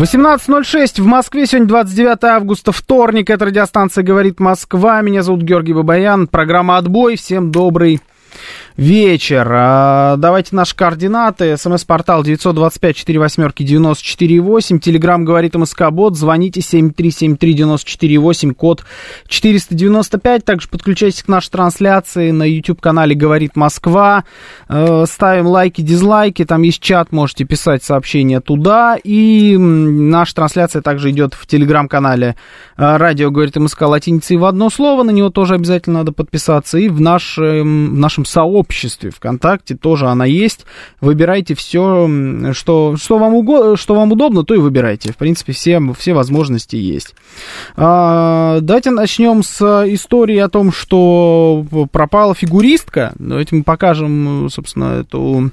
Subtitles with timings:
[0.00, 6.26] 18.06 в Москве, сегодня 29 августа, вторник, это радиостанция «Говорит Москва», меня зовут Георгий Бабаян,
[6.26, 8.00] программа «Отбой», всем добрый
[8.80, 9.46] вечер.
[9.52, 11.54] А, давайте наши координаты.
[11.58, 14.78] СМС-портал 925-48-94-8.
[14.78, 16.16] Телеграмм говорит МСК Бот.
[16.16, 18.84] Звоните 7373-94-8, код
[19.28, 20.46] 495.
[20.46, 24.24] Также подключайтесь к нашей трансляции на YouTube-канале «Говорит Москва».
[24.68, 26.46] Э, ставим лайки, дизлайки.
[26.46, 28.96] Там есть чат, можете писать сообщения туда.
[29.04, 32.34] И наша трансляция также идет в Телеграм-канале
[32.78, 35.02] э, «Радио говорит МСК» латиницей в одно слово.
[35.02, 36.78] На него тоже обязательно надо подписаться.
[36.78, 40.64] И в нашем, в нашем сообществе обществе ВКонтакте тоже она есть.
[41.00, 42.08] Выбирайте все,
[42.52, 45.12] что, что, вам, угодно, что вам удобно, то и выбирайте.
[45.12, 47.14] В принципе, все, все возможности есть.
[47.76, 53.12] А, давайте начнем с истории о том, что пропала фигуристка.
[53.18, 55.50] Давайте мы покажем, собственно, эту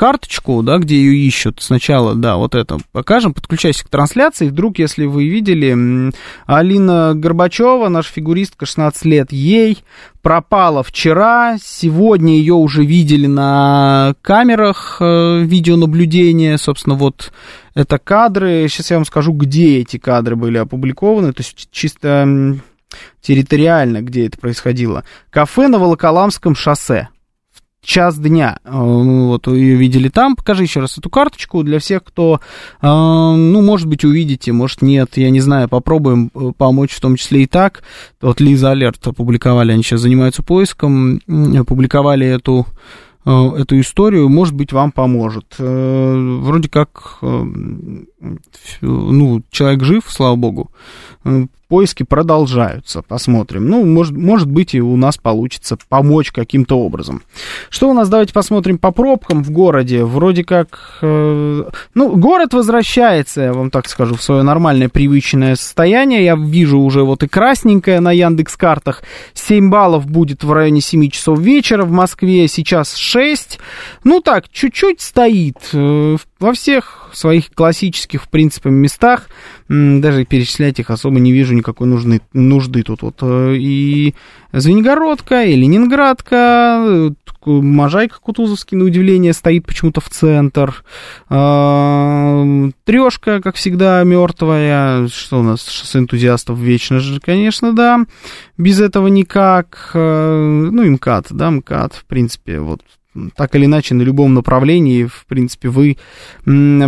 [0.00, 1.60] карточку, да, где ее ищут.
[1.60, 6.10] Сначала, да, вот это покажем, подключайся к трансляции, вдруг, если вы видели,
[6.46, 9.84] Алина Горбачева, наша фигуристка, 16 лет, ей
[10.22, 17.30] пропала вчера, сегодня ее уже видели на камерах э, видеонаблюдения, собственно, вот
[17.74, 22.56] это кадры, сейчас я вам скажу, где эти кадры были опубликованы, то есть чисто
[23.20, 25.04] территориально, где это происходило.
[25.28, 27.10] Кафе на Волоколамском шоссе,
[27.82, 28.58] час дня.
[28.64, 30.36] Э, вот ее видели там.
[30.36, 32.40] Покажи еще раз эту карточку для всех, кто,
[32.80, 37.16] э, ну, может быть, увидите, может, нет, я не знаю, попробуем э, помочь, в том
[37.16, 37.82] числе и так.
[38.20, 42.66] Вот Лиза Алерт опубликовали, они сейчас занимаются поиском, опубликовали эту
[43.22, 45.54] эту историю, может быть, вам поможет.
[45.58, 47.18] Вроде как,
[48.80, 50.70] ну, человек жив, слава богу
[51.70, 53.00] поиски продолжаются.
[53.00, 53.68] Посмотрим.
[53.68, 57.22] Ну, может, может быть, и у нас получится помочь каким-то образом.
[57.70, 58.08] Что у нас?
[58.08, 60.04] Давайте посмотрим по пробкам в городе.
[60.04, 60.98] Вроде как...
[61.00, 61.62] Э,
[61.94, 66.24] ну, город возвращается, я вам так скажу, в свое нормальное привычное состояние.
[66.24, 69.04] Я вижу уже вот и красненькое на Яндекс картах.
[69.34, 71.84] 7 баллов будет в районе 7 часов вечера.
[71.84, 73.60] В Москве сейчас 6.
[74.02, 75.56] Ну так, чуть-чуть стоит.
[75.72, 79.28] Э, во всех своих классических, в принципе, местах
[79.68, 83.02] даже перечислять их особо не вижу никакой нужны, нужды тут.
[83.02, 84.14] Вот э, и
[84.52, 87.10] Звенигородка, и Ленинградка, э,
[87.46, 90.84] Можайка Кутузовский, на удивление, стоит почему-то в центр.
[91.28, 92.44] А,
[92.84, 95.08] Трешка, как всегда, мертвая.
[95.08, 98.04] Что у нас, шоссе энтузиастов вечно же, конечно, да.
[98.58, 99.92] Без этого никак.
[99.94, 102.82] Э, ну, и МКАД, да, МКАД, в принципе, вот
[103.36, 105.96] так или иначе, на любом направлении, в принципе, вы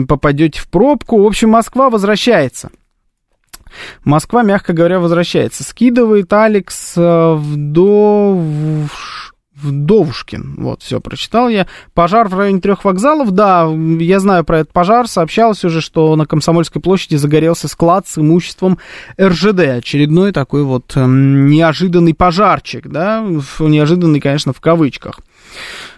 [0.07, 1.23] попадете в пробку.
[1.23, 2.71] В общем, Москва возвращается.
[4.05, 5.65] Москва, мягко говоря, возвращается.
[5.65, 8.41] Скидывает Алекс э, Вдов...
[9.55, 10.57] Вдовушкин.
[10.59, 11.69] Вот, все, прочитал я.
[11.95, 13.31] Пожар в районе трех вокзалов.
[13.31, 15.07] Да, я знаю про этот пожар.
[15.07, 18.79] Сообщалось уже, что на Комсомольской площади загорелся склад с имуществом
[19.21, 19.61] РЖД.
[19.79, 23.25] Очередной такой вот неожиданный пожарчик, да.
[23.61, 25.21] Неожиданный, конечно, в кавычках.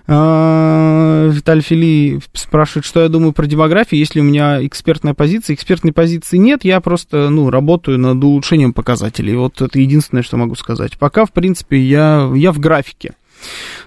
[0.06, 5.54] А, Виталий Фили спрашивает, что я думаю про демографию, есть ли у меня экспертная позиция.
[5.54, 9.34] Экспертной позиции нет, я просто, ну, работаю над улучшением показателей.
[9.34, 10.98] Вот это единственное, что могу сказать.
[10.98, 13.14] Пока, в принципе, я, я в графике.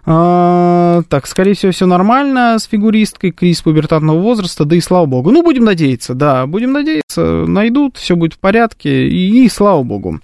[0.05, 5.31] А, так, скорее всего, все нормально с фигуристкой, кризис пубертатного возраста, да и слава богу.
[5.31, 10.19] Ну, будем надеяться, да, будем надеяться, найдут, все будет в порядке, и, и слава богу.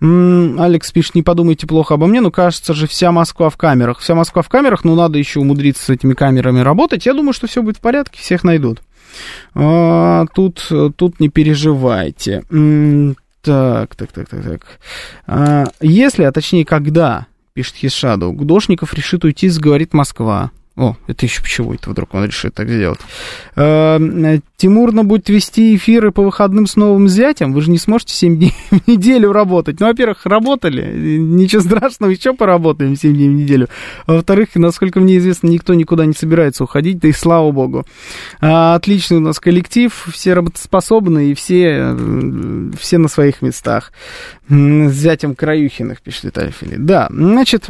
[0.00, 3.98] Алекс пишет, не подумайте плохо обо мне, но кажется же вся Москва в камерах.
[3.98, 7.06] Вся Москва в камерах, но надо еще умудриться с этими камерами работать.
[7.06, 8.80] Я думаю, что все будет в порядке, всех найдут.
[9.54, 12.44] А, тут, тут не переживайте.
[13.42, 14.60] Так, так, так, так, так.
[15.26, 20.50] А, если, а точнее, когда, пишет Хисшаду, Гудошников решит уйти, говорит Москва.
[20.78, 23.00] О, это еще почему это вдруг он решит так сделать?
[23.56, 23.98] Э,
[24.56, 27.52] Тимурна будет вести эфиры по выходным с новым зятем.
[27.52, 29.80] Вы же не сможете 7 дней в неделю работать.
[29.80, 31.18] Ну, во-первых, работали.
[31.18, 33.68] Ничего страшного, еще поработаем 7 дней в неделю.
[34.06, 37.84] во-вторых, насколько мне известно, никто никуда не собирается уходить, да и слава богу.
[38.40, 41.96] А, отличный у нас коллектив, все работоспособные, и все,
[42.78, 43.92] все на своих местах.
[44.48, 46.78] С зятем Краюхиных, пишет Виталий Филипп.
[46.78, 47.68] Да, значит...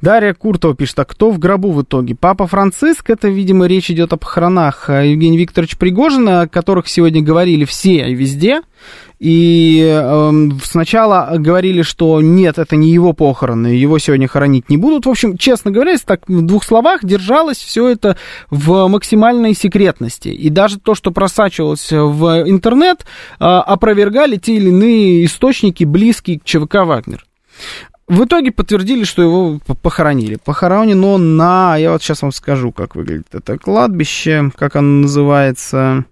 [0.00, 2.14] Дарья Куртова пишет, а кто в гробу в итоге?
[2.14, 7.22] Папа Франциск, это, видимо, речь идет о похоронах э, Евгения Викторовича Пригожина, о которых сегодня
[7.22, 8.62] говорили все и везде.
[9.20, 10.32] И э,
[10.64, 15.06] сначала говорили, что нет, это не его похороны, его сегодня хоронить не будут.
[15.06, 18.16] В общем, честно говоря, так в двух словах, держалось все это
[18.50, 20.28] в максимальной секретности.
[20.28, 23.06] И даже то, что просачивалось в интернет,
[23.40, 27.24] э, опровергали те или иные источники, близкие к ЧВК «Вагнер».
[28.06, 30.36] В итоге подтвердили, что его похоронили.
[30.44, 31.76] Похоронен он на...
[31.76, 36.04] Я вот сейчас вам скажу, как выглядит это кладбище, как оно называется.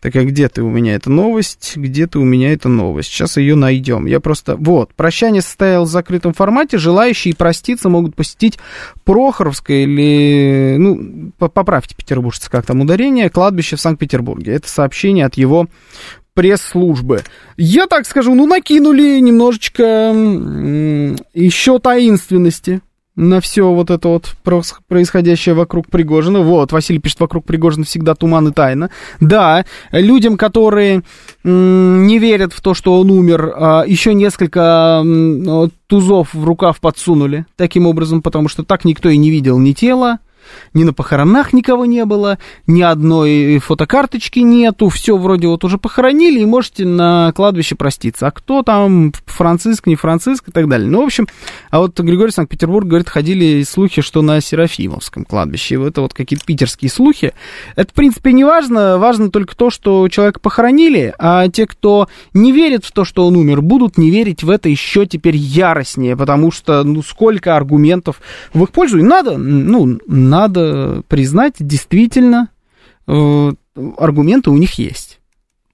[0.00, 1.76] Так, а где ты у меня эта новость?
[1.76, 3.08] Где ты у меня эта новость?
[3.08, 4.04] Сейчас ее найдем.
[4.04, 4.56] Я просто...
[4.56, 6.76] Вот, прощание состоялось в закрытом формате.
[6.76, 8.58] Желающие проститься могут посетить
[9.04, 10.76] Прохоровское или...
[10.78, 13.30] Ну, поправьте, петербуржцы, как там ударение.
[13.30, 14.52] Кладбище в Санкт-Петербурге.
[14.52, 15.68] Это сообщение от его
[16.34, 17.22] пресс-службы.
[17.56, 20.12] Я так скажу, ну, накинули немножечко
[21.34, 22.80] еще таинственности
[23.16, 24.34] на все вот это вот
[24.88, 26.40] происходящее вокруг Пригожина.
[26.40, 28.90] Вот, Василий пишет, вокруг Пригожина всегда туман и тайна.
[29.20, 31.02] Да, людям, которые
[31.44, 35.02] не верят в то, что он умер, а, еще несколько
[35.86, 40.18] тузов в рукав подсунули таким образом, потому что так никто и не видел ни тела,
[40.72, 46.40] ни на похоронах никого не было, ни одной фотокарточки нету, все вроде вот уже похоронили,
[46.40, 48.26] и можете на кладбище проститься.
[48.26, 50.88] А кто там, Франциск, не Франциск и так далее.
[50.88, 51.26] Ну, в общем,
[51.70, 55.82] а вот Григорий Санкт-Петербург, говорит, ходили слухи, что на Серафимовском кладбище.
[55.84, 57.32] Это вот какие-то питерские слухи.
[57.76, 58.98] Это, в принципе, не важно.
[58.98, 63.36] Важно только то, что человека похоронили, а те, кто не верит в то, что он
[63.36, 68.20] умер, будут не верить в это еще теперь яростнее, потому что, ну, сколько аргументов
[68.52, 68.98] в их пользу.
[68.98, 69.98] И надо, ну,
[70.34, 72.48] надо признать, действительно,
[73.06, 73.52] э,
[73.96, 75.13] аргументы у них есть.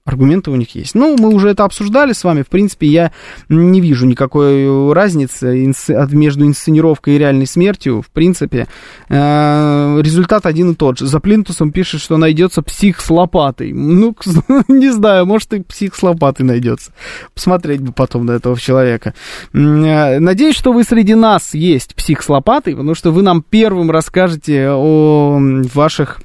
[0.03, 0.95] Аргументы у них есть.
[0.95, 2.41] Ну, мы уже это обсуждали с вами.
[2.41, 3.11] В принципе, я
[3.49, 5.71] не вижу никакой разницы
[6.11, 8.01] между инсценировкой и реальной смертью.
[8.01, 8.67] В принципе,
[9.09, 11.05] э, результат один и тот же.
[11.05, 13.73] За плинтусом пишет, что найдется псих с лопатой.
[13.73, 14.15] Ну,
[14.67, 16.93] не знаю, может и псих с лопатой найдется.
[17.35, 19.13] Посмотреть бы потом на этого человека.
[19.53, 23.91] Э, надеюсь, что вы среди нас есть псих с лопатой, потому что вы нам первым
[23.91, 25.39] расскажете о
[25.75, 26.21] ваших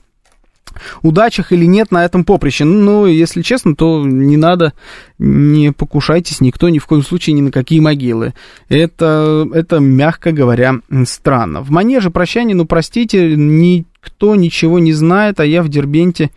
[1.02, 2.64] удачах или нет на этом поприще.
[2.64, 4.72] Ну, если честно, то не надо,
[5.18, 8.34] не покушайтесь никто ни в коем случае ни на какие могилы.
[8.68, 11.62] Это, это мягко говоря, странно.
[11.62, 16.30] В манеже прощания, ну, простите, никто ничего не знает, а я в Дербенте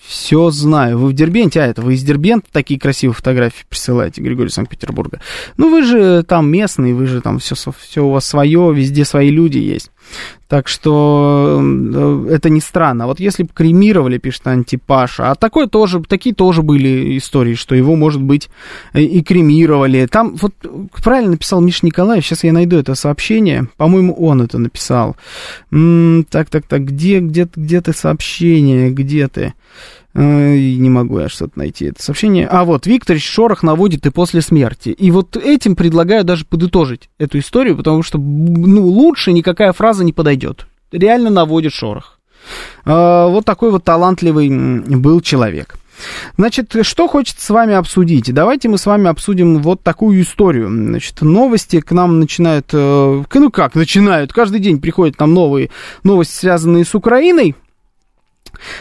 [0.00, 0.98] все знаю.
[0.98, 5.20] Вы в Дербенте, а это вы из Дербента такие красивые фотографии присылаете, Григорий Санкт-Петербурга.
[5.56, 9.30] Ну, вы же там местный, вы же там все, все у вас свое, везде свои
[9.30, 9.90] люди есть.
[10.48, 13.06] Так что э, это не странно.
[13.06, 17.96] Вот если бы кремировали, пишет Антипаша, а такое тоже, такие тоже были истории, что его,
[17.96, 18.50] может быть,
[18.92, 20.06] и кремировали.
[20.06, 20.52] Там, вот
[21.02, 25.16] правильно написал Миша Николаев, сейчас я найду это сообщение, по-моему, он это написал.
[25.70, 29.54] М-м, так, так, так, где, где, где ты сообщение, где ты?
[30.14, 32.46] Не могу я что-то найти это сообщение.
[32.46, 34.90] А вот, Викторович Шорох наводит и после смерти.
[34.90, 40.12] И вот этим предлагаю даже подытожить эту историю, потому что, ну, лучше никакая фраза не
[40.12, 40.66] подойдет.
[40.90, 42.18] Реально наводит Шорох.
[42.84, 45.76] А, вот такой вот талантливый был человек.
[46.36, 48.32] Значит, что хочется с вами обсудить?
[48.32, 50.68] Давайте мы с вами обсудим вот такую историю.
[50.68, 52.66] Значит, новости к нам начинают...
[52.72, 54.32] Э, ну как начинают?
[54.32, 55.70] Каждый день приходят нам новые
[56.02, 57.54] новости, связанные с Украиной.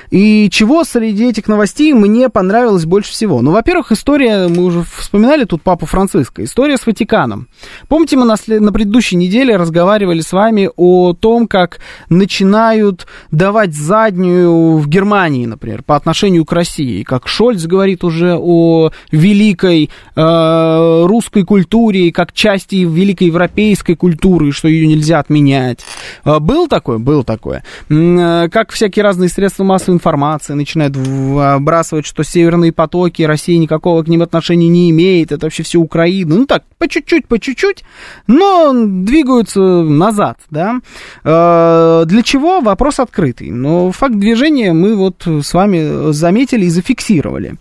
[0.09, 3.41] И чего среди этих новостей мне понравилось больше всего?
[3.41, 7.47] Ну, во-первых, история, мы уже вспоминали тут папу Франциска, история с Ватиканом.
[7.87, 14.77] Помните, мы на, на предыдущей неделе разговаривали с вами о том, как начинают давать заднюю
[14.77, 17.03] в Германии, например, по отношению к России.
[17.03, 24.67] Как Шольц говорит уже о великой э, русской культуре, как части великой европейской культуры, что
[24.67, 25.79] ее нельзя отменять.
[26.25, 26.97] Э, был такое?
[26.97, 27.63] Был такое.
[27.89, 34.07] Э, как всякие разные средства массовой информации начинают вбрасывать, что северные потоки, Россия никакого к
[34.07, 36.35] ним отношения не имеет, это вообще все Украина.
[36.35, 37.83] Ну так, по чуть-чуть, по чуть-чуть,
[38.27, 40.79] но двигаются назад, да.
[41.23, 42.61] Э, для чего?
[42.61, 43.51] Вопрос открытый.
[43.51, 47.55] Но факт движения мы вот с вами заметили и зафиксировали.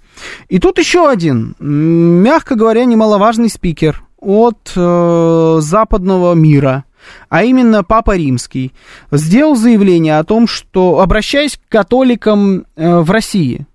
[0.48, 6.84] И тут еще один, мягко говоря, немаловажный спикер от э, западного мира–
[7.28, 8.72] а именно Папа Римский,
[9.10, 13.66] сделал заявление о том, что, обращаясь к католикам э, в России,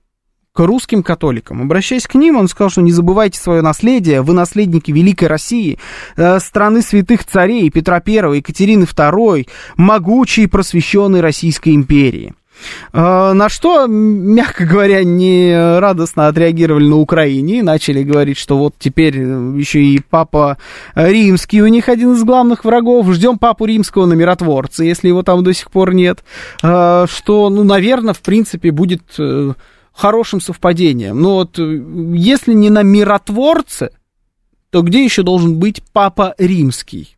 [0.56, 1.62] к русским католикам.
[1.62, 5.78] Обращаясь к ним, он сказал, что не забывайте свое наследие, вы наследники Великой России,
[6.16, 12.34] э, страны святых царей Петра I, Екатерины II, могучей просвещенной Российской империи.
[12.94, 18.76] А, на что, мягко говоря, не радостно отреагировали на Украине и начали говорить, что вот
[18.80, 20.58] теперь еще и папа
[20.96, 23.12] римский у них один из главных врагов.
[23.12, 26.24] Ждем папу римского на миротворца, если его там до сих пор нет.
[26.64, 29.54] А, что, ну, наверное, в принципе, будет э,
[29.94, 31.22] хорошим совпадением.
[31.22, 31.82] Но вот э,
[32.16, 33.92] если не на миротворце,
[34.70, 37.15] то где еще должен быть папа римский?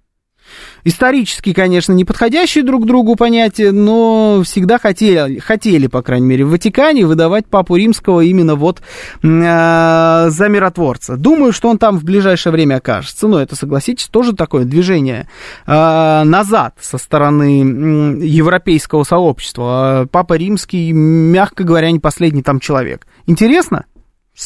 [0.83, 6.51] Исторически, конечно, не подходящие друг другу понятия, но всегда хотели, хотели, по крайней мере, в
[6.51, 8.81] Ватикане выдавать Папу Римского именно вот
[9.21, 11.17] э, за миротворца.
[11.17, 13.27] Думаю, что он там в ближайшее время окажется.
[13.27, 15.27] Но это, согласитесь, тоже такое движение
[15.65, 20.07] э, назад со стороны э, европейского сообщества.
[20.11, 23.07] Папа Римский, мягко говоря, не последний там человек.
[23.25, 23.85] Интересно?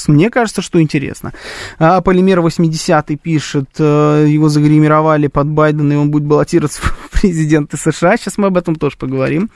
[0.08, 1.34] Мне кажется, что интересно.
[1.78, 7.76] А, Полимер 80 пишет, э, его загримировали под Байдена, и он будет баллотироваться в президенты
[7.78, 8.16] США.
[8.16, 9.50] Сейчас мы об этом тоже поговорим.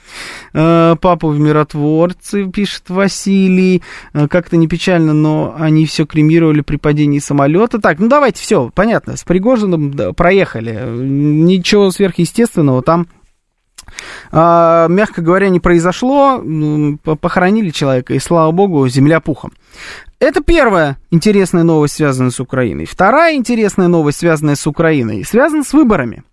[0.52, 3.82] А, Папа в миротворцы, пишет Василий.
[4.12, 7.80] А, как-то не печально, но они все кремировали при падении самолета.
[7.80, 10.84] Так, ну давайте, все, понятно, с Пригожиным проехали.
[10.86, 13.06] Ничего сверхъестественного там
[14.32, 16.42] мягко говоря, не произошло,
[17.20, 19.52] похоронили человека, и слава богу, земля пухом.
[20.18, 22.86] Это первая интересная новость, связанная с Украиной.
[22.86, 26.24] Вторая интересная новость, связанная с Украиной, связана с выборами.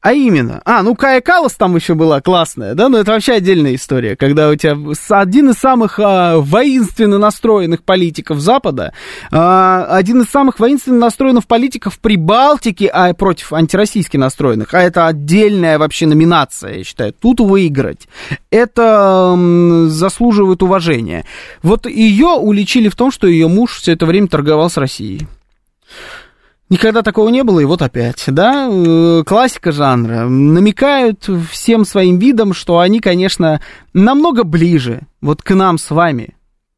[0.00, 3.74] А именно, а, ну Кая Калас там еще была классная, да, но это вообще отдельная
[3.74, 4.76] история, когда у тебя
[5.10, 8.92] один из самых а, воинственно настроенных политиков Запада,
[9.30, 15.78] а, один из самых воинственно настроенных политиков Прибалтики, а против антироссийски настроенных, а это отдельная
[15.78, 18.08] вообще номинация, я считаю, тут выиграть,
[18.50, 19.36] это
[19.88, 21.24] заслуживает уважения.
[21.62, 25.26] Вот ее уличили в том, что ее муж все это время торговал с Россией.
[26.74, 30.24] Никогда такого не было, и вот опять, да, э, классика жанра.
[30.26, 33.60] Намекают всем своим видом, что они, конечно,
[33.92, 36.34] намного ближе вот к нам с вами,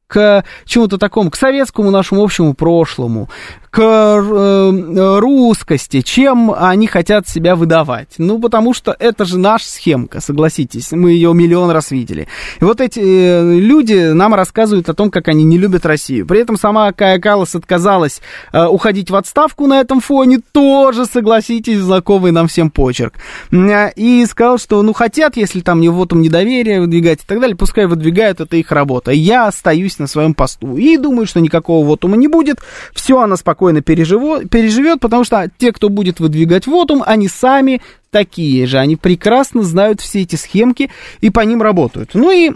[0.07, 3.31] к чему-то такому, к советскому нашему общему прошлому,
[3.77, 8.15] к э, русскости, чем они хотят себя выдавать.
[8.17, 12.27] Ну, потому что это же наша схемка, согласитесь, мы ее миллион раз видели.
[12.59, 16.25] И вот эти э, люди нам рассказывают о том, как они не любят Россию.
[16.27, 21.81] При этом сама Кая Калас отказалась э, уходить в отставку на этом фоне, тоже, согласитесь,
[21.81, 23.17] знакомый нам всем почерк.
[23.53, 27.85] И сказал, что, ну, хотят, если там не вотом недоверия выдвигать и так далее, пускай
[27.85, 29.11] выдвигают, это их работа.
[29.11, 30.79] Я остаюсь на своем посту.
[30.79, 32.61] И думаю, что никакого вотума не будет,
[32.95, 37.81] все она спокойно спокойно переживет, переживет, потому что те, кто будет выдвигать вотум, они сами
[38.11, 38.79] такие же.
[38.79, 42.11] Они прекрасно знают все эти схемки и по ним работают.
[42.15, 42.53] Ну и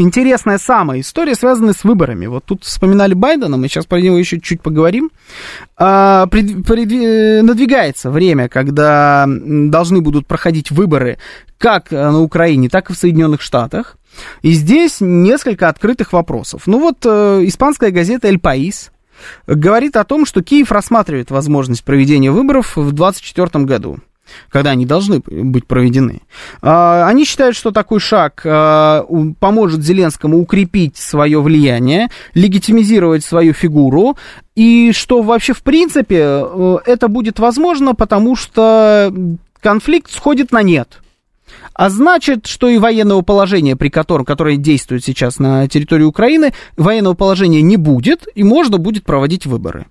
[0.00, 2.26] Интересная самая история, связанная с выборами.
[2.26, 5.10] Вот тут вспоминали Байдена, мы сейчас про него еще чуть поговорим.
[5.76, 11.18] А, пред, пред, надвигается время, когда должны будут проходить выборы
[11.58, 13.96] как на Украине, так и в Соединенных Штатах.
[14.42, 16.68] И здесь несколько открытых вопросов.
[16.68, 18.92] Ну вот, э, испанская газета «Эль Паис»
[19.46, 23.98] говорит о том, что Киев рассматривает возможность проведения выборов в 2024 году
[24.50, 26.20] когда они должны быть проведены.
[26.62, 29.06] А, они считают, что такой шаг а,
[29.40, 34.16] поможет Зеленскому укрепить свое влияние, легитимизировать свою фигуру,
[34.54, 39.12] и что вообще, в принципе, э, это будет возможно, потому что
[39.60, 41.00] конфликт сходит на нет.
[41.74, 47.14] А значит, что и военного положения, при котором, которое действует сейчас на территории Украины, военного
[47.14, 49.86] положения не будет, и можно будет проводить выборы.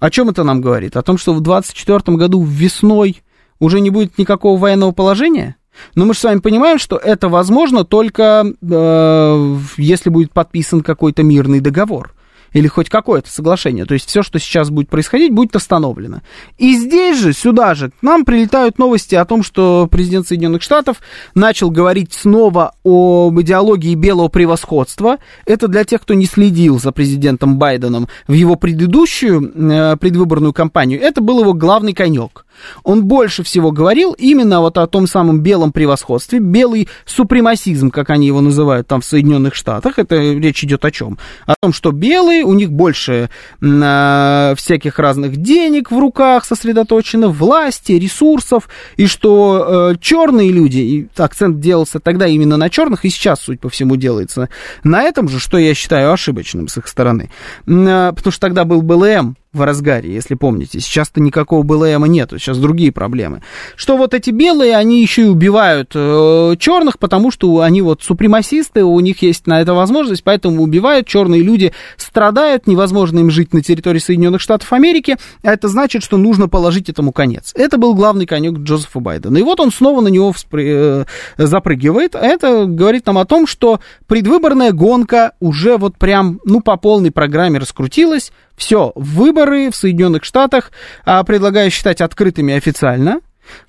[0.00, 0.96] О чем это нам говорит?
[0.96, 3.22] О том, что в 2024 году весной
[3.58, 5.56] уже не будет никакого военного положения?
[5.94, 11.22] Но мы же с вами понимаем, что это возможно только э, если будет подписан какой-то
[11.22, 12.14] мирный договор
[12.52, 13.84] или хоть какое-то соглашение.
[13.84, 16.22] То есть все, что сейчас будет происходить, будет остановлено.
[16.58, 20.98] И здесь же, сюда же, к нам прилетают новости о том, что президент Соединенных Штатов
[21.34, 25.18] начал говорить снова об идеологии белого превосходства.
[25.46, 31.00] Это для тех, кто не следил за президентом Байденом в его предыдущую э, предвыборную кампанию.
[31.00, 32.44] Это был его главный конек.
[32.84, 38.26] Он больше всего говорил именно вот о том самом белом превосходстве, белый супремасизм, как они
[38.26, 39.98] его называют там в Соединенных Штатах.
[39.98, 41.18] Это речь идет о чем?
[41.46, 47.92] О том, что белые, у них больше э, всяких разных денег в руках сосредоточено, власти,
[47.92, 53.40] ресурсов, и что э, черные люди, и акцент делался тогда именно на черных, и сейчас,
[53.40, 54.48] суть по всему, делается
[54.84, 57.30] на этом же, что я считаю ошибочным с их стороны.
[57.66, 60.80] Э, потому что тогда был БЛМ, в разгаре, если помните.
[60.80, 63.42] Сейчас-то никакого БЛМа нету, сейчас другие проблемы.
[63.76, 68.82] Что вот эти белые, они еще и убивают э, черных, потому что они вот супремасисты,
[68.82, 71.06] у них есть на это возможность, поэтому убивают.
[71.06, 76.16] Черные люди страдают, невозможно им жить на территории Соединенных Штатов Америки, а это значит, что
[76.16, 77.52] нужно положить этому конец.
[77.54, 79.36] Это был главный конек Джозефа Байдена.
[79.36, 80.64] И вот он снова на него вспры...
[80.66, 81.04] э,
[81.36, 82.14] запрыгивает.
[82.14, 87.58] Это говорит нам о том, что предвыборная гонка уже вот прям, ну, по полной программе
[87.58, 88.32] раскрутилась
[88.62, 90.70] все, выборы в Соединенных Штатах
[91.04, 93.20] а, предлагаю считать открытыми официально.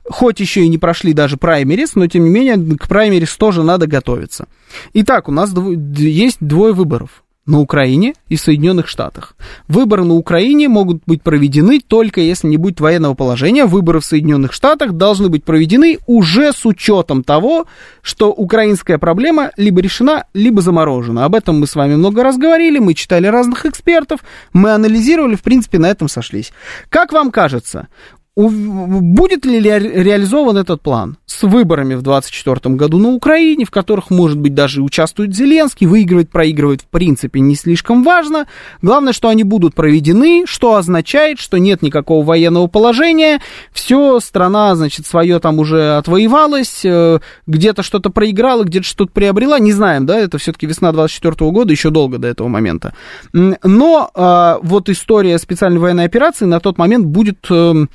[0.07, 3.87] Хоть еще и не прошли даже праймерис, но тем не менее к праймерис тоже надо
[3.87, 4.47] готовиться.
[4.93, 9.35] Итак, у нас дв- есть двое выборов на Украине и в Соединенных Штатах.
[9.67, 13.65] Выборы на Украине могут быть проведены только если не будет военного положения.
[13.65, 17.65] Выборы в Соединенных Штатах должны быть проведены уже с учетом того,
[18.01, 21.25] что украинская проблема либо решена, либо заморожена.
[21.25, 24.21] Об этом мы с вами много раз говорили, мы читали разных экспертов,
[24.53, 26.53] мы анализировали, в принципе, на этом сошлись.
[26.89, 27.87] Как вам кажется,
[28.35, 34.39] будет ли реализован этот план с выборами в 2024 году на Украине, в которых, может
[34.39, 38.47] быть, даже участвует Зеленский, выигрывает, проигрывает, в принципе, не слишком важно.
[38.81, 43.39] Главное, что они будут проведены, что означает, что нет никакого военного положения,
[43.71, 49.73] все, страна, значит, свое там уже отвоевалась, э, где-то что-то проиграла, где-то что-то приобрела, не
[49.73, 52.95] знаем, да, это все-таки весна 2024 года, еще долго до этого момента.
[53.31, 57.89] Но э, вот история специальной военной операции на тот момент будет эм,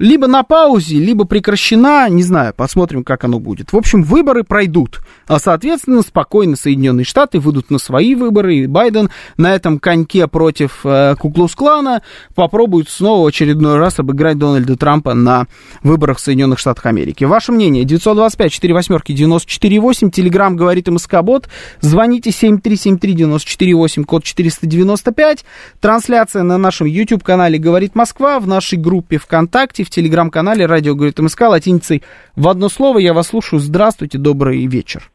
[0.00, 3.72] либо на паузе, либо прекращена, не знаю, посмотрим, как оно будет.
[3.72, 9.10] В общем, выборы пройдут, а, соответственно, спокойно Соединенные Штаты выйдут на свои выборы, и Байден
[9.36, 12.00] на этом коньке против э, Куклус-клана
[12.34, 15.46] попробует снова очередной раз обыграть Дональда Трампа на
[15.82, 17.24] выборах в Соединенных Штатах Америки.
[17.24, 17.84] Ваше мнение?
[17.84, 25.44] 925 4 восьмерки 94 8, Телеграмм говорит МСК-бот, звоните 7373 94 8, код 495,
[25.78, 31.42] трансляция на нашем YouTube-канале «Говорит Москва», в нашей группе ВКонтакте, в телеграм-канале «Радио говорит МСК»
[31.48, 32.02] латиницей
[32.36, 32.98] в одно слово.
[32.98, 33.58] Я вас слушаю.
[33.58, 35.10] Здравствуйте, добрый вечер.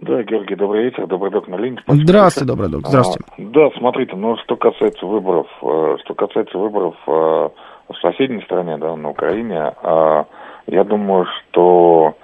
[0.00, 1.80] Да, Георгий, добрый вечер, добрый док на линии.
[1.88, 3.24] Здравствуйте, добрый док, здравствуйте.
[3.28, 8.76] А, да, смотрите, ну, что касается выборов, э, что касается выборов э, в соседней стране,
[8.76, 10.24] да, на Украине, э,
[10.68, 12.14] я думаю, что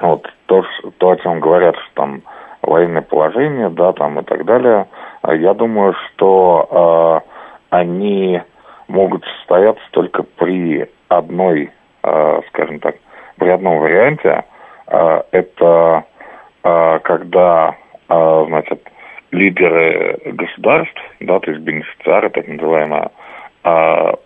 [0.00, 0.64] вот то,
[0.98, 2.22] то, о чем говорят, что там
[2.62, 4.88] военное положение, да, там и так далее,
[5.28, 7.22] я думаю, что
[7.70, 8.40] они
[8.88, 11.70] могут состояться только при одной,
[12.02, 12.96] э, скажем так,
[13.36, 14.44] при одном варианте.
[14.86, 16.04] Э, это
[16.62, 17.74] э, когда,
[18.08, 18.88] значит,
[19.32, 23.10] лидеры государств, да, то есть бенефициары, так называемые,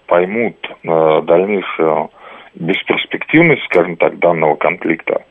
[0.06, 2.10] поймут дальнейшую
[2.54, 5.22] бесперспективность, скажем так, данного конфликта.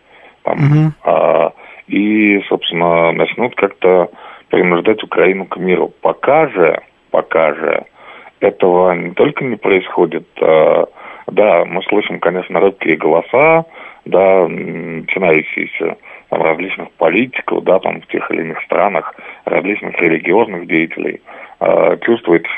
[0.42, 1.54] Там, угу.
[1.88, 4.10] и, собственно, начнут как-то
[4.50, 5.94] принуждать Украину к миру.
[6.02, 7.86] Пока же, пока же,
[8.40, 10.86] этого не только не происходит, а,
[11.28, 13.66] да, мы слышим, конечно, робкие голоса,
[14.06, 15.98] да, начинающиеся
[16.30, 21.22] там, различных политиков, да, там в тех или иных странах, различных религиозных деятелей,
[21.60, 21.98] э,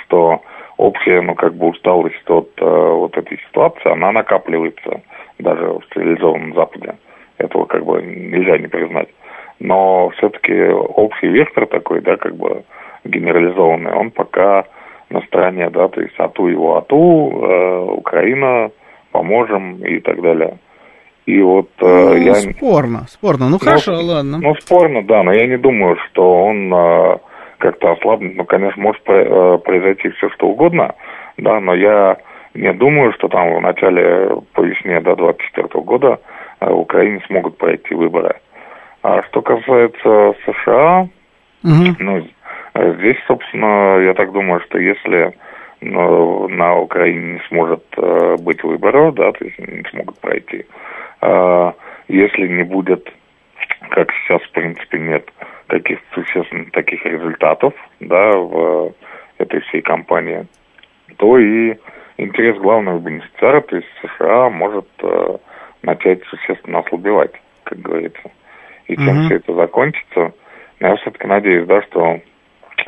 [0.06, 0.42] что
[0.78, 5.02] общая, ну, как бы усталость от э, вот этой ситуации, она накапливается
[5.40, 6.96] даже в цивилизованном Западе.
[7.38, 9.10] Этого как бы нельзя не признать.
[9.60, 12.64] Но все-таки общий вектор такой, да, как бы
[13.04, 14.66] генерализованный, он пока
[15.12, 18.72] на стороне, да, то есть АТУ его АТУ, э, Украина,
[19.12, 20.58] поможем и так далее.
[21.26, 22.36] И вот э, ну, я...
[22.36, 23.46] Спорно, спорно.
[23.46, 24.40] Ну, ну хорошо, ладно.
[24.42, 27.18] Ну, спорно, да, но я не думаю, что он э,
[27.60, 28.36] как-то ослабнет.
[28.36, 30.96] Ну, конечно, может э, произойти все что угодно,
[31.38, 32.18] да, но я
[32.54, 36.20] не думаю, что там в начале, по весне до 24 года
[36.60, 38.36] э, в Украине смогут пройти выборы.
[39.04, 41.08] А что касается США,
[41.64, 41.96] угу.
[42.00, 42.28] ну,
[42.76, 45.34] здесь, собственно, я так думаю, что если
[45.82, 50.66] ну, на Украине не сможет э, быть выборов, да, то есть не смогут пройти,
[51.22, 51.72] э,
[52.08, 53.12] если не будет,
[53.90, 55.32] как сейчас, в принципе, нет
[55.68, 58.94] каких-то существенных таких результатов, да, в
[59.38, 60.46] этой всей кампании,
[61.18, 61.76] то и
[62.18, 65.38] интерес главного бенефициара, то есть США, может э,
[65.82, 67.32] начать существенно ослабевать,
[67.64, 68.32] как говорится.
[68.88, 69.26] И чем mm-hmm.
[69.26, 70.34] все это закончится,
[70.80, 72.20] я все-таки надеюсь, да, что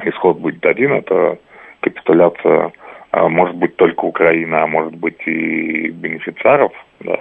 [0.06, 1.38] исход будет один, это
[1.82, 2.72] капитуляция,
[3.12, 7.18] а, может быть, только Украина, а может быть и бенефициаров, да.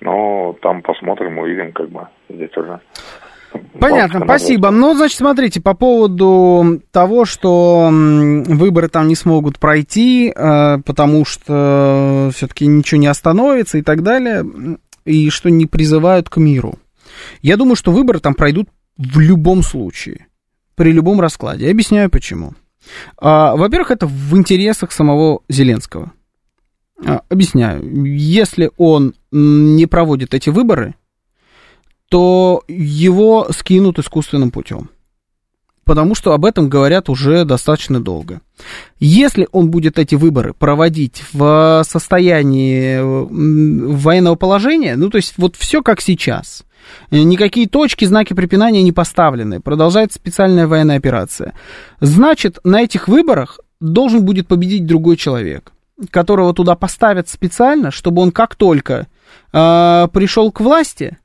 [0.00, 2.80] Но там посмотрим, увидим, как бы здесь уже.
[3.80, 4.70] Понятно, спасибо.
[4.70, 12.30] Ну, значит, смотрите, по поводу того, что выборы там не смогут пройти, э, потому что
[12.34, 14.44] все-таки ничего не остановится и так далее,
[15.04, 16.74] и что не призывают к миру.
[17.40, 20.27] Я думаю, что выборы там пройдут в любом случае
[20.78, 21.66] при любом раскладе.
[21.66, 22.54] Я объясняю почему.
[23.18, 26.12] А, во-первых, это в интересах самого Зеленского.
[27.04, 28.06] А, объясняю.
[28.06, 30.94] Если он не проводит эти выборы,
[32.08, 34.88] то его скинут искусственным путем.
[35.82, 38.40] Потому что об этом говорят уже достаточно долго.
[39.00, 45.82] Если он будет эти выборы проводить в состоянии военного положения, ну то есть вот все
[45.82, 46.64] как сейчас,
[47.10, 51.54] никакие точки, знаки препинания не поставлены, продолжается специальная военная операция,
[52.00, 55.72] значит на этих выборах должен будет победить другой человек
[56.10, 59.08] которого туда поставят специально, чтобы он как только
[59.52, 61.18] э, пришел к власти,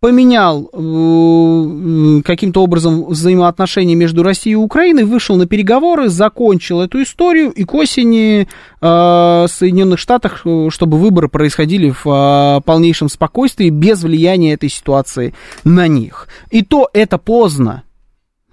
[0.00, 7.50] поменял э, каким-то образом взаимоотношения между Россией и Украиной, вышел на переговоры, закончил эту историю,
[7.50, 8.46] и к осени э,
[8.80, 15.34] в Соединенных Штатах, э, чтобы выборы происходили в э, полнейшем спокойствии, без влияния этой ситуации
[15.64, 16.28] на них.
[16.50, 17.82] И то это поздно.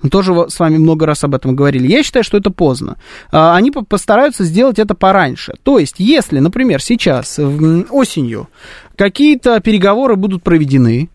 [0.01, 1.88] Мы тоже с вами много раз об этом говорили.
[1.88, 2.97] Я считаю, что это поздно.
[3.32, 5.53] А, они постараются сделать это пораньше.
[5.63, 8.49] То есть, если, например, сейчас, осенью,
[8.97, 11.10] какие-то переговоры будут проведены,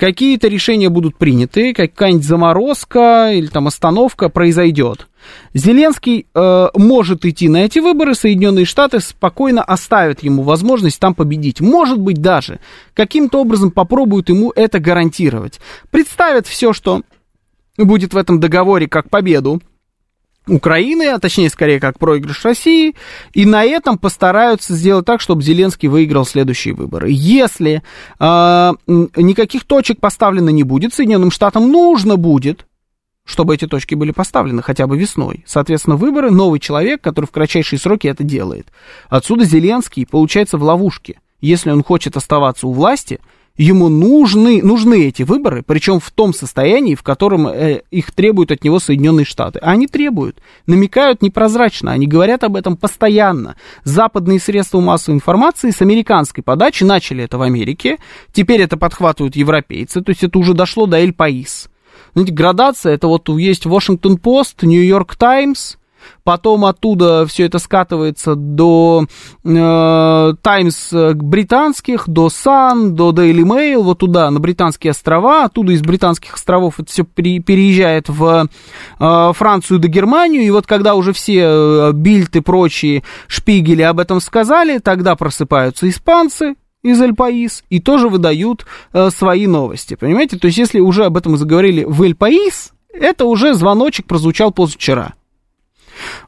[0.00, 5.08] какие-то решения будут приняты, какая-нибудь заморозка или там остановка произойдет.
[5.52, 11.60] Зеленский э, может идти на эти выборы, Соединенные Штаты спокойно оставят ему возможность там победить.
[11.60, 12.60] Может быть, даже
[12.94, 15.60] каким-то образом попробуют ему это гарантировать.
[15.90, 17.02] Представят все, что
[17.76, 19.60] будет в этом договоре как победу
[20.50, 22.94] Украины, а точнее, скорее, как проигрыш России,
[23.32, 27.08] и на этом постараются сделать так, чтобы Зеленский выиграл следующие выборы.
[27.10, 27.82] Если
[28.18, 32.66] э, никаких точек поставлено не будет, Соединенным Штатам нужно будет,
[33.24, 35.44] чтобы эти точки были поставлены хотя бы весной.
[35.46, 38.66] Соответственно, выборы, новый человек, который в кратчайшие сроки это делает.
[39.08, 41.20] Отсюда Зеленский получается в ловушке.
[41.40, 43.20] Если он хочет оставаться у власти,
[43.60, 48.64] ему нужны, нужны эти выборы, причем в том состоянии, в котором э, их требуют от
[48.64, 49.58] него Соединенные Штаты.
[49.58, 53.56] А они требуют, намекают непрозрачно, они говорят об этом постоянно.
[53.84, 57.98] Западные средства массовой информации с американской подачи начали это в Америке,
[58.32, 61.68] теперь это подхватывают европейцы, то есть это уже дошло до Эль Паис.
[62.14, 65.76] Знаете, градация, это вот есть Washington Post, New York Times,
[66.24, 69.06] потом оттуда все это скатывается до
[69.44, 75.82] э, Times британских, до Sun, до Daily Mail, вот туда, на британские острова, оттуда из
[75.82, 78.48] британских островов это все переезжает в
[78.98, 83.98] э, Францию до Германию, и вот когда уже все э, Бильд и прочие шпигели об
[83.98, 90.38] этом сказали, тогда просыпаются испанцы, из Эль-Паис и тоже выдают э, свои новости, понимаете?
[90.38, 95.14] То есть, если уже об этом заговорили в Эль-Паис, это уже звоночек прозвучал позавчера.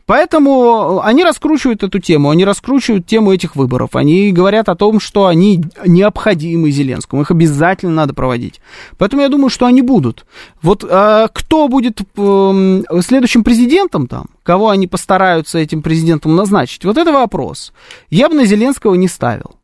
[0.06, 5.26] Поэтому они раскручивают эту тему, они раскручивают тему этих выборов, они говорят о том, что
[5.26, 8.61] они необходимы Зеленскому, их обязательно надо проводить.
[8.98, 10.26] Поэтому я думаю, что они будут.
[10.61, 16.98] Вот а, кто будет а, следующим президентом там, кого они постараются этим президентом назначить, вот
[16.98, 17.72] это вопрос.
[18.11, 19.56] Я бы на Зеленского не ставил.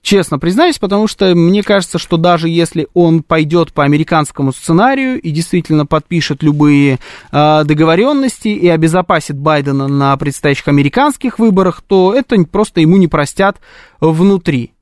[0.00, 5.30] Честно признаюсь, потому что мне кажется, что даже если он пойдет по американскому сценарию и
[5.30, 6.98] действительно подпишет любые
[7.32, 13.58] э, договоренности и обезопасит Байдена на предстоящих американских выборах, то это просто ему не простят
[14.00, 14.72] внутри.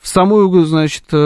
[0.00, 1.16] В самую, значит, э,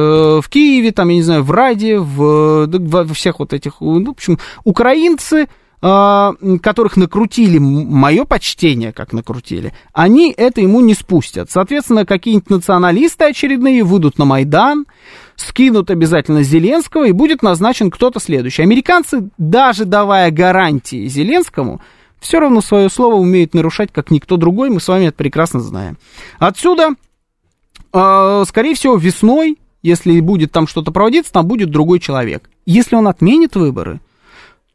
[0.43, 4.11] в Киеве, там, я не знаю, в Раде, в, во всех вот этих, ну, в
[4.11, 5.49] общем, украинцы
[5.81, 11.51] которых накрутили, мое почтение, как накрутили, они это ему не спустят.
[11.51, 14.85] Соответственно, какие-нибудь националисты очередные выйдут на Майдан,
[15.37, 18.63] скинут обязательно Зеленского, и будет назначен кто-то следующий.
[18.63, 21.81] Американцы, даже давая гарантии Зеленскому,
[22.21, 25.97] все равно свое слово умеют нарушать, как никто другой, мы с вами это прекрасно знаем.
[26.39, 26.91] Отсюда,
[27.95, 32.51] а, скорее всего, весной, если будет там что-то проводиться, там будет другой человек.
[32.67, 34.01] Если он отменит выборы,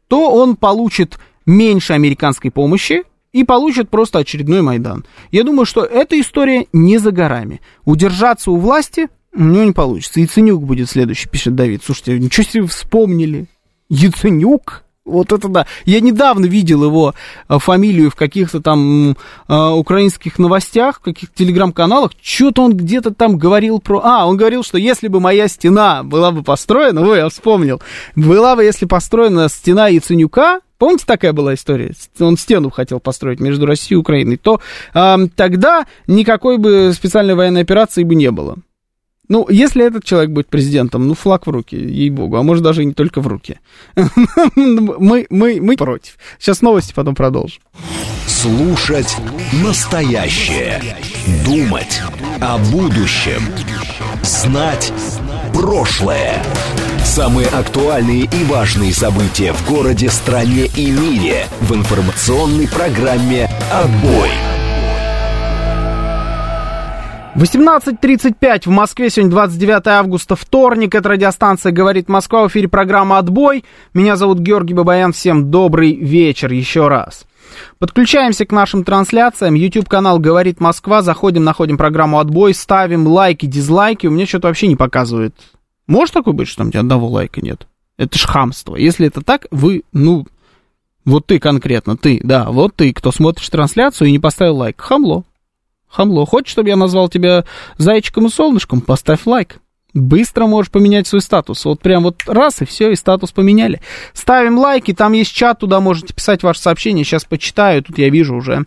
[0.08, 5.04] то он получит меньше американской помощи и получит просто очередной Майдан.
[5.30, 7.60] Я думаю, что эта история не за горами.
[7.84, 10.20] Удержаться у власти у него не получится.
[10.20, 11.82] Яценюк будет следующий, пишет Давид.
[11.84, 13.46] Слушайте, ничего себе вспомнили.
[13.90, 14.85] Яценюк?
[15.06, 15.66] Вот это да.
[15.84, 17.14] Я недавно видел его
[17.48, 19.16] э, фамилию в каких-то там
[19.48, 22.10] э, украинских новостях, в каких-то телеграм-каналах.
[22.20, 24.00] Что-то он где-то там говорил про...
[24.04, 27.80] А, он говорил, что если бы моя стена была бы построена, ой, я вспомнил,
[28.16, 31.94] была бы, если построена стена Яценюка, Помните, такая была история?
[32.20, 34.36] Он стену хотел построить между Россией и Украиной.
[34.36, 34.60] То
[34.92, 38.56] э, тогда никакой бы специальной военной операции бы не было.
[39.28, 42.86] Ну, если этот человек будет президентом, ну, флаг в руки, ей-богу, а может даже и
[42.86, 43.58] не только в руки.
[44.56, 46.18] мы, мы, мы против.
[46.38, 47.60] Сейчас новости, потом продолжим.
[48.26, 49.16] Слушать
[49.64, 50.80] настоящее.
[51.44, 52.00] Думать
[52.40, 53.42] о будущем.
[54.22, 54.92] Знать
[55.52, 56.42] прошлое.
[57.04, 64.30] Самые актуальные и важные события в городе, стране и мире в информационной программе «Отбой».
[67.36, 73.64] 18.35 в Москве, сегодня 29 августа, вторник, это радиостанция «Говорит Москва», в эфире программа «Отбой».
[73.94, 77.26] Меня зовут Георгий Бабаян, всем добрый вечер еще раз.
[77.78, 79.54] Подключаемся к нашим трансляциям.
[79.54, 81.02] YouTube-канал «Говорит Москва».
[81.02, 84.06] Заходим, находим программу «Отбой», ставим лайки, дизлайки.
[84.06, 85.34] У меня что-то вообще не показывает
[85.86, 87.66] может такое быть, что там у тебя одного лайка нет?
[87.96, 88.76] Это ж хамство.
[88.76, 90.26] Если это так, вы, ну,
[91.04, 95.24] вот ты конкретно, ты, да, вот ты, кто смотришь трансляцию и не поставил лайк, хамло.
[95.96, 96.26] Хамло.
[96.26, 97.44] Хочешь, чтобы я назвал тебя
[97.78, 98.82] зайчиком и солнышком?
[98.82, 99.60] Поставь лайк.
[99.94, 101.64] Быстро можешь поменять свой статус.
[101.64, 103.80] Вот прям вот раз, и все, и статус поменяли.
[104.12, 107.02] Ставим лайки, там есть чат, туда можете писать ваши сообщения.
[107.02, 108.66] Сейчас почитаю, тут я вижу уже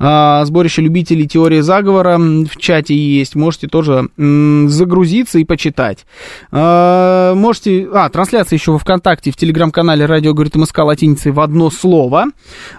[0.00, 3.34] сборище любителей теории заговора в чате есть.
[3.34, 6.06] Можете тоже загрузиться и почитать.
[6.50, 7.86] А, можете...
[7.92, 12.28] А, трансляция еще во ВКонтакте, в телеграм-канале «Радио говорит МСК» латиницей в одно слово.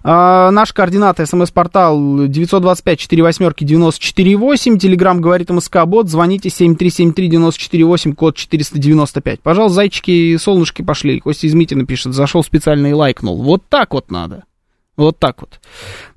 [0.04, 4.78] А, наш координат, смс-портал 925-48-94-8.
[4.78, 6.10] Телеграм говорит МСК Бот.
[6.10, 9.42] Звоните 7373-94-8, код 495.
[9.42, 11.20] Пожалуйста, зайчики и солнышки пошли.
[11.20, 13.44] Костя из Митина пишет, зашел специально и лайкнул.
[13.44, 14.44] Вот так вот надо.
[14.98, 15.60] Вот так вот.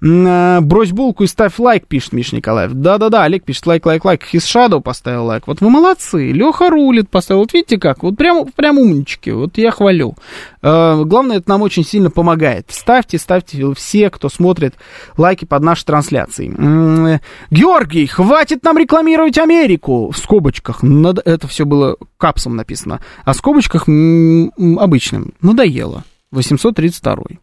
[0.04, 2.72] А, брось булку и ставь лайк, пишет Миша Николаев.
[2.72, 4.22] Да-да-да, Олег пишет лайк, лайк, лайк.
[4.32, 5.46] His Shadow поставил лайк.
[5.46, 6.32] Вот вы молодцы.
[6.32, 7.42] Леха рулит поставил.
[7.42, 8.02] Вот видите как?
[8.02, 9.30] Вот прям, прям умнички.
[9.30, 10.16] Вот я хвалю.
[10.60, 12.66] А, главное, это нам очень сильно помогает.
[12.70, 14.74] Ставьте, ставьте все, кто смотрит,
[15.16, 17.20] лайки под нашей трансляцией.
[17.50, 20.10] Георгий, хватит нам рекламировать Америку.
[20.10, 20.82] В скобочках.
[20.82, 23.00] Надо, это все было капсом написано.
[23.24, 25.32] А в скобочках обычным.
[25.40, 26.02] Надоело.
[26.32, 27.38] 832.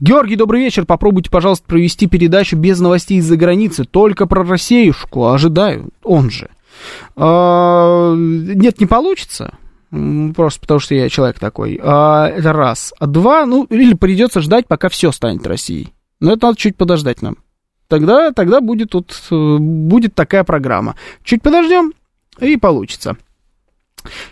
[0.00, 0.84] Георгий, добрый вечер.
[0.84, 3.84] Попробуйте, пожалуйста, провести передачу без новостей из-за границы.
[3.84, 5.28] Только про Россеюшку.
[5.28, 5.90] Ожидаю.
[6.02, 6.50] Он же.
[7.16, 9.54] А, нет, не получится.
[10.34, 11.78] Просто потому что я человек такой.
[11.82, 12.94] А, это раз.
[12.98, 15.92] А два, ну, или придется ждать, пока все станет Россией.
[16.20, 17.36] Но это надо чуть подождать нам.
[17.88, 20.94] Тогда, тогда будет, тут, будет такая программа.
[21.24, 21.92] Чуть подождем,
[22.40, 23.18] и получится.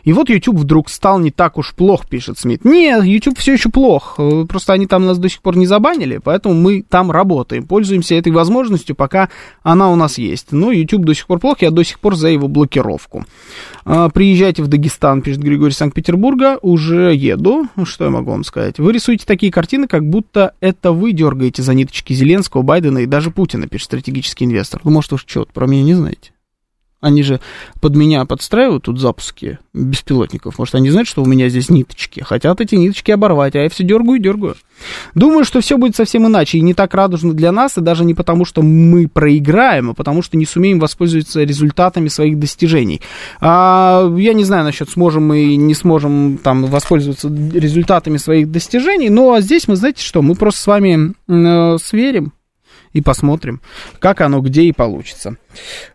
[0.05, 2.65] И вот YouTube вдруг стал не так уж плох, пишет Смит.
[2.65, 4.15] Нет, YouTube все еще плох.
[4.19, 7.67] Э, просто они там нас до сих пор не забанили, поэтому мы там работаем.
[7.67, 9.29] Пользуемся этой возможностью, пока
[9.63, 10.53] она у нас есть.
[10.53, 13.25] Но YouTube до сих пор плох, я до сих пор за его блокировку.
[13.85, 16.59] А, приезжайте в Дагестан, пишет Григорий Санкт-Петербурга.
[16.63, 17.67] Уже еду.
[17.85, 18.79] Что я могу вам сказать?
[18.79, 23.31] Вы рисуете такие картины, как будто это вы дергаете за ниточки Зеленского, Байдена и даже
[23.31, 24.81] Путина, пишет стратегический инвестор.
[24.85, 26.33] Ну, может, уж что-то про меня не знаете.
[27.01, 27.41] Они же
[27.81, 30.59] под меня подстраивают тут запуски беспилотников.
[30.59, 32.21] Может, они знают, что у меня здесь ниточки.
[32.21, 34.57] Хотят эти ниточки оборвать, а я все дергаю и дергаю.
[35.15, 38.15] Думаю, что все будет совсем иначе и не так радужно для нас, и даже не
[38.15, 43.01] потому, что мы проиграем, а потому что не сумеем воспользоваться результатами своих достижений.
[43.41, 49.41] А, я не знаю насчет сможем мы не сможем там воспользоваться результатами своих достижений, но
[49.41, 52.33] здесь мы, знаете что, мы просто с вами э, сверим
[52.93, 53.61] и посмотрим,
[53.99, 55.37] как оно где и получится.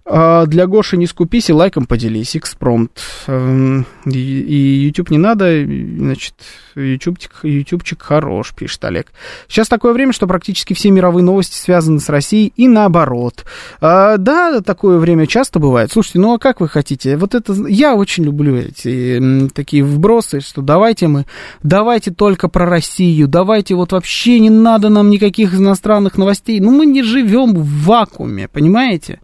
[0.08, 3.02] А, для Гоши не скупись и лайком поделись, экспромт.
[3.26, 6.36] Эм, и YouTube не надо, значит,
[6.76, 9.12] ютубчик, ютубчик хорош, пишет Олег.
[9.48, 13.46] Сейчас такое время, что практически все мировые новости связаны с Россией и наоборот.
[13.82, 15.92] А, да, такое время часто бывает.
[15.92, 17.18] Слушайте, ну а как вы хотите?
[17.18, 21.26] Вот это, я очень люблю эти такие вбросы, что давайте мы,
[21.64, 26.60] давайте только про Россию, давайте вот вообще не надо нам никаких иностранных новостей.
[26.60, 29.20] Ну мы не живем в вакууме, понимаете?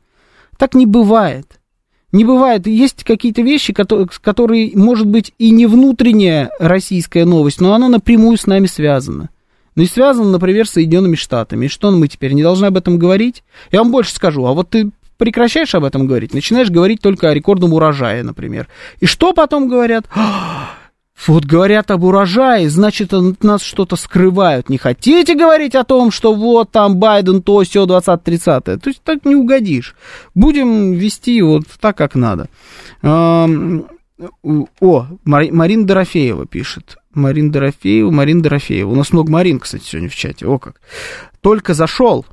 [0.61, 1.59] Так не бывает.
[2.11, 2.67] Не бывает.
[2.67, 8.37] Есть какие-то вещи, которые, которые, может быть, и не внутренняя российская новость, но она напрямую
[8.37, 9.31] с нами связана.
[9.75, 11.65] Ну и связана, например, с Соединенными Штатами.
[11.65, 13.41] И что мы теперь не должны об этом говорить?
[13.71, 14.45] Я вам больше скажу.
[14.45, 18.67] А вот ты прекращаешь об этом говорить, начинаешь говорить только о рекордном урожае, например.
[18.99, 20.05] И что потом говорят?
[21.27, 24.69] Вот говорят об урожае, значит, от нас что-то скрывают.
[24.69, 28.61] Не хотите говорить о том, что вот там Байден то, все 20-30?
[28.61, 29.95] То есть так не угодишь.
[30.33, 32.49] Будем вести вот так, как надо.
[33.03, 33.47] О,
[35.25, 36.97] Марина Дорофеева пишет.
[37.13, 38.89] Марин Дорофеева, Марин Дорофеева.
[38.89, 40.47] У нас много Марин, кстати, сегодня в чате.
[40.47, 40.81] О как.
[41.41, 42.25] Только зашел.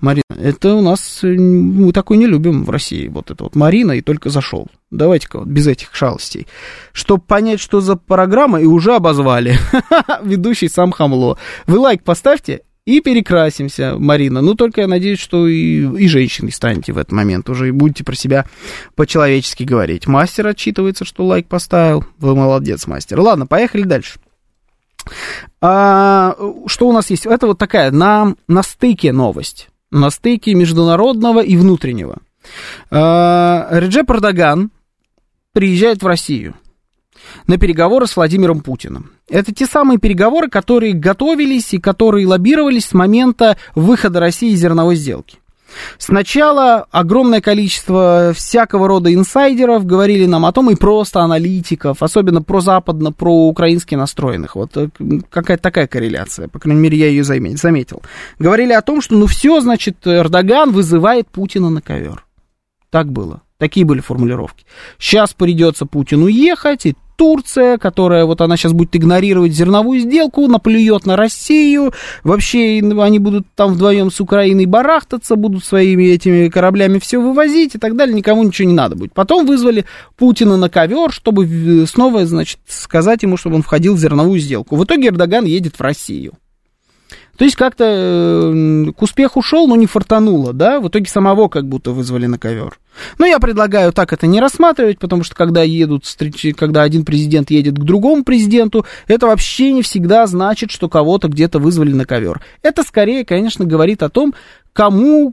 [0.00, 3.92] Марина, это у нас, э, мы такой не любим в России, вот это вот Марина
[3.92, 4.68] и только зашел.
[4.90, 6.46] Давайте-ка вот без этих шалостей.
[6.92, 9.58] Чтобы понять, что за программа, и уже обозвали.
[10.22, 11.38] Ведущий сам хамло.
[11.66, 14.40] Вы лайк поставьте и перекрасимся, Марина.
[14.40, 18.02] Ну, только я надеюсь, что и, и женщиной станете в этот момент уже и будете
[18.02, 18.46] про себя
[18.94, 20.06] по-человечески говорить.
[20.06, 22.06] Мастер отчитывается, что лайк поставил.
[22.18, 23.20] Вы молодец, мастер.
[23.20, 24.18] Ладно, поехали дальше.
[25.60, 26.34] А,
[26.66, 27.26] что у нас есть?
[27.26, 29.68] Это вот такая на, на стыке новость.
[29.90, 32.16] На стыке международного и внутреннего.
[32.90, 34.70] А, Реджеп Эрдоган
[35.52, 36.54] приезжает в Россию.
[37.46, 39.10] на переговоры с Владимиром Путиным.
[39.28, 44.96] Это те самые переговоры, которые готовились и которые лоббировались с момента выхода России из зерновой
[44.96, 45.38] сделки.
[45.98, 52.60] Сначала огромное количество всякого рода инсайдеров говорили нам о том, и просто аналитиков, особенно про
[52.60, 54.56] западно, про украински настроенных.
[54.56, 54.88] Вот э,
[55.30, 58.02] какая-то такая корреляция, по крайней мере, я ее заметил.
[58.38, 62.24] Говорили о том, что ну все, значит, Эрдоган вызывает Путина на ковер.
[62.90, 63.42] Так было.
[63.58, 64.64] Такие были формулировки.
[64.98, 71.04] Сейчас придется Путину ехать, и Турция, которая вот она сейчас будет игнорировать зерновую сделку, наплюет
[71.04, 71.92] на Россию,
[72.22, 77.78] вообще они будут там вдвоем с Украиной барахтаться, будут своими этими кораблями все вывозить и
[77.78, 79.12] так далее, никому ничего не надо будет.
[79.14, 79.84] Потом вызвали
[80.16, 84.76] Путина на ковер, чтобы снова, значит, сказать ему, чтобы он входил в зерновую сделку.
[84.76, 86.34] В итоге Эрдоган едет в Россию.
[87.38, 90.80] То есть как-то э, к успеху шел, но не фартануло, да?
[90.80, 92.80] В итоге самого как будто вызвали на ковер.
[93.16, 96.04] Но я предлагаю так это не рассматривать, потому что когда едут
[96.56, 101.60] когда один президент едет к другому президенту, это вообще не всегда значит, что кого-то где-то
[101.60, 102.42] вызвали на ковер.
[102.62, 104.34] Это скорее, конечно, говорит о том,
[104.72, 105.32] кому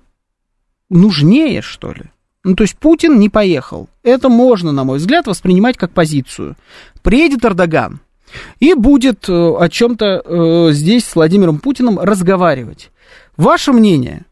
[0.92, 2.04] нужнее, что ли.
[2.44, 3.90] Ну, то есть Путин не поехал.
[4.04, 6.56] Это можно, на мой взгляд, воспринимать как позицию.
[7.02, 8.00] Приедет Эрдоган,
[8.60, 12.92] и будет э, о чем-то э, здесь с Владимиром Путиным разговаривать.
[13.38, 14.26] Ваше мнение,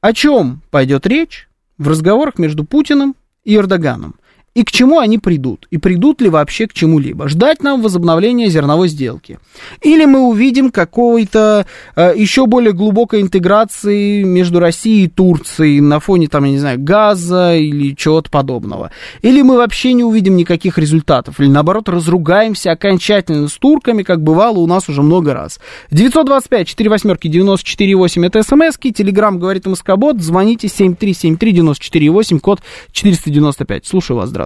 [0.00, 4.16] о чем пойдет речь в разговорах между Путиным и Эрдоганом?
[4.56, 7.28] И к чему они придут, и придут ли вообще к чему-либо.
[7.28, 9.38] Ждать нам возобновления зерновой сделки.
[9.82, 16.28] Или мы увидим какой-то э, еще более глубокой интеграции между Россией и Турцией на фоне,
[16.28, 18.92] там, я не знаю, газа или чего-то подобного.
[19.20, 24.60] Или мы вообще не увидим никаких результатов, или наоборот разругаемся окончательно с турками, как бывало
[24.60, 25.60] у нас уже много раз.
[25.90, 32.62] 925 4 восьмерки 94 8 это смски, телеграмм говорит Москобот, звоните 7373 94 8, код
[32.92, 33.84] 495.
[33.84, 34.45] Слушаю вас, здравствуйте.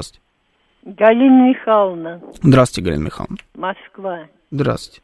[0.84, 2.20] Галина Михайловна.
[2.42, 3.36] Здравствуйте, Галина Михайловна.
[3.54, 4.20] Москва.
[4.50, 5.02] Здравствуйте.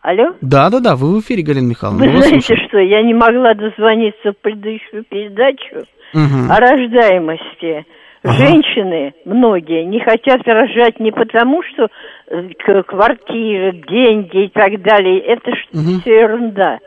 [0.00, 0.34] Алло?
[0.40, 2.04] Да, да, да, вы в эфире, Галина Михайловна.
[2.04, 2.68] Вы знаете слушаем.
[2.68, 6.50] что, я не могла дозвониться в предыдущую передачу угу.
[6.50, 7.86] о рождаемости.
[8.22, 8.32] Ага.
[8.34, 11.88] Женщины, многие, не хотят рожать не потому, что
[12.28, 15.20] э, квартиры, деньги и так далее.
[15.20, 16.00] Это угу.
[16.00, 16.78] все ерунда.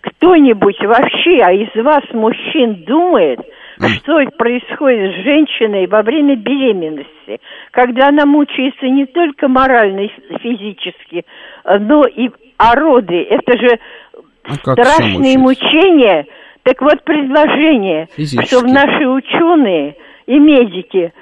[0.00, 3.40] Кто-нибудь вообще, а из вас, мужчин, думает,
[3.88, 7.40] что происходит с женщиной во время беременности,
[7.70, 11.24] когда она мучается не только морально и физически,
[11.64, 13.22] но и а роды.
[13.22, 13.78] Это же
[14.44, 16.26] а страшные мучения.
[16.62, 18.08] Так вот, предложение,
[18.46, 21.12] чтобы наши ученые и медики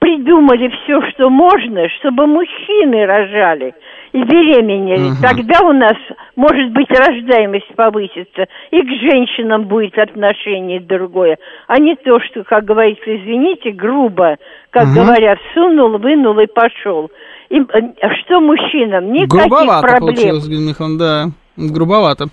[0.00, 3.74] придумали все, что можно, чтобы мужчины рожали
[4.12, 5.10] и беременели.
[5.10, 5.22] Угу.
[5.22, 5.96] Тогда у нас,
[6.36, 12.64] может быть, рождаемость повысится, и к женщинам будет отношение другое, а не то, что, как
[12.64, 14.36] говорится, извините, грубо,
[14.70, 14.94] как угу.
[14.94, 17.10] говорят, сунул, вынул и пошел.
[17.50, 19.12] И, э, что мужчинам?
[19.12, 20.14] Никаких Грубовато проблем.
[20.14, 21.30] получилось, Михан, да.
[21.56, 22.28] Грубовато.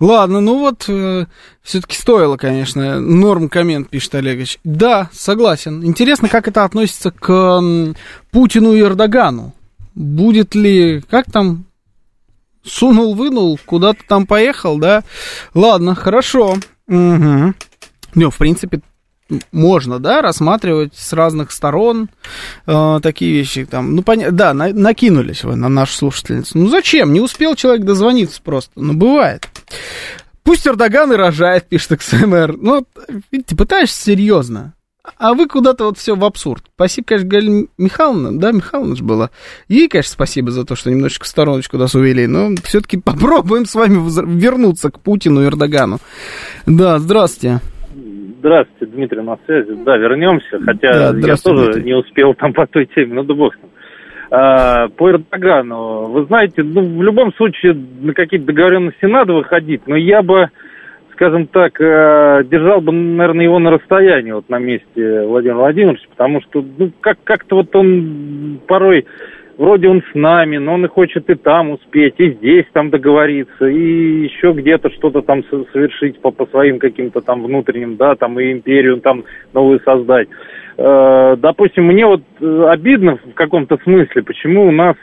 [0.00, 1.26] Ладно, ну вот, э,
[1.62, 2.98] все-таки стоило, конечно.
[3.00, 4.58] Норм коммент, пишет Олегович.
[4.64, 5.84] Да, согласен.
[5.84, 7.92] Интересно, как это относится к э,
[8.32, 9.52] Путину и Эрдогану
[9.94, 11.66] будет ли, как там,
[12.64, 15.02] сунул, вынул, куда-то там поехал, да?
[15.54, 16.56] Ладно, хорошо.
[16.88, 17.54] Угу.
[18.14, 18.80] Ну, в принципе,
[19.50, 22.10] можно, да, рассматривать с разных сторон
[22.66, 23.64] э, такие вещи.
[23.64, 24.30] Там, ну, поня...
[24.30, 26.58] да, на, накинулись вы на нашу слушательницу.
[26.58, 27.12] Ну, зачем?
[27.12, 28.72] Не успел человек дозвониться просто.
[28.76, 29.48] Ну, бывает.
[30.42, 32.58] Пусть Эрдоган и рожает, пишет XMR.
[32.60, 32.86] Ну,
[33.30, 34.74] видите, пытаешься серьезно.
[35.18, 36.62] А вы куда-то вот все в абсурд.
[36.76, 39.30] Спасибо, конечно, Галина Михайловна, да, Михайловна же была.
[39.68, 43.74] Ей, конечно, спасибо за то, что немножечко в стороночку нас увели, но все-таки попробуем с
[43.74, 43.96] вами
[44.38, 45.98] вернуться к Путину и Эрдогану.
[46.66, 47.58] Да, здравствуйте.
[48.38, 49.72] Здравствуйте, Дмитрий, на связи.
[49.84, 51.82] Да, вернемся, хотя да, я тоже Дмитрий.
[51.82, 53.70] не успел там по той теме, ну да бог ним.
[54.30, 59.96] А, по Эрдогану, вы знаете, ну, в любом случае на какие-то договоренности надо выходить, но
[59.96, 60.48] я бы
[61.22, 66.40] скажем так, э, держал бы, наверное, его на расстоянии, вот на месте Владимира Владимировича, потому
[66.40, 69.06] что, ну, как- как-то вот он порой,
[69.56, 73.66] вроде он с нами, но он и хочет и там успеть, и здесь там договориться,
[73.66, 78.50] и еще где-то что-то там совершить по, по своим каким-то там внутренним, да, там и
[78.50, 80.26] империю там новую создать.
[80.76, 84.96] Э, допустим, мне вот э, обидно в каком-то смысле, почему у нас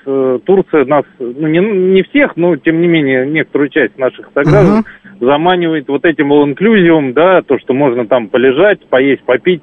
[0.45, 4.85] Турция нас, ну не, не всех, но тем не менее некоторую часть наших сограждан uh-huh.
[5.19, 9.61] Заманивает вот этим all да, то, что можно там полежать, поесть, попить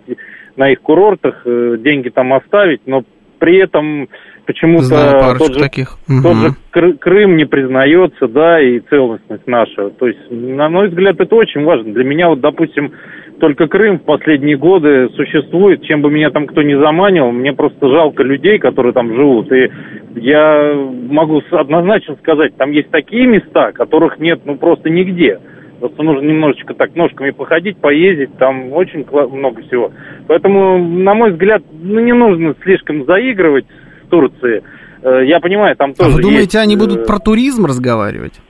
[0.57, 3.05] на их курортах, деньги там оставить, но
[3.39, 4.09] при этом
[4.47, 5.99] почему-то тот, же, таких.
[6.09, 6.23] Угу.
[6.23, 9.91] тот же Крым не признается, да, и целостность наша.
[9.91, 11.93] То есть, на мой взгляд, это очень важно.
[11.93, 12.93] Для меня, вот, допустим,
[13.41, 17.89] только Крым в последние годы существует, чем бы меня там кто ни заманил, мне просто
[17.89, 19.53] жалко людей, которые там живут.
[19.53, 19.71] И
[20.15, 25.39] я могу однозначно сказать, там есть такие места, которых нет ну просто нигде.
[25.81, 29.93] Просто нужно немножечко так ножками походить, поездить, там очень много всего.
[30.27, 33.67] Поэтому, на мой взгляд, ну, не нужно слишком заигрывать
[34.05, 34.63] с Турцией.
[35.03, 36.11] Э, я понимаю, там тоже.
[36.11, 36.57] А вы думаете, есть...
[36.57, 38.41] они будут э, про туризм разговаривать?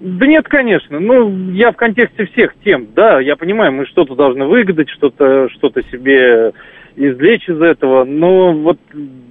[0.00, 1.00] Да нет, конечно.
[1.00, 5.70] Ну, я в контексте всех тем, да, я понимаю, мы что-то должны выгадать, что-то что
[5.90, 6.52] себе
[6.96, 8.78] извлечь из этого, но вот,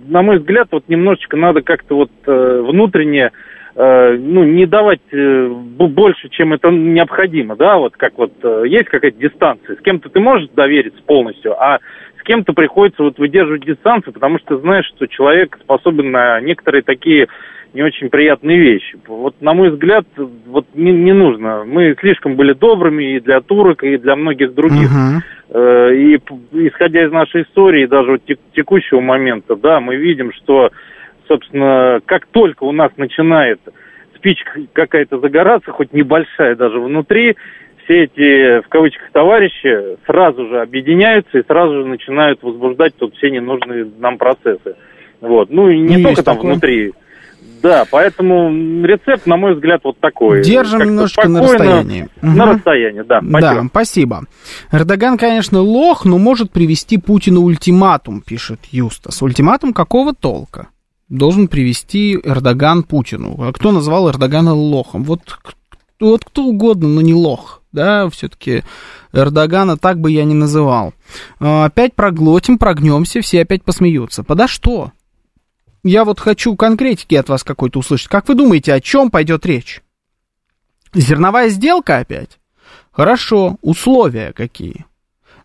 [0.07, 3.31] на мой взгляд, вот немножечко надо как-то вот э, внутренне,
[3.75, 9.17] ну, не давать э, больше, чем это необходимо, да, вот как вот э, есть какая-то
[9.17, 11.79] дистанция, с кем-то ты можешь довериться полностью, а
[12.19, 16.83] с кем-то приходится вот выдерживать дистанцию, потому что ты знаешь, что человек способен на некоторые
[16.83, 17.27] такие
[17.73, 18.97] не очень приятные вещи.
[19.07, 21.63] Вот, на мой взгляд, вот не, не нужно.
[21.65, 24.89] Мы слишком были добрыми и для турок, и для многих других.
[24.91, 25.95] Uh-huh.
[25.95, 26.19] И
[26.67, 28.21] исходя из нашей истории, даже вот
[28.53, 30.71] текущего момента, да, мы видим, что,
[31.31, 33.61] собственно, как только у нас начинает
[34.17, 37.37] спичка какая-то загораться, хоть небольшая даже внутри,
[37.83, 43.31] все эти, в кавычках, товарищи сразу же объединяются и сразу же начинают возбуждать тут все
[43.31, 44.75] ненужные нам процессы.
[45.21, 45.49] Вот.
[45.49, 46.51] Ну и не ну, только там такое.
[46.51, 46.91] внутри
[47.61, 48.49] да, поэтому
[48.83, 50.43] рецепт, на мой взгляд, вот такой.
[50.43, 52.07] Держим немножечко на расстоянии.
[52.21, 52.53] На угу.
[52.53, 53.19] расстоянии, да.
[53.19, 53.41] Спасибо.
[53.41, 54.21] Да, спасибо.
[54.71, 59.21] Эрдоган, конечно, лох, но может привести Путину ультиматум, пишет Юстас.
[59.21, 60.69] Ультиматум какого толка?
[61.11, 63.35] Должен привести Эрдоган Путину.
[63.37, 65.03] А кто назвал Эрдогана лохом?
[65.03, 65.19] Вот,
[65.99, 67.61] вот кто угодно, но не лох.
[67.73, 68.63] Да, все-таки
[69.11, 70.93] Эрдогана так бы я не называл.
[71.41, 74.23] А, опять проглотим, прогнемся, все опять посмеются.
[74.23, 74.93] Подо что?
[75.83, 78.07] я вот хочу конкретики от вас какой-то услышать.
[78.07, 79.81] Как вы думаете, о чем пойдет речь?
[80.93, 82.39] Зерновая сделка опять?
[82.93, 84.85] Хорошо, условия какие?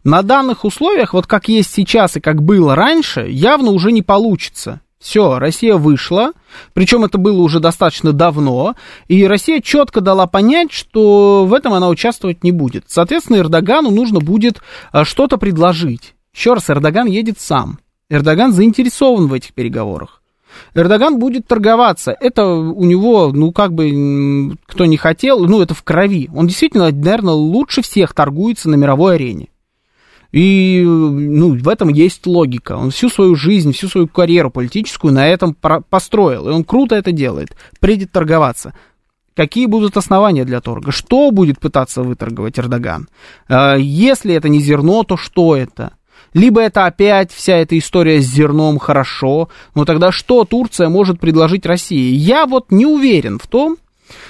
[0.05, 4.81] На данных условиях, вот как есть сейчас и как было раньше, явно уже не получится.
[4.99, 6.33] Все, Россия вышла,
[6.73, 8.75] причем это было уже достаточно давно,
[9.09, 12.85] и Россия четко дала понять, что в этом она участвовать не будет.
[12.89, 16.15] Соответственно, Эрдогану нужно будет а, что-то предложить.
[16.35, 17.79] Еще раз, Эрдоган едет сам.
[18.09, 20.23] Эрдоган заинтересован в этих переговорах.
[20.75, 22.17] Эрдоган будет торговаться.
[22.19, 26.31] Это у него, ну, как бы, кто не хотел, ну, это в крови.
[26.35, 29.49] Он действительно, наверное, лучше всех торгуется на мировой арене.
[30.33, 32.77] И, ну, в этом есть логика.
[32.77, 36.49] Он всю свою жизнь, всю свою карьеру политическую на этом построил.
[36.49, 37.57] И он круто это делает.
[37.81, 38.75] Придет торговаться.
[39.35, 40.93] Какие будут основания для торга?
[40.93, 43.09] Что будет пытаться выторговать Эрдоган?
[43.49, 45.93] А, если это не зерно, то что это?
[46.33, 51.67] Либо это опять вся эта история с зерном хорошо, но тогда что Турция может предложить
[51.67, 52.15] России?
[52.15, 53.77] Я вот не уверен в том,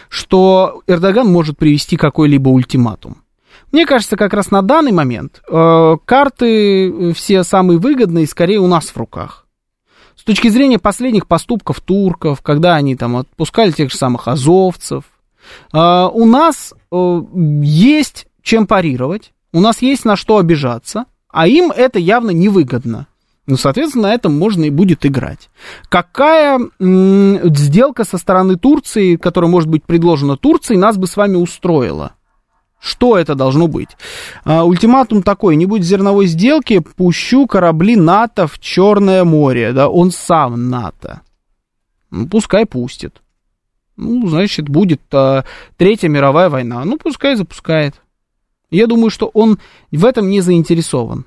[0.09, 3.19] что Эрдоган может привести какой-либо ультиматум.
[3.77, 8.87] Мне кажется, как раз на данный момент э, карты все самые выгодные скорее у нас
[8.87, 9.47] в руках.
[10.16, 15.05] С точки зрения последних поступков турков, когда они там отпускали тех же самых азовцев,
[15.74, 17.22] э, у нас э,
[17.61, 23.09] есть чем парировать, у нас есть на что обижаться– а им это явно невыгодно.
[23.47, 25.51] Ну, соответственно, на этом можно и будет играть.
[25.91, 32.16] Какая сделка со стороны Турции, которая может быть предложена Турции, нас бы с вами устроила?
[32.87, 33.89] Что это должно быть?
[34.45, 39.72] А, ультиматум такой, не будет зерновой сделки, пущу корабли НАТО в Черное море.
[39.72, 41.22] Да, он сам НАТО.
[42.12, 43.22] Ну, пускай пустит.
[43.97, 45.45] Ну, значит, будет а,
[45.76, 46.84] Третья мировая война.
[46.84, 47.97] Ну, пускай запускает.
[48.70, 49.59] Я думаю, что он
[49.91, 51.24] в этом не заинтересован.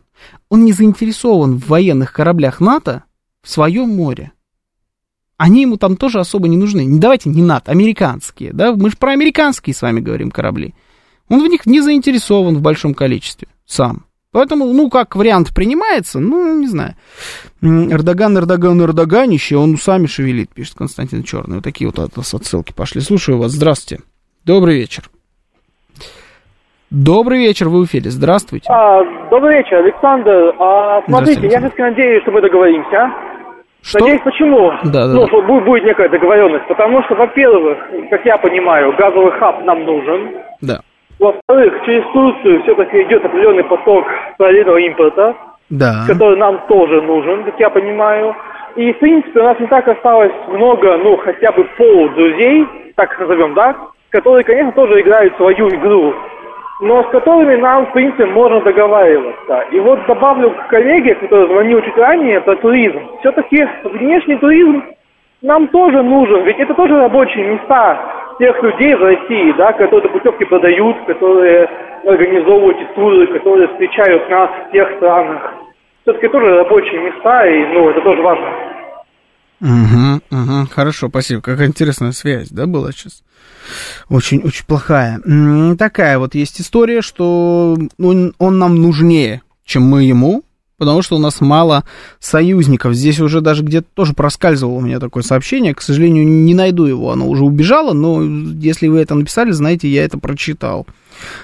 [0.48, 3.04] Он не заинтересован в военных кораблях НАТО
[3.42, 4.32] в своем море.
[5.36, 6.88] Они ему там тоже особо не нужны.
[7.00, 8.54] Давайте не НАТО, американские.
[8.54, 8.72] Да?
[8.72, 10.74] Мы же про американские с вами говорим корабли.
[11.30, 14.06] Он в них не заинтересован в большом количестве сам.
[14.32, 16.94] Поэтому, ну, как вариант принимается, ну, не знаю.
[17.62, 21.56] Эрдоган, Эрдоган, Эрдоганище, он сами шевелит, пишет Константин Черный.
[21.56, 23.02] Вот такие вот от вас отсылки пошли.
[23.02, 24.04] Слушаю вас, здравствуйте.
[24.46, 25.10] Добрый вечер.
[26.92, 28.10] Добрый вечер, вы в эфире.
[28.10, 28.68] Здравствуйте.
[28.70, 30.56] А, добрый вечер, Александр.
[30.60, 32.98] А, смотрите, я все-таки надеюсь, что мы договоримся.
[32.98, 33.30] А?
[33.82, 34.00] Что?
[34.00, 34.72] Надеюсь, почему?
[34.84, 35.14] Да, да.
[35.14, 36.68] Ну, что будет, будет некая договоренность.
[36.68, 37.78] Потому что, во-первых,
[38.10, 40.36] как я понимаю, газовый хаб нам нужен.
[40.62, 40.82] Да.
[41.20, 44.06] Во-вторых, через Турцию все-таки идет определенный поток
[44.38, 45.36] параллельного импорта,
[45.70, 46.06] да.
[46.08, 48.36] который нам тоже нужен, как я понимаю.
[48.76, 52.66] И, в принципе, у нас не так осталось много, ну, хотя бы пол друзей,
[52.96, 53.76] так назовем, да,
[54.10, 56.14] которые, конечно, тоже играют свою игру
[56.80, 59.66] но с которыми нам, в принципе, можно договариваться.
[59.72, 63.02] И вот добавлю к коллеге, который звонил чуть ранее, про туризм.
[63.20, 64.84] Все-таки внешний туризм
[65.42, 68.00] нам тоже нужен, ведь это тоже рабочие места.
[68.40, 71.70] Тех людей в России, да, которые путевки продают, которые
[72.06, 75.54] организовывают туры, которые встречают нас в тех странах.
[76.04, 78.48] Все-таки тоже рабочие места, и ну, это тоже важно.
[79.62, 81.42] Угу, угу, хорошо, спасибо.
[81.42, 83.24] Какая интересная связь, да, была сейчас?
[84.10, 85.20] Очень, очень плохая.
[85.78, 90.44] Такая вот есть история, что он, он нам нужнее, чем мы ему,
[90.80, 91.84] потому что у нас мало
[92.20, 92.96] союзников.
[92.96, 95.76] Здесь уже даже где-то тоже проскальзывало у меня такое сообщение.
[95.76, 100.04] К сожалению, не найду его, оно уже убежало, но если вы это написали, знаете, я
[100.04, 100.88] это прочитал.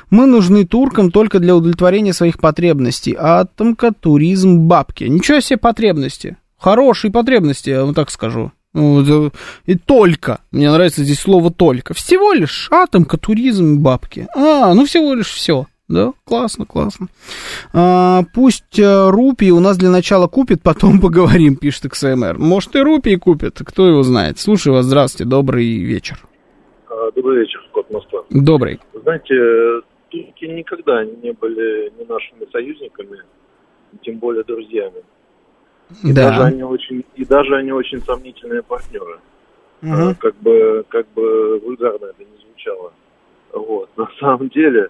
[0.10, 3.16] Мы нужны туркам только для удовлетворения своих потребностей.
[3.18, 5.04] Атомка, туризм, бабки.
[5.04, 6.38] Ничего себе потребности.
[6.58, 8.52] Хорошие потребности, я вам так скажу.
[8.74, 10.40] И только.
[10.52, 11.94] Мне нравится здесь слово только.
[11.94, 14.28] Всего лишь атомка, туризм, бабки.
[14.36, 15.68] А, ну всего лишь все.
[15.88, 17.08] Да, классно, классно.
[17.72, 22.38] А, пусть э, рупии у нас для начала купит, потом поговорим, пишет XMR.
[22.38, 24.40] Может и рупии купит, кто его знает.
[24.40, 26.18] Слушаю вас, здравствуйте, добрый вечер.
[26.90, 28.24] А, добрый вечер, Кот Москва.
[28.32, 28.80] Добрый.
[28.94, 33.20] Знаете, турки никогда не были ни нашими союзниками,
[34.02, 35.04] тем более друзьями.
[36.04, 36.30] И да.
[36.30, 39.20] даже они очень, и даже они очень сомнительные партнеры.
[39.84, 40.16] Угу.
[40.20, 42.92] Как бы, как бы вульгарно это не звучало.
[43.54, 43.90] Вот.
[43.96, 44.90] На самом деле,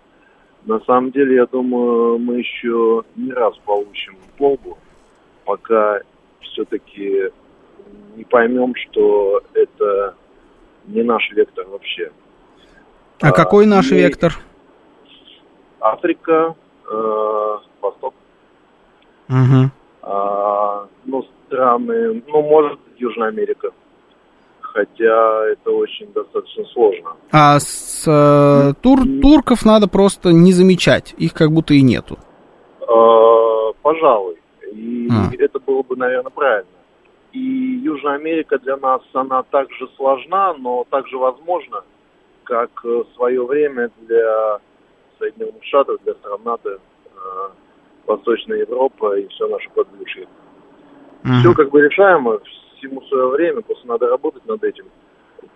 [0.66, 4.78] на самом деле, я думаю, мы еще не раз получим полбу,
[5.46, 6.00] пока
[6.42, 7.30] все-таки
[8.16, 10.16] не поймем, что это
[10.86, 12.12] не наш вектор вообще.
[13.22, 13.96] А, а какой наш и...
[13.96, 14.34] вектор?
[15.80, 16.56] Африка,
[16.90, 18.16] э, Восток.
[19.30, 19.70] Угу.
[20.02, 23.72] А, ну, страны, ну, может, Южная Америка
[24.76, 27.16] хотя это очень достаточно сложно.
[27.32, 32.18] А с э, тур, турков надо просто не замечать, их как будто и нету.
[32.82, 34.36] Э, пожалуй.
[34.74, 35.32] И а.
[35.40, 36.70] это было бы, наверное, правильно.
[37.32, 41.84] И Южная Америка для нас, она также сложна, но также возможна,
[42.44, 44.60] как в свое время для
[45.20, 47.20] Соединенных Штатов, для стран НАТО, э,
[48.08, 50.28] Восточная Европа и все наше подбрюшье.
[51.24, 52.40] uh Все как бы решаемо,
[52.78, 54.86] всему свое время, просто надо работать над этим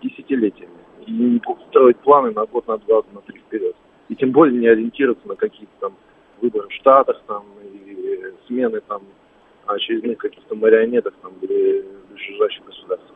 [0.02, 0.72] десятилетиями.
[1.06, 3.74] И не строить планы на год, на два, на три вперед.
[4.08, 5.92] И тем более не ориентироваться на какие-то там
[6.40, 7.90] выборы в Штатах там, и
[8.46, 9.02] смены там
[9.66, 13.12] очередных каких-то марионеток там или ближайших государств.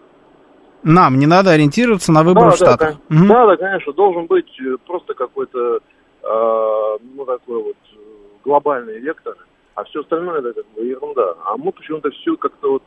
[0.82, 2.96] Нам не надо ориентироваться на выборы да, в Штатах.
[3.08, 3.26] Да, угу.
[3.28, 7.96] да, конечно, должен быть э, просто какой-то, э, ну, такой вот э,
[8.44, 9.34] глобальный вектор,
[9.74, 11.36] а все остальное это как бы ерунда.
[11.46, 12.82] А мы почему-то все как-то вот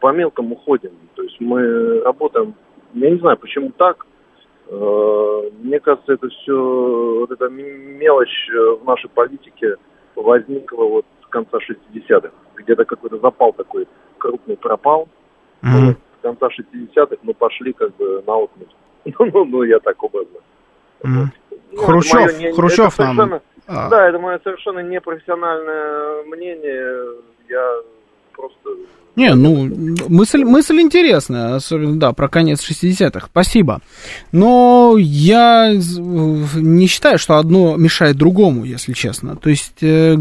[0.00, 0.92] по мелкому ходим.
[1.14, 2.54] То есть мы работаем,
[2.94, 4.06] я не знаю, почему так.
[4.68, 9.76] Э, мне кажется, это все, вот эта мелочь э, в нашей политике
[10.14, 12.30] возникла вот с конца 60-х.
[12.56, 13.86] Где-то какой-то запал такой
[14.18, 15.08] крупный пропал.
[15.62, 15.96] Mm-hmm.
[16.20, 18.68] с конца 60-х мы пошли как бы на отмель.
[19.18, 20.38] Ну, ну, ну, я так образно.
[21.02, 21.26] Mm-hmm.
[21.72, 23.40] Ну, Хрущев, не, Хрущев нам...
[23.66, 23.88] А.
[23.90, 27.20] Да, это мое совершенно непрофессиональное мнение.
[27.48, 27.82] Я
[28.32, 28.70] просто
[29.18, 29.68] не, ну,
[30.08, 33.26] мысль, мысль интересная, особенно, да, про конец 60-х.
[33.32, 33.80] Спасибо.
[34.30, 39.34] Но я не считаю, что одно мешает другому, если честно.
[39.34, 40.16] То есть, э,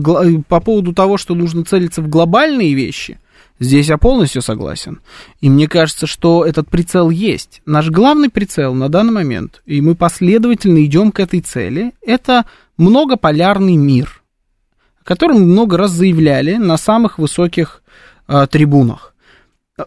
[0.48, 3.20] по поводу того, что нужно целиться в глобальные вещи,
[3.60, 5.00] здесь я полностью согласен.
[5.42, 7.62] И мне кажется, что этот прицел есть.
[7.68, 12.46] Наш главный прицел на данный момент, и мы последовательно идем к этой цели, это
[12.78, 14.24] многополярный мир,
[15.00, 17.84] о котором мы много раз заявляли на самых высоких
[18.28, 19.14] э, трибунах.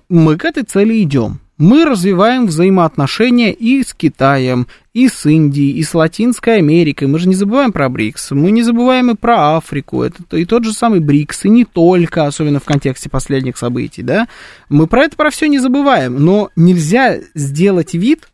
[0.09, 1.41] Мы к этой цели идем.
[1.61, 7.07] Мы развиваем взаимоотношения и с Китаем, и с Индией, и с Латинской Америкой.
[7.07, 8.30] Мы же не забываем про БРИКС.
[8.30, 10.03] Мы не забываем и про Африку.
[10.03, 14.26] Это и тот же самый БРИКС, и не только, особенно в контексте последних событий, да.
[14.70, 16.24] Мы про это про все не забываем.
[16.24, 18.28] Но нельзя сделать вид,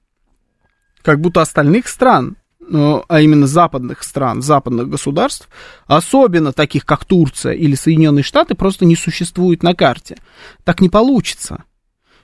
[1.02, 2.36] как будто остальных стран
[2.70, 5.48] а именно западных стран, западных государств,
[5.86, 10.16] особенно таких, как Турция или Соединенные Штаты, просто не существует на карте.
[10.64, 11.64] Так не получится.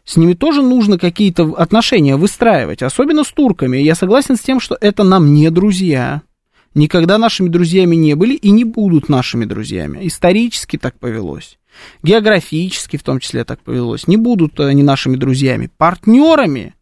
[0.05, 3.77] С ними тоже нужно какие-то отношения выстраивать, особенно с турками.
[3.77, 6.23] Я согласен с тем, что это нам не друзья.
[6.75, 10.01] Никогда нашими друзьями не были и не будут нашими друзьями.
[10.03, 11.59] Исторически так повелось.
[12.03, 14.09] Географически в том числе так повелось.
[14.09, 15.71] Не будут они нашими друзьями.
[15.77, 16.75] Партнерами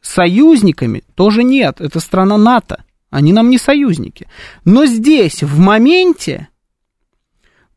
[0.00, 4.28] Союзниками тоже нет, это страна НАТО, они нам не союзники.
[4.64, 6.48] Но здесь, в моменте,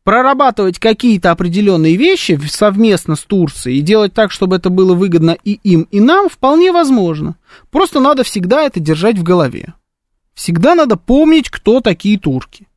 [0.03, 5.59] прорабатывать какие-то определенные вещи совместно с Турцией и делать так, чтобы это было выгодно и
[5.63, 7.35] им, и нам, вполне возможно.
[7.71, 9.73] Просто надо всегда это держать в голове.
[10.33, 12.67] Всегда надо помнить, кто такие турки.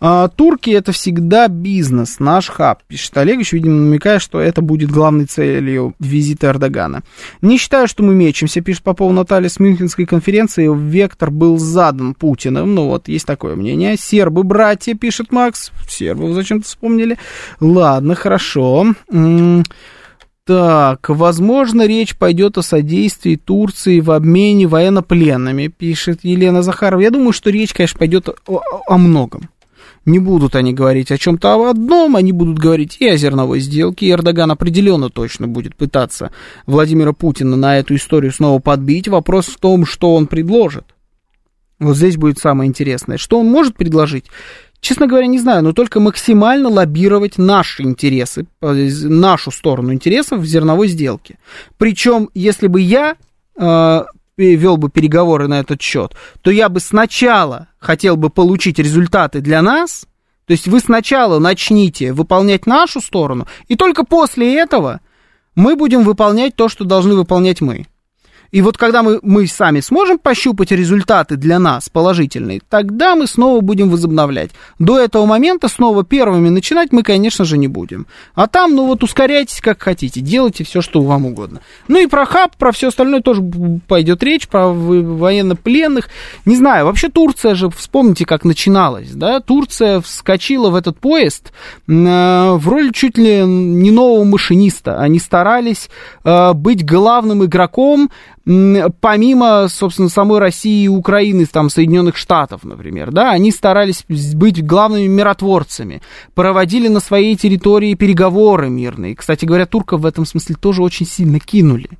[0.00, 5.26] А, турки это всегда бизнес, наш хаб, пишет Олегович, видимо, намекая, что это будет главной
[5.26, 7.02] целью визита Эрдогана.
[7.42, 10.68] Не считаю, что мы мечемся, пишет Попов Наталья с Мюнхенской конференции.
[10.72, 12.74] Вектор был задан Путиным.
[12.74, 13.96] Ну вот, есть такое мнение.
[13.96, 15.72] Сербы, братья, пишет Макс.
[15.88, 17.18] Сербов зачем-то вспомнили.
[17.60, 18.94] Ладно, хорошо.
[20.48, 27.02] Так, возможно, речь пойдет о содействии Турции в обмене военнопленными, пишет Елена Захарова.
[27.02, 29.50] Я думаю, что речь, конечно, пойдет о, о многом.
[30.06, 34.06] Не будут они говорить о чем-то одном, они будут говорить и о зерновой сделке.
[34.06, 36.30] И Эрдоган определенно точно будет пытаться
[36.64, 39.06] Владимира Путина на эту историю снова подбить.
[39.06, 40.86] Вопрос в том, что он предложит.
[41.78, 43.18] Вот здесь будет самое интересное.
[43.18, 44.24] Что он может предложить?
[44.80, 50.46] Честно говоря, не знаю, но только максимально лоббировать наши интересы, э, нашу сторону интересов в
[50.46, 51.38] зерновой сделке.
[51.78, 53.16] Причем, если бы я
[53.56, 54.04] э,
[54.36, 59.62] вел бы переговоры на этот счет, то я бы сначала хотел бы получить результаты для
[59.62, 60.06] нас,
[60.46, 65.00] то есть вы сначала начните выполнять нашу сторону, и только после этого
[65.56, 67.86] мы будем выполнять то, что должны выполнять мы.
[68.50, 73.60] И вот когда мы, мы сами сможем пощупать результаты для нас положительные, тогда мы снова
[73.60, 74.50] будем возобновлять.
[74.78, 78.06] До этого момента снова первыми начинать мы, конечно же, не будем.
[78.34, 81.60] А там, ну вот, ускоряйтесь как хотите, делайте все, что вам угодно.
[81.88, 83.42] Ну и про хаб, про все остальное тоже
[83.86, 86.08] пойдет речь, про военнопленных.
[86.44, 89.40] Не знаю, вообще Турция же, вспомните, как начиналась, да?
[89.40, 91.52] Турция вскочила в этот поезд
[91.86, 94.98] э, в роли чуть ли не нового машиниста.
[95.00, 95.90] Они старались
[96.24, 98.10] э, быть главным игроком
[99.00, 105.06] помимо, собственно, самой России и Украины, там, Соединенных Штатов, например, да, они старались быть главными
[105.06, 106.00] миротворцами,
[106.34, 109.14] проводили на своей территории переговоры мирные.
[109.14, 111.90] Кстати говоря, турков в этом смысле тоже очень сильно кинули.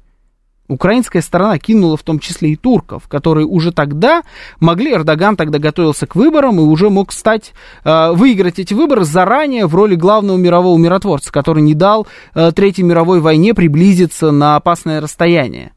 [0.69, 4.23] Украинская сторона кинула в том числе и турков, которые уже тогда
[4.61, 7.53] могли, Эрдоган тогда готовился к выборам и уже мог стать,
[7.85, 12.85] э, выиграть эти выборы заранее в роли главного мирового миротворца, который не дал э, Третьей
[12.85, 15.73] мировой войне приблизиться на опасное расстояние.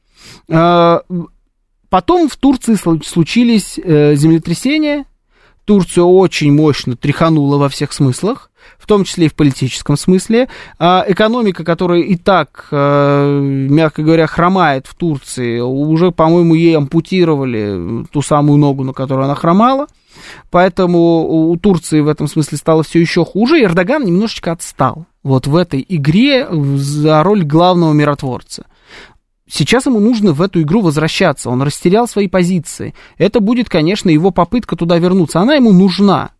[0.52, 1.02] А,
[1.90, 5.06] потом в Турции случились э, землетрясения.
[5.66, 10.50] Турцию очень мощно тряхануло во всех смыслах, в том числе и в политическом смысле.
[10.80, 18.06] А экономика, которая и так, э, мягко говоря, хромает в Турции, уже, по-моему, ей ампутировали
[18.12, 19.88] ту самую ногу, на которую она хромала.
[20.50, 23.60] Поэтому у Турции в этом смысле стало все еще хуже.
[23.60, 28.66] И Эрдоган немножечко отстал вот в этой игре за роль главного миротворца.
[29.52, 31.50] Сейчас ему нужно в эту игру возвращаться.
[31.50, 32.94] Он растерял свои позиции.
[33.18, 35.42] Это будет, конечно, его попытка туда вернуться.
[35.42, 36.32] Она ему нужна.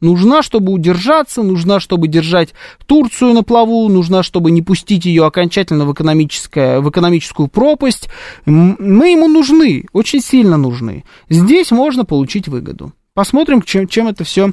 [0.00, 2.54] Нужна, чтобы удержаться, нужна, чтобы держать
[2.86, 8.08] Турцию на плаву, нужна, чтобы не пустить ее окончательно в, экономическое, в экономическую пропасть.
[8.44, 11.04] Мы ему нужны, очень сильно нужны.
[11.30, 12.92] Здесь можно получить выгоду.
[13.14, 14.50] Посмотрим, чем, чем это все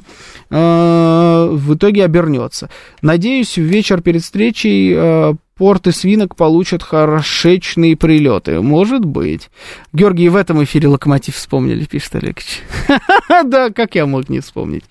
[0.48, 2.70] э, в итоге обернется.
[3.02, 8.60] Надеюсь, вечер перед встречей э, порты свинок получат хорошечные прилеты.
[8.60, 9.50] Может быть.
[9.92, 12.62] Георгий, в этом эфире локомотив вспомнили, пишет Олегович.
[13.44, 14.84] Да, как я мог не вспомнить.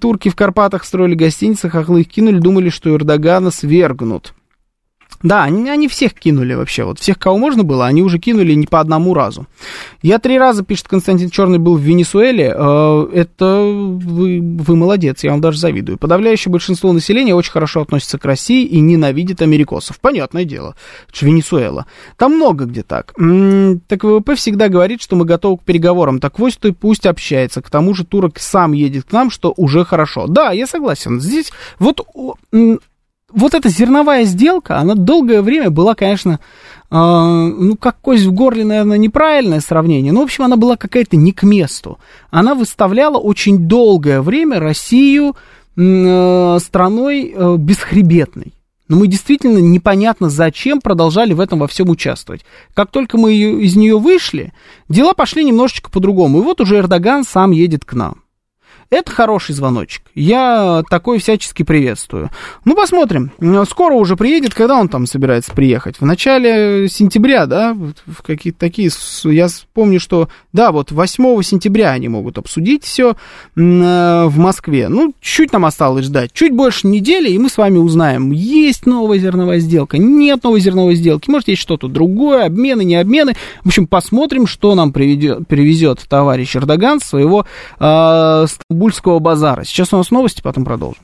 [0.00, 4.34] Турки в Карпатах строили гостиницы, хохлы их кинули, думали, что Эрдогана свергнут.
[5.22, 6.84] Да, они, они всех кинули вообще.
[6.84, 9.46] Вот всех, кого можно было, они уже кинули не по одному разу.
[10.02, 12.54] Я три раза, пишет Константин Черный, был в Венесуэле.
[12.56, 15.98] Э, это вы, вы молодец, я вам даже завидую.
[15.98, 20.00] Подавляющее большинство населения очень хорошо относится к России и ненавидит америкосов.
[20.00, 20.74] Понятное дело.
[21.08, 21.86] Это Венесуэла.
[22.16, 23.14] Там много где так.
[23.88, 26.18] Так ВВП всегда говорит, что мы готовы к переговорам.
[26.18, 27.62] Так вот, пусть общается.
[27.62, 30.26] К тому же турок сам едет к нам, что уже хорошо.
[30.26, 31.20] Да, я согласен.
[31.20, 32.00] Здесь вот
[33.34, 36.40] вот эта зерновая сделка, она долгое время была, конечно,
[36.90, 41.16] э, ну, как кость в горле, наверное, неправильное сравнение, но, в общем, она была какая-то
[41.16, 41.98] не к месту.
[42.30, 45.36] Она выставляла очень долгое время Россию
[45.76, 48.54] э, страной э, бесхребетной.
[48.88, 52.44] Но мы действительно непонятно зачем продолжали в этом во всем участвовать.
[52.74, 54.52] Как только мы из нее вышли,
[54.90, 56.40] дела пошли немножечко по-другому.
[56.40, 58.16] И вот уже Эрдоган сам едет к нам.
[58.90, 60.01] Это хороший звоночек.
[60.14, 62.30] Я такой всячески приветствую.
[62.64, 63.32] Ну, посмотрим.
[63.68, 64.54] Скоро уже приедет.
[64.54, 66.00] Когда он там собирается приехать?
[66.00, 67.74] В начале сентября, да?
[67.74, 68.90] В какие-то такие...
[69.24, 70.28] Я помню, что...
[70.52, 73.14] Да, вот 8 сентября они могут обсудить все э,
[73.56, 74.88] в Москве.
[74.88, 76.32] Ну, чуть нам осталось ждать.
[76.32, 80.94] Чуть больше недели, и мы с вами узнаем, есть новая зерновая сделка, нет новой зерновой
[80.94, 83.34] сделки, может, есть что-то другое, обмены, не обмены.
[83.64, 87.46] В общем, посмотрим, что нам приведет, привезет товарищ Эрдоган своего
[87.78, 89.64] э, Стамбульского базара.
[89.64, 91.00] Сейчас у нас новости, потом продолжим.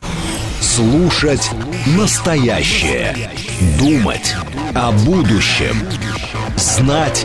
[0.60, 1.50] Слушать
[1.86, 3.30] настоящее.
[3.78, 4.34] Думать
[4.74, 5.76] о будущем.
[6.56, 7.24] Знать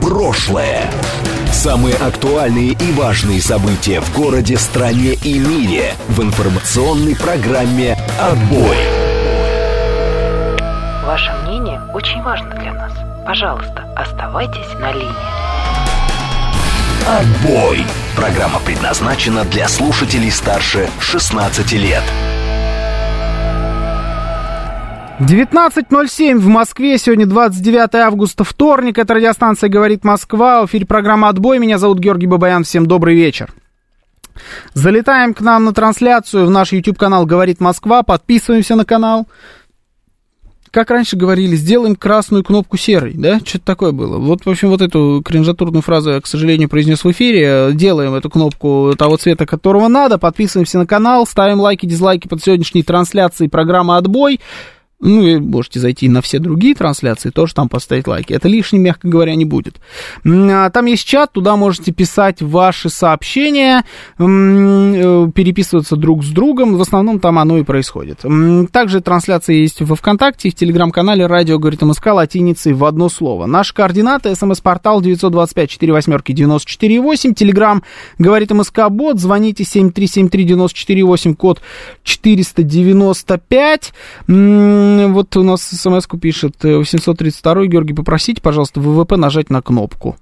[0.00, 0.90] прошлое.
[1.52, 8.76] Самые актуальные и важные события в городе, стране и мире в информационной программе «Отбой».
[11.04, 12.92] Ваше мнение очень важно для нас.
[13.26, 15.51] Пожалуйста, оставайтесь на линии.
[17.06, 17.84] «Отбой».
[18.16, 22.02] Программа предназначена для слушателей старше 16 лет.
[25.18, 26.98] 19.07 в Москве.
[26.98, 28.98] Сегодня 29 августа, вторник.
[28.98, 30.62] Это радиостанция «Говорит Москва».
[30.62, 31.58] В эфире программа «Отбой».
[31.58, 32.64] Меня зовут Георгий Бабаян.
[32.64, 33.52] Всем добрый вечер.
[34.74, 38.02] Залетаем к нам на трансляцию в наш YouTube-канал «Говорит Москва».
[38.02, 39.26] Подписываемся на канал.
[40.72, 43.40] Как раньше говорили, сделаем красную кнопку серой, да?
[43.44, 44.16] Что-то такое было.
[44.16, 47.72] Вот, в общем, вот эту кринжатурную фразу я, к сожалению, произнес в эфире.
[47.74, 50.16] Делаем эту кнопку того цвета, которого надо.
[50.16, 54.40] Подписываемся на канал, ставим лайки, дизлайки под сегодняшней трансляцией программы «Отбой».
[55.04, 58.32] Ну, и можете зайти на все другие трансляции, тоже там поставить лайки.
[58.32, 59.80] Это лишним, мягко говоря, не будет.
[60.24, 63.84] А, там есть чат, туда можете писать ваши сообщения,
[64.18, 66.76] э, переписываться друг с другом.
[66.76, 68.24] В основном там оно и происходит.
[68.70, 73.46] Также трансляция есть во ВКонтакте, в Телеграм-канале «Радио говорит МСК» латиницей в одно слово.
[73.46, 77.82] Наши координаты, смс-портал 925-48-94-8, Телеграм
[78.18, 81.60] говорит МСК бот, звоните 7373-94-8, код
[82.04, 83.92] 495
[85.08, 90.16] вот у нас смс-ку пишет 832 Георгий, попросите, пожалуйста, ВВП нажать на кнопку.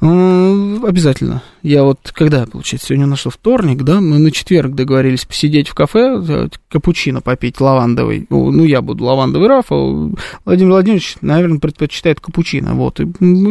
[0.00, 1.42] Обязательно.
[1.62, 6.48] Я вот, когда, получается, сегодня наш вторник, да, мы на четверг договорились посидеть в кафе,
[6.68, 8.26] капучино попить лавандовый.
[8.30, 10.10] Ну, я буду лавандовый раф, а
[10.44, 12.74] Владимир Владимирович, наверное, предпочитает капучино.
[12.74, 13.06] Вот, и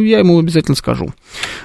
[0.06, 1.10] я ему обязательно скажу.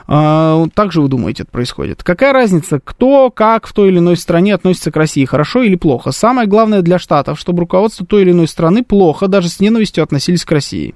[0.08, 2.04] А, так же вы думаете, это происходит.
[2.04, 6.12] Какая разница, кто, как в той или иной стране относится к России, хорошо или плохо?
[6.12, 10.46] Самое главное для Штатов, чтобы руководство той или иной страны плохо, даже с ненавистью относились
[10.46, 10.94] к России.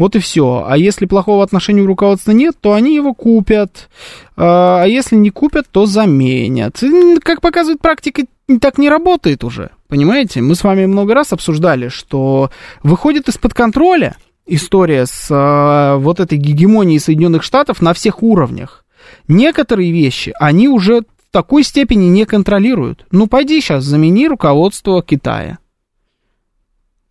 [0.00, 0.64] Вот и все.
[0.66, 3.90] А если плохого отношения у руководства нет, то они его купят.
[4.34, 6.82] А, а если не купят, то заменят.
[7.22, 8.22] Как показывает практика,
[8.62, 9.72] так не работает уже.
[9.88, 10.40] Понимаете?
[10.40, 12.50] Мы с вами много раз обсуждали, что
[12.82, 18.86] выходит из-под контроля история с а, вот этой гегемонией Соединенных Штатов на всех уровнях.
[19.28, 23.04] Некоторые вещи они уже в такой степени не контролируют.
[23.10, 25.58] Ну, пойди сейчас, замени руководство Китая.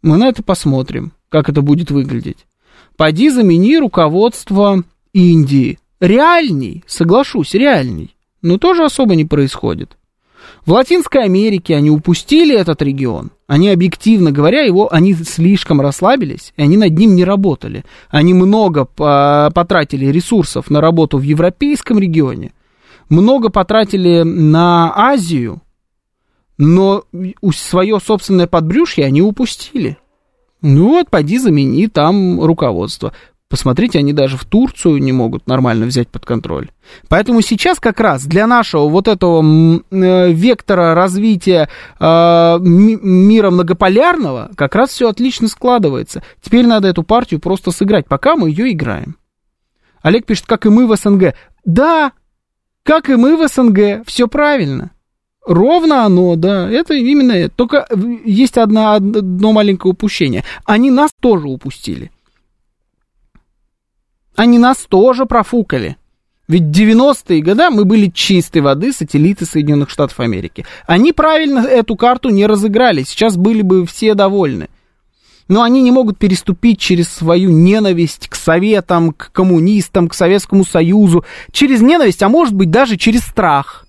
[0.01, 2.47] Мы на это посмотрим, как это будет выглядеть.
[2.99, 4.83] Пойди замени руководство
[5.13, 5.79] Индии.
[6.01, 8.13] Реальней, соглашусь, реальней.
[8.41, 9.95] Но тоже особо не происходит.
[10.65, 13.31] В Латинской Америке они упустили этот регион.
[13.47, 17.85] Они, объективно говоря, его, они слишком расслабились, и они над ним не работали.
[18.09, 22.51] Они много потратили ресурсов на работу в европейском регионе,
[23.07, 25.61] много потратили на Азию,
[26.57, 27.05] но
[27.55, 29.97] свое собственное подбрюшье они упустили.
[30.61, 33.13] Ну вот, пойди замени там руководство.
[33.49, 36.69] Посмотрите, они даже в Турцию не могут нормально взять под контроль.
[37.07, 39.43] Поэтому сейчас как раз для нашего вот этого
[39.89, 41.67] э, вектора развития
[41.99, 46.21] э, мира многополярного как раз все отлично складывается.
[46.41, 49.17] Теперь надо эту партию просто сыграть, пока мы ее играем.
[50.03, 51.33] Олег пишет, как и мы в СНГ.
[51.65, 52.11] Да,
[52.83, 54.91] как и мы в СНГ, все правильно.
[55.45, 57.55] Ровно оно, да, это именно это.
[57.55, 57.87] Только
[58.25, 60.43] есть одно, одно маленькое упущение.
[60.65, 62.11] Они нас тоже упустили.
[64.35, 65.97] Они нас тоже профукали.
[66.47, 70.65] Ведь 90-е годы мы были чистой воды сателлиты Соединенных Штатов Америки.
[70.87, 73.03] Они правильно эту карту не разыграли.
[73.03, 74.69] Сейчас были бы все довольны.
[75.47, 81.23] Но они не могут переступить через свою ненависть к советам, к коммунистам, к Советскому Союзу.
[81.51, 83.85] Через ненависть, а может быть даже через страх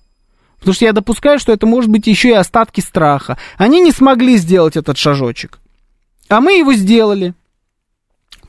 [0.61, 3.39] Потому что я допускаю, что это может быть еще и остатки страха.
[3.57, 5.59] Они не смогли сделать этот шажочек.
[6.29, 7.33] А мы его сделали.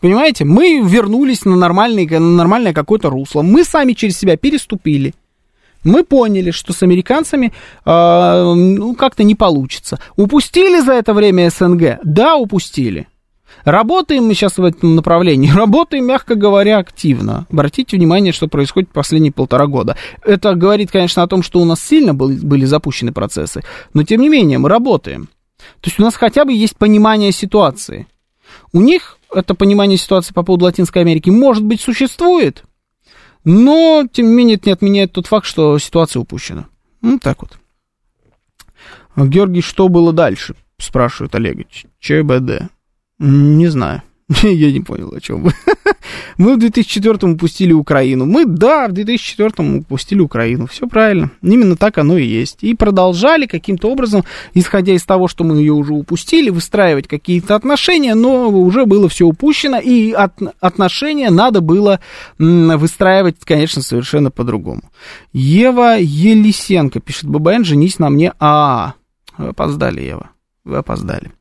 [0.00, 0.44] Понимаете?
[0.44, 3.40] Мы вернулись на, нормальный, на нормальное какое-то русло.
[3.40, 5.14] Мы сами через себя переступили.
[5.84, 7.46] Мы поняли, что с американцами
[7.86, 9.98] э, ну, как-то не получится.
[10.16, 12.00] Упустили за это время СНГ?
[12.04, 13.08] Да, упустили.
[13.64, 17.46] Работаем мы сейчас в этом направлении, работаем, мягко говоря, активно.
[17.50, 19.96] Обратите внимание, что происходит последние полтора года.
[20.24, 23.62] Это говорит, конечно, о том, что у нас сильно были, были запущены процессы,
[23.94, 25.28] но тем не менее мы работаем.
[25.80, 28.09] То есть у нас хотя бы есть понимание ситуации.
[28.72, 32.64] У них это понимание ситуации по поводу Латинской Америки, может быть, существует,
[33.44, 36.66] но, тем не менее, это не отменяет тот факт, что ситуация упущена.
[37.00, 37.59] Ну, так вот.
[39.16, 40.55] Георгий, что было дальше?
[40.78, 41.86] Спрашивает Олегович.
[41.98, 42.70] ЧБД.
[43.25, 44.03] Не знаю.
[44.43, 45.53] Я не понял, о чем вы.
[46.39, 48.27] Мы в 2004 упустили Украину.
[48.27, 50.66] Мы, да, в 2004 упустили Украину.
[50.66, 51.31] Все правильно.
[51.41, 52.59] Именно так оно и есть.
[52.62, 58.16] И продолжали каким-то образом, исходя из того, что мы ее уже упустили, выстраивать какие-то отношения,
[58.16, 62.01] но уже было все упущено, и от, отношения надо было
[62.39, 64.83] выстраивать, конечно, совершенно по-другому.
[65.33, 68.33] Ева Елисенко пишет, ББН, женись на мне.
[68.41, 68.95] А,
[69.39, 70.31] вы опоздали, Ева.
[70.64, 71.33] Вы опоздали.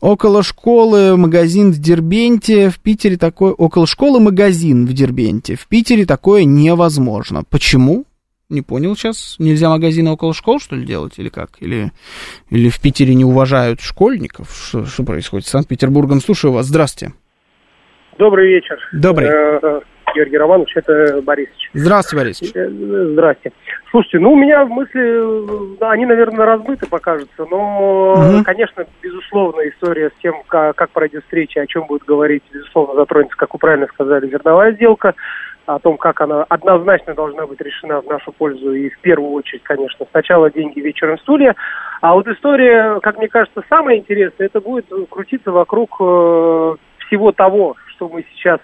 [0.00, 3.52] Около школы магазин в Дербенте, в Питере такое...
[3.52, 7.42] Около школы магазин в Дербенте, в Питере такое невозможно.
[7.48, 8.04] Почему?
[8.50, 9.36] Не понял сейчас.
[9.38, 11.14] Нельзя магазины около школ, что ли, делать?
[11.18, 11.50] Или как?
[11.60, 11.92] Или,
[12.50, 14.50] или в Питере не уважают школьников?
[14.54, 16.20] Что, что происходит с Санкт-Петербургом?
[16.20, 16.66] Слушаю вас.
[16.66, 17.14] Здравствуйте.
[18.18, 18.76] Добрый вечер.
[18.92, 19.28] Добрый.
[19.28, 19.80] Э,
[20.14, 21.70] Георгий Романович, это Борисович.
[21.72, 22.52] Здравствуйте, Борисович.
[22.54, 22.68] Э,
[23.12, 23.56] Здравствуйте.
[23.94, 28.42] Слушайте, ну, у меня мысли, они, наверное, размыты покажутся, но, угу.
[28.44, 33.36] конечно, безусловно, история с тем, как, как пройдет встреча, о чем будет говорить, безусловно, затронется,
[33.36, 35.14] как вы правильно сказали, зерновая сделка,
[35.66, 39.62] о том, как она однозначно должна быть решена в нашу пользу, и в первую очередь,
[39.62, 41.54] конечно, сначала деньги, вечером стулья.
[42.00, 46.74] А вот история, как мне кажется, самая интересная, это будет крутиться вокруг э,
[47.06, 48.58] всего того, что мы сейчас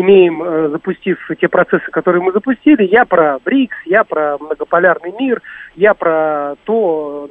[0.00, 2.84] имеем, э, запустив те процессы, которые мы запустили.
[2.84, 5.40] Я про БРИКС, я про многополярный мир,
[5.76, 7.28] я про то,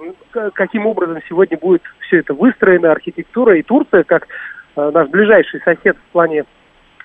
[0.54, 3.58] каким образом сегодня будет все это выстроено, архитектура.
[3.58, 4.28] И Турция, как
[4.76, 6.46] э, наш ближайший сосед в плане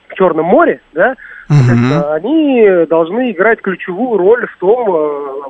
[0.09, 1.15] в Черном море, да,
[1.51, 4.89] uh они должны играть ключевую роль в том,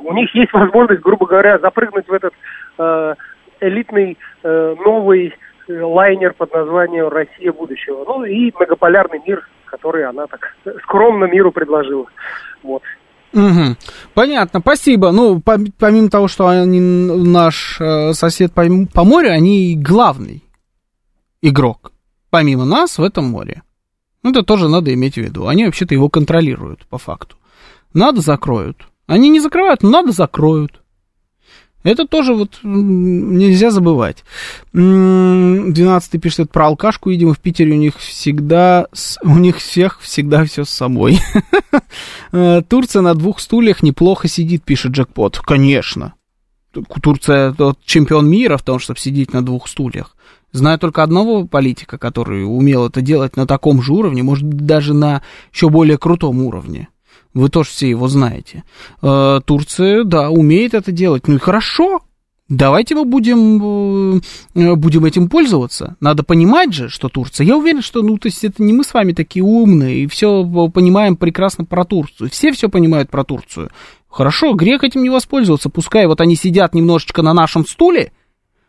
[0.03, 2.33] у них есть возможность, грубо говоря, запрыгнуть в этот
[3.61, 5.33] элитный новый
[5.67, 8.03] лайнер под названием «Россия будущего».
[8.05, 9.43] Ну и многополярный мир
[9.73, 12.05] которые она так скромно миру предложила.
[12.61, 12.83] Вот.
[13.33, 13.75] Угу.
[14.13, 15.11] Понятно, спасибо.
[15.11, 20.43] Ну, помимо того, что они наш э, сосед по, по морю, они главный
[21.41, 21.91] игрок,
[22.29, 23.63] помимо нас, в этом море.
[24.21, 25.47] Ну, это тоже надо иметь в виду.
[25.47, 27.35] Они вообще-то его контролируют, по факту.
[27.95, 28.77] Надо закроют.
[29.07, 30.82] Они не закрывают, но надо закроют.
[31.83, 34.23] Это тоже вот нельзя забывать.
[34.71, 38.87] 12 пишет про алкашку, видимо, в Питере у них всегда,
[39.21, 41.19] у них всех всегда все с собой.
[42.31, 45.37] Э, Турция на двух стульях неплохо сидит, пишет Джекпот.
[45.37, 46.15] Конечно.
[47.01, 50.15] Турция тот чемпион мира в том, чтобы сидеть на двух стульях.
[50.51, 55.21] Знаю только одного политика, который умел это делать на таком же уровне, может даже на
[55.51, 56.89] еще более крутом уровне.
[57.33, 58.63] Вы тоже все его знаете.
[59.01, 61.27] Э, Турция, да, умеет это делать.
[61.27, 62.01] Ну и хорошо.
[62.49, 64.17] Давайте мы будем,
[64.53, 65.95] э, будем этим пользоваться.
[65.99, 67.45] Надо понимать же, что Турция.
[67.45, 70.45] Я уверен, что, ну, то есть это не мы с вами такие умные и все
[70.69, 72.29] понимаем прекрасно про Турцию.
[72.29, 73.69] Все все понимают про Турцию.
[74.09, 75.69] Хорошо, грех этим не воспользоваться.
[75.69, 78.11] Пускай вот они сидят немножечко на нашем стуле,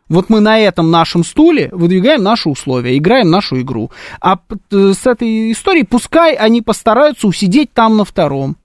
[0.07, 3.91] вот мы на этом нашем стуле выдвигаем наши условия, играем нашу игру.
[4.21, 4.37] А
[4.71, 8.57] э, с этой историей пускай они постараются усидеть там на втором.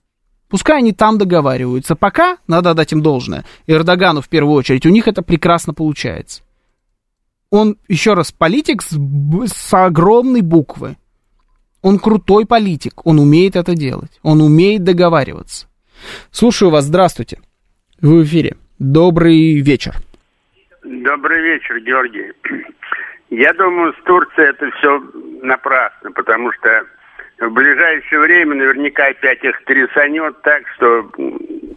[0.48, 1.94] Пускай они там договариваются.
[1.94, 6.42] Пока, надо дать им должное, Эрдогану в первую очередь, у них это прекрасно получается.
[7.50, 8.96] Он, еще раз, политик с,
[9.46, 10.96] с огромной буквы.
[11.82, 15.66] Он крутой политик, он умеет это делать, он умеет договариваться.
[16.30, 17.40] Слушаю вас, здравствуйте.
[18.00, 18.56] Вы в эфире.
[18.78, 20.02] Добрый вечер.
[20.82, 22.32] Добрый вечер, Георгий.
[23.30, 25.00] Я думаю, с Турцией это все
[25.42, 26.84] напрасно, потому что
[27.38, 31.10] в ближайшее время наверняка опять их трясанет так, что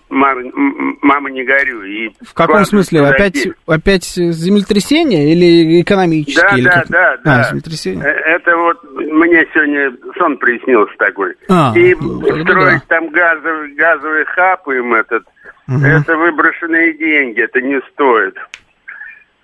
[0.10, 1.90] мама, не горюй.
[1.90, 3.02] И в каком смысле?
[3.02, 6.44] Опять, опять землетрясение или экономические?
[6.50, 7.40] Да, или да, да, да.
[7.40, 8.04] А, землетрясение.
[8.04, 11.36] Э, это вот мне сегодня сон приснился такой.
[11.50, 13.00] А, и ну, строить да.
[13.00, 15.24] там газовый, газовый хаб им этот,
[15.68, 15.84] угу.
[15.84, 18.36] это выброшенные деньги, это не стоит.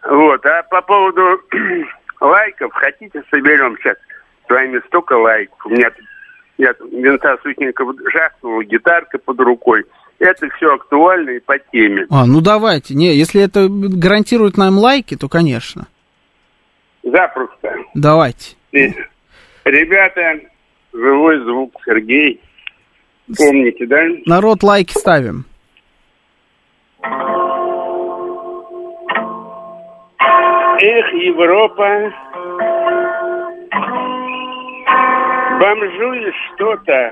[0.03, 1.41] Вот, а по поводу
[2.21, 3.97] лайков, хотите, соберем сейчас
[4.45, 5.65] с вами столько лайков.
[5.65, 5.91] У меня
[6.57, 9.85] я винта Сутников жахнула, гитарка под рукой.
[10.19, 12.05] Это все актуально и по теме.
[12.09, 12.93] А, ну давайте.
[12.93, 15.87] Не, если это гарантирует нам лайки, то конечно.
[17.01, 17.75] Запросто.
[17.93, 18.55] Давайте.
[19.63, 20.41] Ребята,
[20.91, 22.41] живой звук, Сергей.
[23.37, 24.01] Помните, да?
[24.25, 25.45] Народ, лайки ставим.
[30.81, 32.13] Эх, Европа,
[35.59, 37.11] бомжуешь что-то.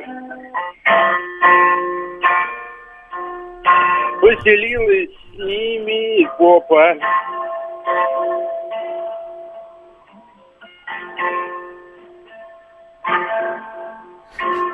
[4.21, 6.95] Поселилась с ними попа.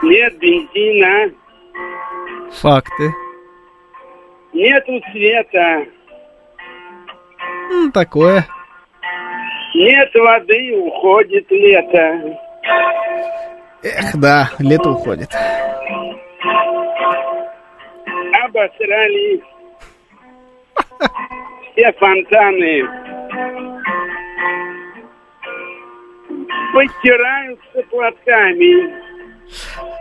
[0.04, 1.34] Нет бензина.
[2.62, 3.12] Факты.
[4.54, 5.86] Нету света.
[7.72, 8.46] Ну, такое.
[9.76, 12.38] Нет воды, уходит лето.
[13.84, 15.30] Эх, да, лето уходит.
[18.46, 19.42] Обосрались
[21.74, 22.84] все фонтаны.
[26.74, 29.04] Потираются платками.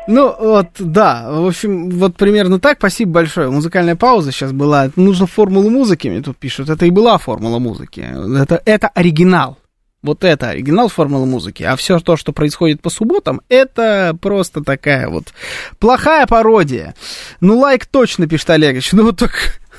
[0.08, 2.78] Ну, вот, да, в общем, вот примерно так.
[2.78, 3.50] Спасибо большое.
[3.50, 4.88] Музыкальная пауза сейчас была.
[4.96, 6.70] Нужно формулу музыки, мне тут пишут.
[6.70, 8.04] Это и была формула музыки.
[8.40, 9.58] Это, это оригинал.
[10.02, 11.62] Вот это оригинал формулы музыки.
[11.62, 15.32] А все то, что происходит по субботам, это просто такая вот
[15.78, 16.94] плохая пародия.
[17.40, 18.92] Ну, лайк точно, пишет Олегович.
[18.92, 19.36] Ну, только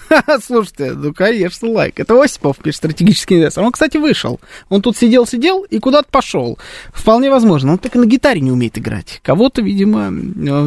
[0.43, 1.99] Слушайте, ну, конечно, лайк.
[1.99, 3.63] Это Осипов пишет стратегический инвестор.
[3.63, 4.39] Он, кстати, вышел.
[4.69, 6.57] Он тут сидел-сидел и куда-то пошел.
[6.93, 7.73] Вполне возможно.
[7.73, 9.19] Он так и на гитаре не умеет играть.
[9.23, 10.09] Кого-то, видимо,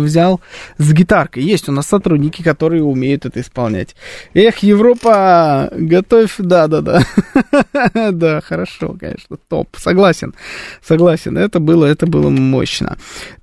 [0.03, 0.41] взял
[0.79, 1.43] с гитаркой.
[1.43, 3.95] Есть у нас сотрудники, которые умеют это исполнять.
[4.35, 6.35] Эх, Европа, готовь...
[6.39, 7.03] Да-да-да.
[8.13, 9.69] Да, хорошо, конечно, топ.
[9.77, 10.35] Согласен,
[10.83, 11.37] согласен.
[11.37, 12.97] Это было, это было мощно.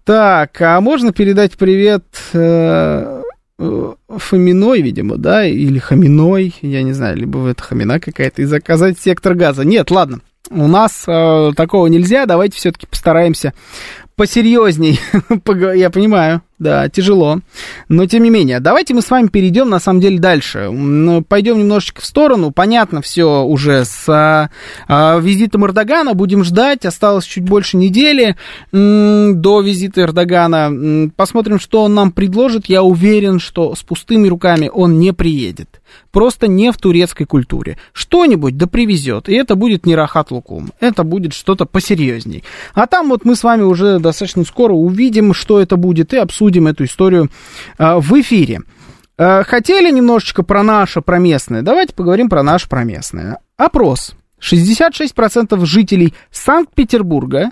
[0.05, 3.22] Так, а можно передать привет э,
[3.59, 9.35] Фоминой, видимо, да, или Хаминой, я не знаю, либо это Хамина какая-то, и заказать сектор
[9.35, 9.63] газа.
[9.63, 13.53] Нет, ладно, у нас э, такого нельзя, давайте все-таки постараемся
[14.15, 14.99] посерьезней,
[15.75, 17.39] я понимаю, да, тяжело.
[17.89, 20.69] Но тем не менее, давайте мы с вами перейдем на самом деле дальше.
[21.27, 22.51] Пойдем немножечко в сторону.
[22.51, 24.49] Понятно все уже с а,
[24.87, 26.13] а, визитом Эрдогана.
[26.13, 26.85] Будем ждать.
[26.85, 28.35] Осталось чуть больше недели
[28.71, 31.11] м, до визита Эрдогана.
[31.15, 32.65] Посмотрим, что он нам предложит.
[32.67, 35.82] Я уверен, что с пустыми руками он не приедет.
[36.11, 37.77] Просто не в турецкой культуре.
[37.91, 39.29] Что-нибудь да привезет.
[39.29, 40.71] И это будет не рахат лукум.
[40.79, 42.43] Это будет что-то посерьезней.
[42.73, 46.67] А там вот мы с вами уже достаточно скоро увидим, что это будет, и обсудим
[46.67, 47.29] эту историю
[47.77, 48.61] а, в эфире.
[49.17, 51.61] А, хотели немножечко про наше, про местное?
[51.61, 53.39] Давайте поговорим про наше, про местное.
[53.57, 54.13] Опрос.
[54.41, 57.51] 66% жителей Санкт-Петербурга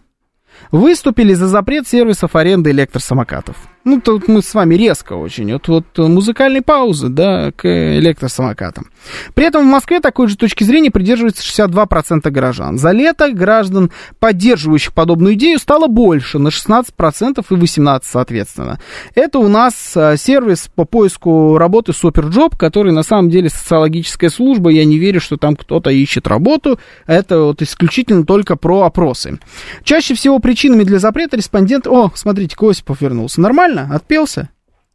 [0.72, 3.56] выступили за запрет сервисов аренды электросамокатов.
[3.84, 5.52] Ну, тут мы с вами резко очень.
[5.54, 8.88] Вот, вот музыкальной паузы, да, к электросамокатам.
[9.34, 12.78] При этом в Москве такой же точки зрения придерживается 62% горожан.
[12.78, 18.80] За лето граждан, поддерживающих подобную идею, стало больше, на 16% и 18% соответственно.
[19.16, 24.70] Это у нас а, сервис по поиску работы Superjob, который на самом деле социологическая служба.
[24.70, 26.80] Я не верю, что там кто-то ищет работу.
[27.08, 29.40] Это вот исключительно только про опросы.
[29.84, 31.88] Чаще всего причинами для запрета респондент...
[31.88, 33.42] О, смотрите, Косипов вернулся.
[33.42, 33.70] Нормально?
[33.72, 33.95] Нормально?
[33.95, 34.49] Отпелся?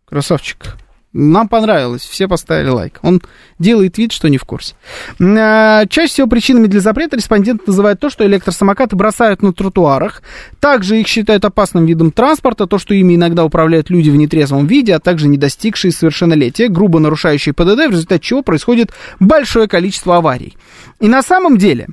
[0.07, 0.77] Красавчик.
[1.13, 2.99] Нам понравилось, все поставили лайк.
[3.01, 3.23] Он
[3.59, 4.75] делает вид, что не в курсе.
[5.19, 10.23] А, чаще всего причинами для запрета респондент называет то, что электросамокаты бросают на тротуарах.
[10.61, 14.95] Также их считают опасным видом транспорта, то, что ими иногда управляют люди в нетрезвом виде,
[14.95, 20.55] а также не достигшие совершеннолетия, грубо нарушающие ПДД, в результате чего происходит большое количество аварий.
[21.01, 21.89] И на самом деле,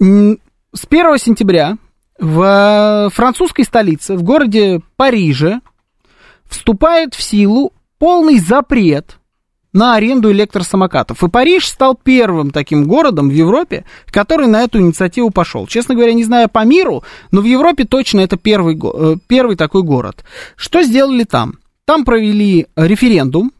[0.00, 1.76] с 1 сентября
[2.22, 5.60] в французской столице, в городе Париже,
[6.48, 9.18] вступает в силу полный запрет
[9.72, 11.24] на аренду электросамокатов.
[11.24, 15.66] И Париж стал первым таким городом в Европе, который на эту инициативу пошел.
[15.66, 17.02] Честно говоря, не знаю по миру,
[17.32, 20.24] но в Европе точно это первый, э, первый такой город.
[20.54, 21.54] Что сделали там?
[21.86, 23.50] Там провели референдум,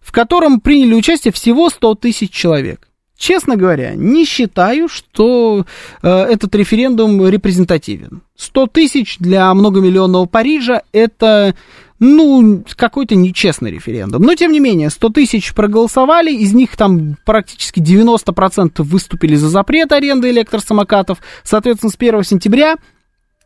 [0.00, 2.88] в котором приняли участие всего 100 тысяч человек.
[3.16, 5.64] Честно говоря, не считаю, что
[6.02, 8.22] э, этот референдум репрезентативен.
[8.36, 11.54] 100 тысяч для многомиллионного Парижа это,
[11.98, 14.22] ну, какой-то нечестный референдум.
[14.22, 19.92] Но, тем не менее, 100 тысяч проголосовали, из них там практически 90% выступили за запрет
[19.92, 21.18] аренды электросамокатов.
[21.42, 22.76] Соответственно, с 1 сентября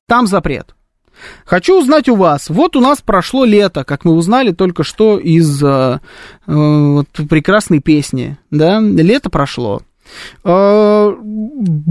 [0.06, 0.74] там запрет.
[1.44, 2.48] Хочу узнать у вас.
[2.48, 5.98] Вот у нас прошло лето, как мы узнали только что из э, э,
[6.46, 8.38] вот, прекрасной песни.
[8.50, 8.80] Да?
[8.80, 9.82] Лето прошло.
[10.44, 11.12] Э,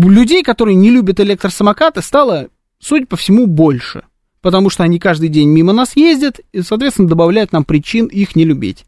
[0.02, 2.48] людей, которые не любят электросамокаты, стало,
[2.80, 4.04] судя по всему, больше.
[4.42, 8.46] Потому что они каждый день мимо нас ездят и, соответственно, добавляют нам причин их не
[8.46, 8.86] любить.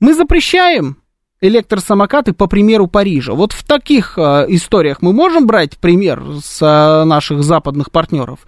[0.00, 0.98] Мы запрещаем
[1.40, 3.32] электросамокаты по примеру Парижа.
[3.32, 8.40] Вот в таких э, историях мы можем брать пример с э, наших западных партнеров?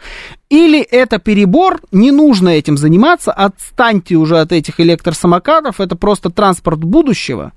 [0.51, 6.79] Или это перебор, не нужно этим заниматься, отстаньте уже от этих электросамокатов, это просто транспорт
[6.79, 7.53] будущего.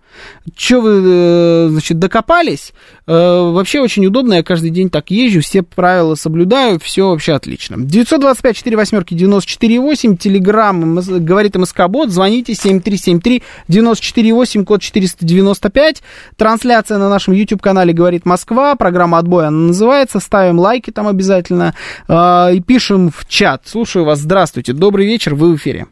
[0.58, 2.74] Че вы, э, значит, докопались?
[3.08, 7.78] Э, вообще очень удобно, я каждый день так езжу, все правила соблюдаю, все вообще отлично.
[7.80, 16.04] 925 4 восьмерки 94 8, телеграмм, говорит МСК-бот, звоните 7373 94 8, код 495,
[16.36, 21.74] трансляция на нашем YouTube-канале «Говорит Москва», программа «Отбой» она называется, ставим лайки там обязательно,
[22.10, 23.68] э, и пишем пишем в чат.
[23.68, 24.20] Слушаю вас.
[24.20, 24.74] Здравствуйте.
[24.74, 25.36] Добрый вечер.
[25.36, 25.86] Вы в эфире.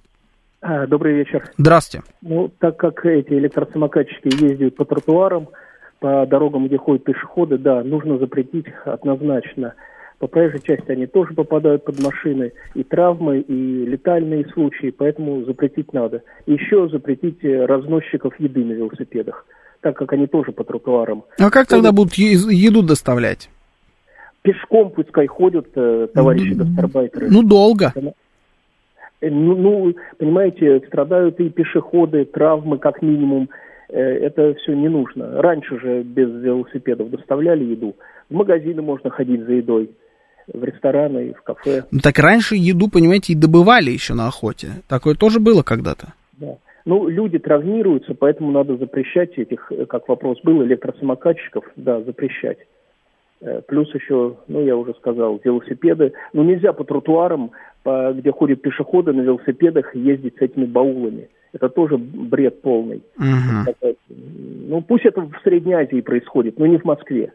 [0.60, 1.44] А, добрый вечер.
[1.56, 2.04] Здравствуйте.
[2.24, 5.50] Ну, так как эти электросамокатчики ездят по тротуарам,
[6.00, 9.76] по дорогам, где ходят пешеходы, да, нужно запретить однозначно.
[10.18, 15.94] По проезжей части они тоже попадают под машины, и травмы, и летальные случаи, поэтому запретить
[15.94, 16.24] надо.
[16.48, 19.46] Еще запретить э, разносчиков еды на велосипедах,
[19.82, 21.24] так как они тоже по тротуарам.
[21.38, 23.50] А как тогда будут еду доставлять?
[24.42, 27.30] Пешком пускай ходят э, товарищи гастарбайтеры.
[27.30, 27.94] Ну, долго.
[27.96, 33.50] Э, ну, ну, понимаете, страдают и пешеходы, травмы как минимум.
[33.90, 35.42] Э, это все не нужно.
[35.42, 37.96] Раньше же без велосипедов доставляли еду.
[38.30, 39.90] В магазины можно ходить за едой,
[40.54, 41.84] в рестораны в кафе.
[41.92, 44.68] Ну так раньше еду, понимаете, и добывали еще на охоте.
[44.88, 46.14] Такое тоже было когда-то.
[46.38, 46.56] Да.
[46.86, 52.58] Ну, люди травмируются, поэтому надо запрещать этих, как вопрос был, электросамокатчиков, да, запрещать.
[53.42, 56.14] Э, плюс еще, ну, я уже сказал, велосипеды.
[56.34, 57.52] Ну, нельзя по тротуарам,
[57.84, 61.30] по, где ходят пешеходы на велосипедах, ездить с этими баулами.
[61.54, 63.02] Это тоже бред полный.
[63.18, 63.96] Угу.
[64.68, 67.32] Ну, пусть это в Средней Азии происходит, но не в Москве.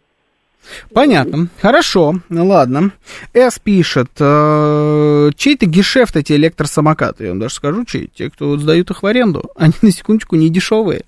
[0.92, 1.48] Понятно.
[1.61, 2.14] Хорошо.
[2.30, 2.92] Ладно.
[3.34, 7.24] С пишет, э, чей-то гешефт эти электросамокаты.
[7.24, 8.11] Я вам даже скажу, чей.
[8.14, 9.50] Те, кто вот сдают их в аренду.
[9.57, 11.05] Они, на секундочку, не дешевые.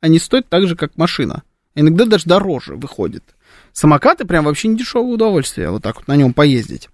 [0.00, 1.42] Они стоят так же, как машина.
[1.74, 3.24] Иногда даже дороже выходит.
[3.72, 5.70] Самокаты прям вообще не дешевое удовольствие.
[5.70, 6.88] Вот так вот на нем поездить.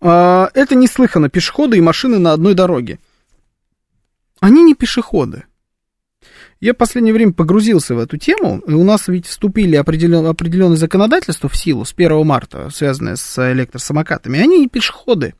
[0.00, 1.28] Э, это неслыханно.
[1.28, 2.98] Пешеходы и машины на одной дороге.
[4.40, 5.44] Они не пешеходы.
[6.60, 10.76] Я в последнее время погрузился в эту тему, и у нас ведь вступили определен, определенные
[10.76, 14.40] законодательства в силу с 1 марта, связанные с электросамокатами.
[14.40, 15.34] Они не пешеходы.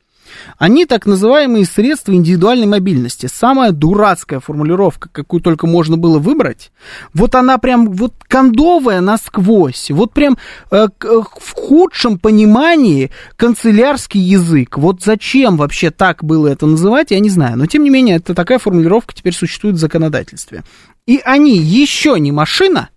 [0.57, 3.27] Они так называемые средства индивидуальной мобильности.
[3.31, 6.71] Самая дурацкая формулировка, какую только можно было выбрать.
[7.13, 9.91] Вот она прям вот кондовая насквозь.
[9.91, 10.37] Вот прям
[10.71, 14.77] э, в худшем понимании канцелярский язык.
[14.77, 17.57] Вот зачем вообще так было это называть, я не знаю.
[17.57, 20.63] Но тем не менее, это такая формулировка теперь существует в законодательстве.
[21.05, 22.89] И они еще не машина,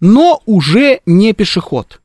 [0.00, 2.00] но уже не пешеход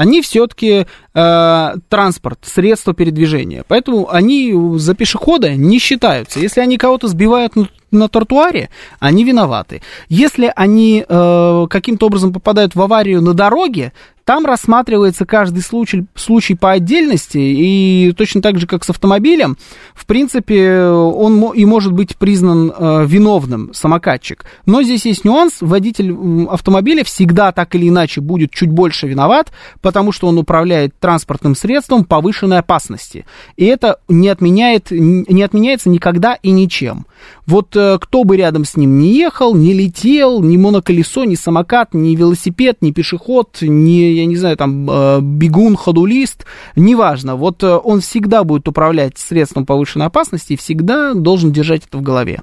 [0.00, 3.64] они все-таки э, транспорт, средство передвижения.
[3.68, 6.40] Поэтому они за пешехода не считаются.
[6.40, 9.82] Если они кого-то сбивают на, на тротуаре, они виноваты.
[10.08, 13.92] Если они э, каким-то образом попадают в аварию на дороге,
[14.30, 19.56] там рассматривается каждый случай, случай по отдельности, и точно так же, как с автомобилем,
[19.92, 24.44] в принципе, он и может быть признан э, виновным, самокатчик.
[24.66, 26.14] Но здесь есть нюанс, водитель
[26.48, 29.50] автомобиля всегда так или иначе будет чуть больше виноват,
[29.80, 33.26] потому что он управляет транспортным средством повышенной опасности.
[33.56, 37.04] И это не, отменяет, не отменяется никогда и ничем.
[37.46, 41.94] Вот э, кто бы рядом с ним не ехал, не летел, ни моноколесо, ни самокат,
[41.94, 46.46] ни велосипед, ни пешеход, ни, я не знаю, там, э, бегун, ходулист,
[46.76, 47.36] неважно.
[47.36, 52.02] Вот э, он всегда будет управлять средством повышенной опасности и всегда должен держать это в
[52.02, 52.40] голове.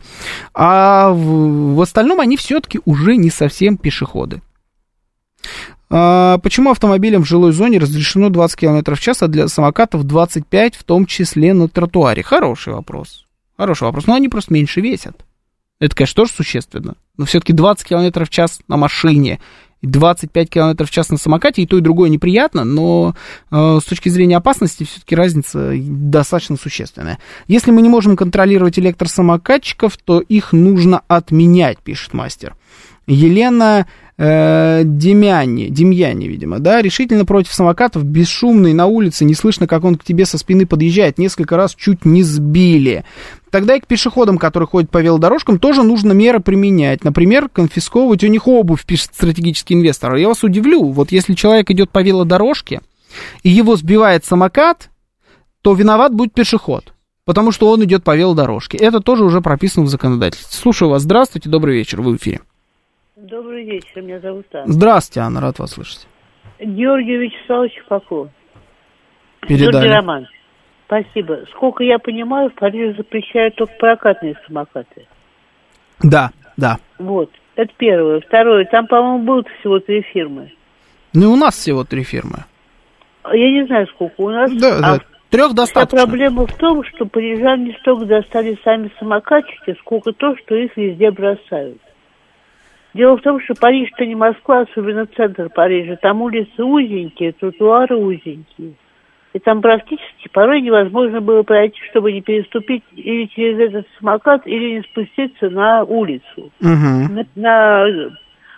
[0.54, 4.42] А в, в остальном они все-таки уже не совсем пешеходы.
[5.90, 10.76] А, почему автомобилям в жилой зоне разрешено 20 км в час, а для самокатов 25,
[10.76, 12.24] в том числе на тротуаре?
[12.24, 13.27] Хороший вопрос.
[13.58, 14.08] Хороший вопрос.
[14.08, 15.26] Но они просто меньше весят.
[15.80, 16.96] Это, конечно, тоже существенно.
[17.18, 19.40] Но все-таки 20 км в час на машине
[19.84, 23.16] 25 км в час на самокате, и то, и другое неприятно, но
[23.52, 27.20] э, с точки зрения опасности все-таки разница достаточно существенная.
[27.48, 32.56] Если мы не можем контролировать электросамокатчиков, то их нужно отменять, пишет мастер.
[33.06, 33.88] Елена
[34.18, 39.96] э, Демяне, Демьяне, видимо, да, решительно против самокатов, бесшумный на улице, не слышно, как он
[39.96, 43.06] к тебе со спины подъезжает, несколько раз чуть не сбили.
[43.52, 47.04] Тогда и к пешеходам, которые ходят по велодорожкам, тоже нужно меры применять.
[47.04, 50.16] Например, конфисковывать у них обувь, пишет стратегический инвестор.
[50.16, 52.82] Я вас удивлю, вот если человек идет по велодорожке,
[53.44, 54.90] и его сбивает самокат,
[55.62, 56.94] то виноват будет пешеход
[57.26, 58.78] потому что он идет по велодорожке.
[58.78, 60.58] Это тоже уже прописано в законодательстве.
[60.58, 61.02] Слушаю вас.
[61.02, 62.40] Здравствуйте, добрый вечер, вы в эфире.
[63.18, 64.72] Добрый вечер, меня зовут Анна.
[64.72, 66.08] Здравствуйте, Анна, рад вас слышать.
[66.60, 68.28] Георгий Вячеславович Попов.
[69.42, 69.72] Передали.
[69.72, 70.28] Георгий Роман.
[70.86, 71.40] Спасибо.
[71.50, 75.08] Сколько я понимаю, в Париже запрещают только прокатные самокаты.
[76.04, 76.78] Да, да.
[77.00, 78.20] Вот, это первое.
[78.20, 80.54] Второе, там, по-моему, будут всего три фирмы.
[81.14, 82.46] Ну, и у нас всего три фирмы.
[83.26, 84.54] Я не знаю, сколько у нас.
[84.54, 85.00] Да, а, да.
[85.32, 86.04] Трех достаточно.
[86.04, 90.78] А проблема в том, что парижан не столько достали сами самокатчики, сколько то, что их
[90.78, 91.82] везде бросают.
[92.98, 95.98] Дело в том, что Париж это не Москва, особенно центр Парижа.
[95.98, 98.74] Там улицы узенькие, тротуары узенькие.
[99.34, 104.78] И там практически порой невозможно было пройти, чтобы не переступить или через этот самокат, или
[104.78, 106.52] не спуститься на улицу, угу.
[106.60, 107.86] на, на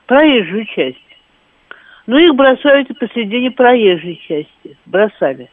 [0.06, 0.98] проезжую часть.
[2.08, 4.78] Но их бросают и посредине проезжей части.
[4.86, 5.50] Бросали.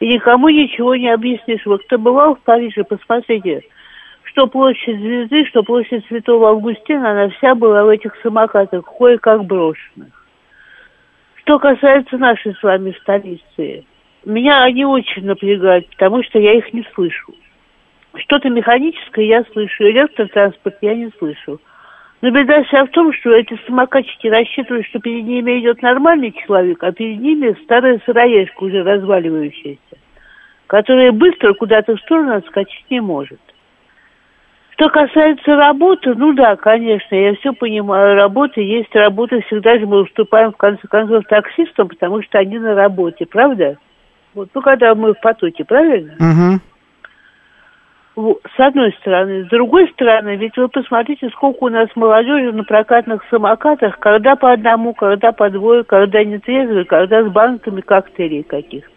[0.00, 1.64] И никому ничего не объяснишь.
[1.64, 3.62] Вот кто бывал в Париже, посмотрите,
[4.34, 10.08] что площадь Звезды, что площадь Святого Августина, она вся была в этих самокатах, кое-как брошенных.
[11.36, 13.84] Что касается нашей с вами столицы,
[14.24, 17.32] меня они очень напрягают, потому что я их не слышу.
[18.16, 21.60] Что-то механическое я слышу, электротранспорт я не слышу.
[22.20, 26.82] Но беда вся в том, что эти самокатчики рассчитывают, что перед ними идет нормальный человек,
[26.82, 29.98] а перед ними старая сыроежка, уже разваливающаяся,
[30.66, 33.38] которая быстро куда-то в сторону отскочить не может.
[34.74, 38.16] Что касается работы, ну да, конечно, я все понимаю.
[38.16, 42.74] Работа есть работа, всегда же мы уступаем, в конце концов, таксистам, потому что они на
[42.74, 43.76] работе, правда?
[44.34, 46.14] Вот, ну, когда мы в потоке, правильно?
[48.16, 48.40] Угу.
[48.56, 49.44] С одной стороны.
[49.44, 54.52] С другой стороны, ведь вы посмотрите, сколько у нас молодежи на прокатных самокатах, когда по
[54.52, 58.90] одному, когда по двое, когда не трезвые, когда с банками коктейлей каких-то.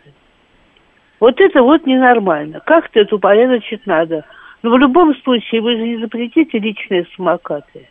[1.20, 2.62] Вот это вот ненормально.
[2.66, 4.26] Как-то это упорядочить надо.
[4.64, 7.88] Но в любом случае вы же не запретите личные самокаты.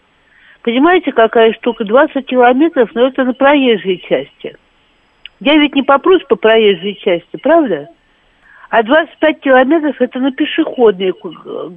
[0.62, 1.84] Понимаете, какая штука?
[1.84, 4.56] 20 километров, но это на проезжей части.
[5.38, 7.88] Я ведь не попрусь по проезжей части, правда?
[8.68, 11.14] А 25 километров это на пешеходной,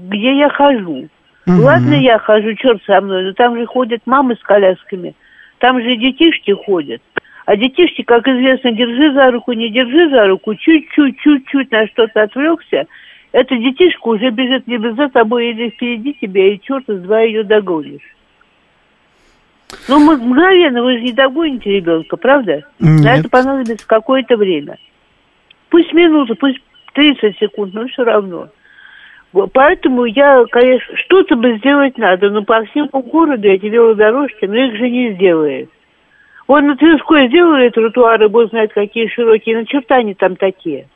[0.09, 1.07] где я хожу.
[1.45, 1.61] Угу.
[1.61, 5.13] Ладно, я хожу, черт со мной, но там же ходят мамы с колясками.
[5.59, 7.01] Там же детишки ходят.
[7.45, 12.23] А детишки, как известно, держи за руку, не держи за руку, чуть-чуть, чуть-чуть на что-то
[12.23, 12.87] отвлекся–
[13.31, 17.43] эта детишка уже бежит либо за тобой, или впереди тебя, и черт из два ее
[17.43, 18.15] догонишь.
[19.87, 22.63] Ну, мгновенно вы же не догоните ребенка, правда?
[22.79, 23.03] Нет.
[23.03, 24.77] На это понадобится какое-то время.
[25.69, 26.59] Пусть минуту, пусть
[26.93, 28.49] 30 секунд, но все равно.
[29.53, 34.75] Поэтому я, конечно, что-то бы сделать надо, но по всему городу эти велодорожки, но их
[34.75, 35.69] же не сделает.
[36.47, 40.87] Он на Тверской сделали тротуары, бог знает какие широкие, на черта они там такие.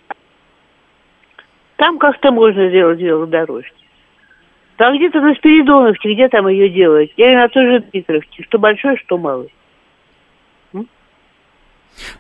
[1.84, 3.76] Там как-то можно сделать велодорожки.
[4.78, 7.12] Там где-то на Спиридоновке, где там ее делать?
[7.18, 9.54] Я на той же Дмитровке, что большой, что малый.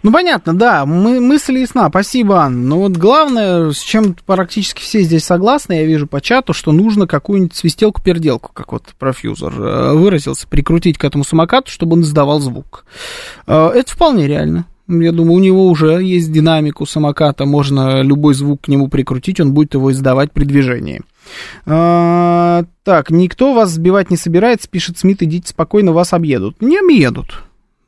[0.03, 2.61] Ну, понятно, да, мы, мысль ясна, спасибо, Анна.
[2.61, 7.07] Но вот главное, с чем практически все здесь согласны, я вижу по чату, что нужно
[7.07, 12.85] какую-нибудь свистелку-переделку, как вот профьюзер э, выразился, прикрутить к этому самокату, чтобы он издавал звук.
[13.48, 14.65] Э, это вполне реально.
[14.88, 19.53] Я думаю, у него уже есть динамику самоката, можно любой звук к нему прикрутить, он
[19.53, 21.01] будет его издавать при движении.
[21.65, 26.61] А, так, никто вас сбивать не собирается, пишет Смит, идите спокойно, вас объедут.
[26.61, 27.43] Не объедут.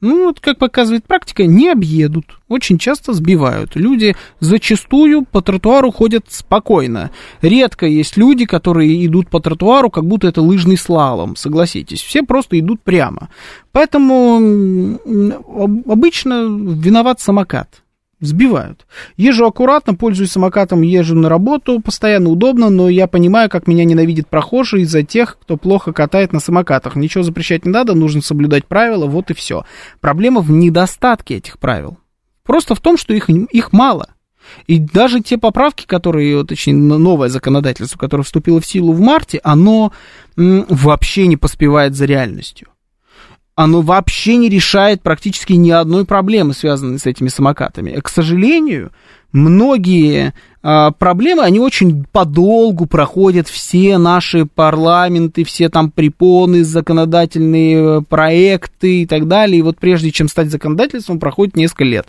[0.06, 2.38] Ну, вот как показывает практика, не объедут.
[2.48, 3.76] Очень часто сбивают.
[3.76, 7.10] Люди зачастую по тротуару ходят спокойно.
[7.41, 12.02] Редко есть люди, которые идут по тротуару, как будто это лыжный слалом, согласитесь.
[12.02, 13.30] Все просто идут прямо.
[13.72, 14.99] Поэтому
[15.88, 17.82] обычно виноват самокат
[18.19, 18.85] сбивают.
[19.17, 24.27] Езжу аккуратно, пользуюсь самокатом, езжу на работу, постоянно удобно, но я понимаю, как меня ненавидят
[24.27, 26.95] прохожие из-за тех, кто плохо катает на самокатах.
[26.95, 29.65] Ничего запрещать не надо, нужно соблюдать правила, вот и все.
[29.99, 31.97] Проблема в недостатке этих правил.
[32.43, 34.09] Просто в том, что их, их мало.
[34.67, 39.91] И даже те поправки, которые, точнее, новое законодательство, которое вступило в силу в марте, оно
[40.35, 42.67] вообще не поспевает за реальностью
[43.56, 47.98] оно вообще не решает практически ни одной проблемы, связанной с этими самокатами.
[48.02, 48.91] К сожалению,
[49.32, 58.02] многие а, проблемы, они очень подолгу проходят все наши парламенты, все там препоны, законодательные э,
[58.02, 59.60] проекты и так далее.
[59.60, 62.07] И вот прежде чем стать законодательством, проходит несколько лет.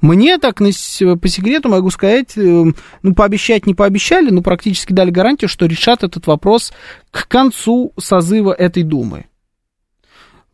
[0.00, 2.64] Мне так по секрету могу сказать, э,
[3.02, 6.72] ну, пообещать не пообещали, но практически дали гарантию, что решат этот вопрос
[7.10, 9.26] к концу созыва этой Думы.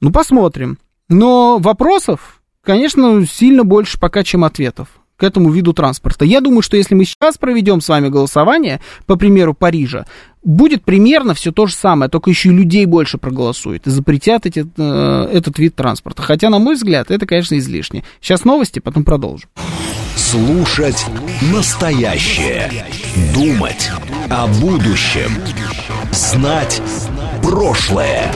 [0.01, 0.79] Ну, посмотрим.
[1.09, 6.25] Но вопросов, конечно, сильно больше пока, чем ответов к этому виду транспорта.
[6.25, 10.05] Я думаю, что если мы сейчас проведем с вами голосование, по примеру Парижа,
[10.45, 14.67] будет примерно все то же самое, только еще и людей больше проголосует и запретят эти,
[14.77, 16.23] э, этот вид транспорта.
[16.23, 18.05] Хотя, на мой взгляд, это, конечно, излишне.
[18.21, 19.49] Сейчас новости, потом продолжим.
[20.17, 21.07] Слушать
[21.53, 22.71] настоящее.
[23.35, 23.91] Думать
[24.29, 25.31] о будущем.
[26.13, 26.83] Знать
[27.43, 28.33] прошлое.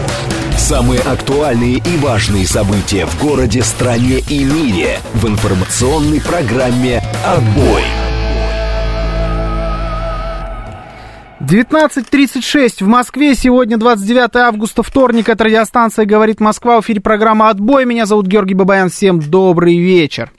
[0.61, 7.83] Самые актуальные и важные события в городе, стране и мире в информационной программе «Отбой».
[11.41, 13.35] 19.36 в Москве.
[13.35, 15.31] Сегодня 29 августа, вторник.
[15.31, 16.81] Это радиостанция «Говорит Москва».
[16.81, 17.87] В эфире программа «Отбой».
[17.87, 18.91] Меня зовут Георгий Бабаян.
[18.91, 20.31] Всем добрый вечер.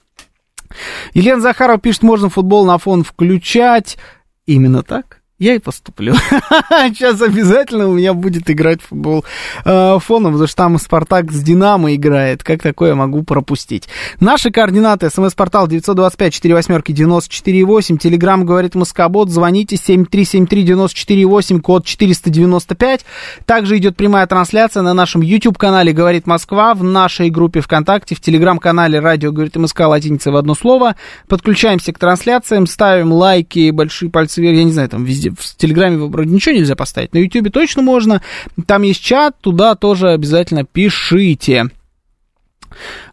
[1.14, 3.98] Елена Захарова пишет, можно футбол на фон включать.
[4.46, 5.21] Именно так.
[5.42, 6.14] Я и поступлю.
[6.70, 9.26] Сейчас обязательно у меня будет играть футбол
[9.66, 12.44] э, фоном, потому что там Спартак с Динамо играет.
[12.44, 13.90] Как такое могу пропустить?
[14.20, 15.10] Наши координаты.
[15.10, 17.98] СМС-портал 925-48-94-8.
[17.98, 19.32] Телеграмм говорит Москобот.
[19.32, 23.04] Звоните 7373-94-8, код 495.
[23.48, 29.00] Также идет прямая трансляция на нашем YouTube-канале «Говорит Москва», в нашей группе ВКонтакте, в Телеграм-канале
[29.00, 30.96] «Радио говорит МСК» латиница в одно слово.
[31.28, 35.98] Подключаемся к трансляциям, ставим лайки, большие пальцы вверх, я не знаю, там везде в Телеграме
[35.98, 38.22] вроде ничего нельзя поставить, на Ютубе точно можно.
[38.66, 41.70] Там есть чат, туда тоже обязательно пишите.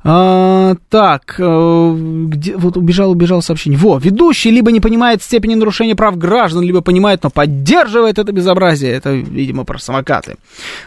[0.04, 1.94] А, так, э,
[2.28, 3.78] где, вот убежал, убежал сообщение.
[3.78, 8.92] Во, ведущий либо не понимает степени нарушения прав граждан, либо понимает, но поддерживает это безобразие.
[8.92, 10.36] Это, видимо, про самокаты.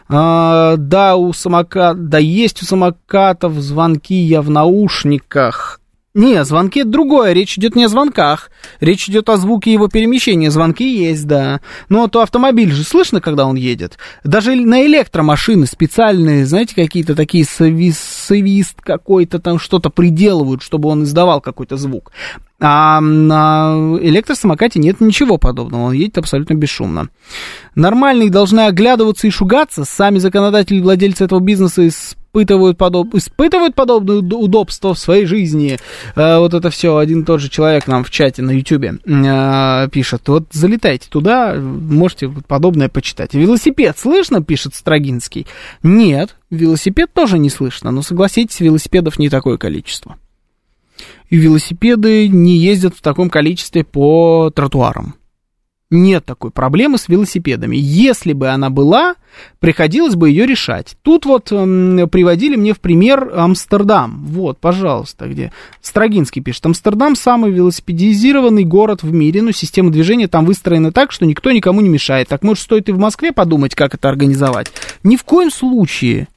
[0.08, 5.81] А, да, у самокат, да, есть у самокатов звонки, я в наушниках.
[6.14, 8.52] Не, звонки это другое, речь идет не о звонках,
[8.82, 10.52] речь идет о звуке его перемещения.
[10.52, 11.62] Звонки есть, да.
[11.88, 13.98] Но то автомобиль же слышно, когда он едет.
[14.26, 21.04] Даже на электромашины специальные, знаете, какие-то такие свист, свист какой-то там что-то приделывают, чтобы он
[21.04, 22.12] издавал какой-то звук.
[22.60, 27.08] А на электросамокате нет ничего подобного, он едет абсолютно бесшумно.
[27.74, 29.86] Нормальные должны оглядываться и шугаться.
[29.86, 31.90] Сами законодатели и владельцы этого бизнеса
[32.32, 33.14] испытывают, подоб...
[33.14, 35.78] испытывают подобные удобства в своей жизни.
[36.16, 39.88] А, вот это все один и тот же человек нам в чате на Ютубе а,
[39.90, 40.28] пишет.
[40.28, 43.34] Вот залетайте туда, можете подобное почитать.
[43.34, 45.46] Велосипед слышно, пишет Строгинский?
[45.84, 50.18] Нет, велосипед тоже не слышно, но согласитесь, велосипедов не такое количество
[51.30, 55.16] и велосипеды не ездят в таком количестве по тротуарам.
[55.92, 57.76] Нет такой проблемы с велосипедами.
[57.76, 59.16] Если бы она была,
[59.60, 60.96] приходилось бы ее решать.
[61.02, 64.26] Тут вот э, приводили мне в пример Амстердам.
[64.26, 65.52] Вот, пожалуйста, где
[65.82, 66.66] Строгинский пишет.
[66.66, 71.82] Амстердам самый велосипедизированный город в мире, но система движения там выстроена так, что никто никому
[71.82, 72.30] не мешает.
[72.30, 74.72] Так может стоит и в Москве подумать, как это организовать?
[75.04, 76.30] Ни в коем случае.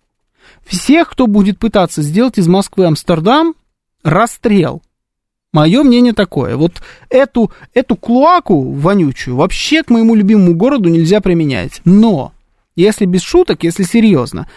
[0.66, 3.55] Всех, кто будет пытаться сделать из Москвы Амстердам,
[4.02, 4.82] расстрел.
[5.55, 6.56] Мое мнение такое.
[6.56, 11.81] Вот эту, эту клоаку вонючую вообще к моему любимому городу нельзя применять.
[11.85, 12.32] Но,
[12.74, 14.48] если без шуток, если серьезно,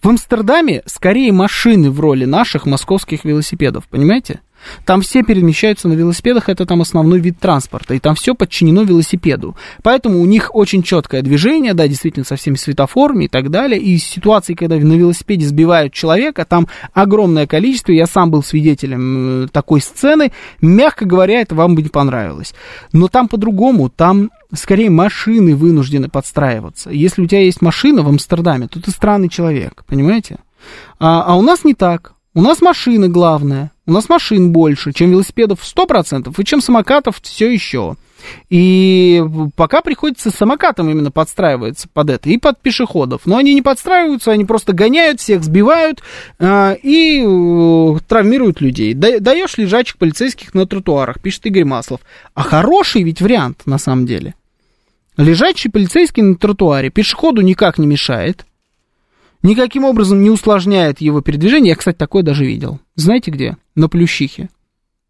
[0.00, 4.42] в Амстердаме скорее машины в роли наших московских велосипедов, понимаете?
[4.84, 9.56] Там все перемещаются на велосипедах, это там основной вид транспорта, и там все подчинено велосипеду.
[9.82, 13.80] Поэтому у них очень четкое движение, да, действительно, со всеми светофорами и так далее.
[13.80, 19.48] И ситуации, когда на велосипеде сбивают человека, там огромное количество, я сам был свидетелем э,
[19.48, 22.54] такой сцены, мягко говоря, это вам бы не понравилось.
[22.92, 26.90] Но там по-другому, там скорее машины вынуждены подстраиваться.
[26.90, 30.38] Если у тебя есть машина в Амстердаме, то ты странный человек, понимаете?
[30.98, 32.13] А, а у нас не так.
[32.36, 33.70] У нас машины главное.
[33.86, 37.96] У нас машин больше, чем велосипедов 100%, и чем самокатов все еще.
[38.48, 39.22] И
[39.54, 43.22] пока приходится самокатом именно подстраиваться под это, и под пешеходов.
[43.26, 46.02] Но они не подстраиваются, они просто гоняют, всех сбивают
[46.40, 48.94] э, и э, травмируют людей.
[48.94, 52.00] Да, даешь лежачих полицейских на тротуарах, пишет Игорь Маслов.
[52.34, 54.34] А хороший ведь вариант на самом деле.
[55.16, 58.44] Лежачий полицейский на тротуаре пешеходу никак не мешает,
[59.44, 61.70] никаким образом не усложняет его передвижение.
[61.70, 62.80] Я, кстати, такое даже видел.
[62.96, 63.56] Знаете где?
[63.76, 64.48] На Плющихе.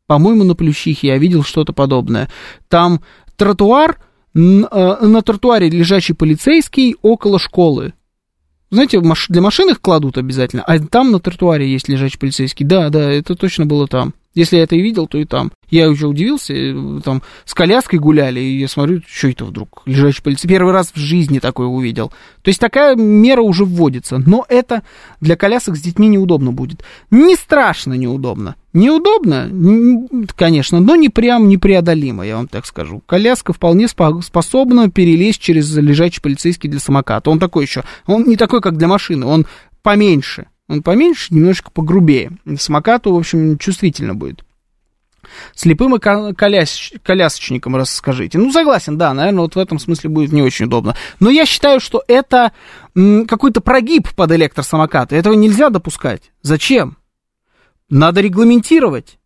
[0.06, 2.28] По-моему, на Плющихе я видел что-то подобное.
[2.69, 3.01] Там
[3.36, 3.98] тротуар,
[4.35, 7.94] э, на тротуаре лежачий полицейский около школы.
[8.70, 12.66] Знаете, для машин их кладут обязательно, а там на тротуаре есть лежачий полицейский.
[12.66, 14.15] Да, да, это точно было там.
[14.35, 15.52] Если я это и видел, то и там.
[15.70, 20.23] Я уже удивился, э, там с коляской гуляли, и я смотрю, что это вдруг, лежачий
[20.23, 20.48] полицейский.
[20.48, 22.12] Первый раз в жизни такое увидел.
[22.43, 24.82] То есть такая мера уже вводится, но это
[25.20, 26.85] для колясок с детьми неудобно будет.
[27.11, 28.56] Не страшно неудобно.
[28.73, 29.48] Неудобно,
[30.35, 33.02] конечно, но не прям непреодолимо, я вам так скажу.
[33.06, 37.31] Коляска вполне способна перелезть через лежачий полицейский для самоката.
[37.31, 39.47] Он такой еще, он не такой, как для машины, он
[39.82, 40.47] поменьше.
[40.69, 42.32] Он поменьше, немножко погрубее.
[42.59, 44.45] Самокату, в общем, чувствительно будет.
[45.55, 46.93] Слепым и коляс...
[47.03, 48.39] колясочникам расскажите.
[48.39, 50.97] Ну, согласен, да, наверное, вот в этом смысле будет не очень удобно.
[51.20, 52.53] Но я считаю, что это
[52.95, 55.16] какой-то прогиб под электросамокаты.
[55.16, 56.32] Этого нельзя допускать.
[56.43, 56.97] Зачем?
[57.89, 59.19] Надо регламентировать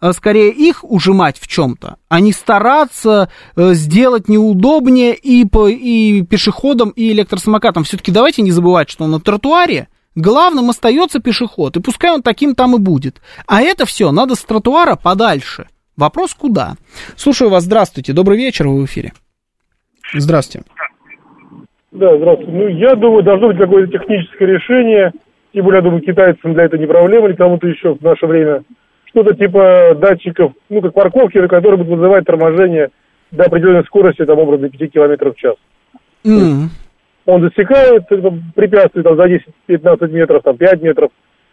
[0.00, 6.22] а скорее их ужимать в чем-то, а не стараться э, сделать неудобнее и, по, и
[6.22, 7.84] пешеходам, и электросамокатам.
[7.84, 9.88] Все-таки давайте не забывать, что на тротуаре
[10.18, 13.22] Главным остается пешеход, и пускай он таким там и будет.
[13.46, 15.68] А это все надо с тротуара подальше.
[15.96, 16.72] Вопрос куда?
[17.14, 19.12] Слушаю вас, здравствуйте, добрый вечер, вы в эфире.
[20.12, 20.66] Здравствуйте.
[21.92, 22.50] Да, здравствуйте.
[22.50, 25.12] Ну, я думаю, должно быть какое-то техническое решение.
[25.54, 28.64] Тем более, я думаю, китайцам для этого не проблема, или кому-то еще в наше время.
[29.04, 32.88] Что-то типа датчиков, ну, как парковки, которые будут вызывать торможение
[33.30, 35.54] до определенной скорости, там, образно, 5 километров в час.
[36.24, 36.70] Mm.
[37.28, 38.08] Он засекает
[38.54, 39.24] препятствие там, за
[39.68, 41.10] 10-15 метров, там, 5 метров,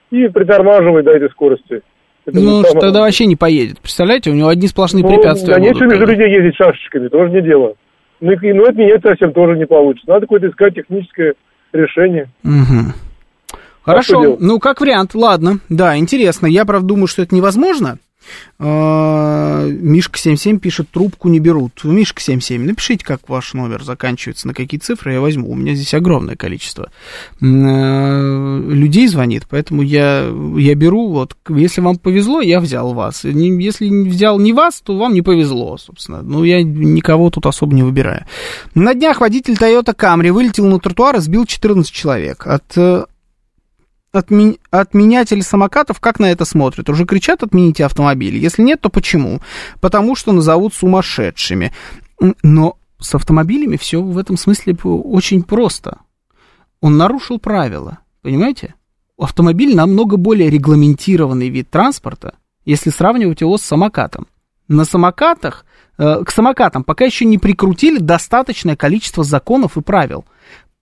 [0.09, 1.81] и притормаживает до этой скорости.
[2.25, 2.79] Это ну, самое...
[2.79, 3.81] тогда вообще не поедет.
[3.81, 5.55] Представляете, у него одни сплошные ну, препятствия.
[5.55, 7.73] Да нечего между людей ездить шашечками, тоже не дело.
[8.21, 10.09] Ну, и, ну, это менять совсем тоже не получится.
[10.09, 11.33] Надо какое-то искать техническое
[11.73, 12.29] решение.
[12.45, 13.59] Угу.
[13.83, 15.59] Хорошо, ну, как вариант, ладно.
[15.67, 16.47] Да, интересно.
[16.47, 17.97] Я, правда, думаю, что это невозможно.
[18.57, 21.83] А, Мишка 77 пишет, трубку не берут.
[21.83, 25.49] Мишка 77, напишите, как ваш номер заканчивается, на какие цифры я возьму.
[25.51, 26.89] У меня здесь огромное количество
[27.41, 33.25] э, людей звонит, поэтому я, я беру, вот, если вам повезло, я взял вас.
[33.25, 36.21] Если взял не вас, то вам не повезло, собственно.
[36.21, 38.25] Ну, я никого тут особо не выбираю.
[38.73, 42.47] На днях водитель Toyota Camry вылетел на тротуар и сбил 14 человек.
[42.47, 42.77] От
[44.15, 44.59] отми...
[44.71, 46.89] отменятели самокатов как на это смотрят?
[46.89, 48.37] Уже кричат «отмените автомобили».
[48.37, 49.41] Если нет, то почему?
[49.81, 51.73] Потому что назовут сумасшедшими.
[52.43, 55.99] Но с автомобилями все в этом смысле очень просто.
[56.81, 58.75] Он нарушил правила, понимаете?
[59.17, 62.35] Автомобиль намного более регламентированный вид транспорта,
[62.65, 64.27] если сравнивать его с самокатом.
[64.67, 65.65] На самокатах,
[65.97, 70.25] э, к самокатам пока еще не прикрутили достаточное количество законов и правил–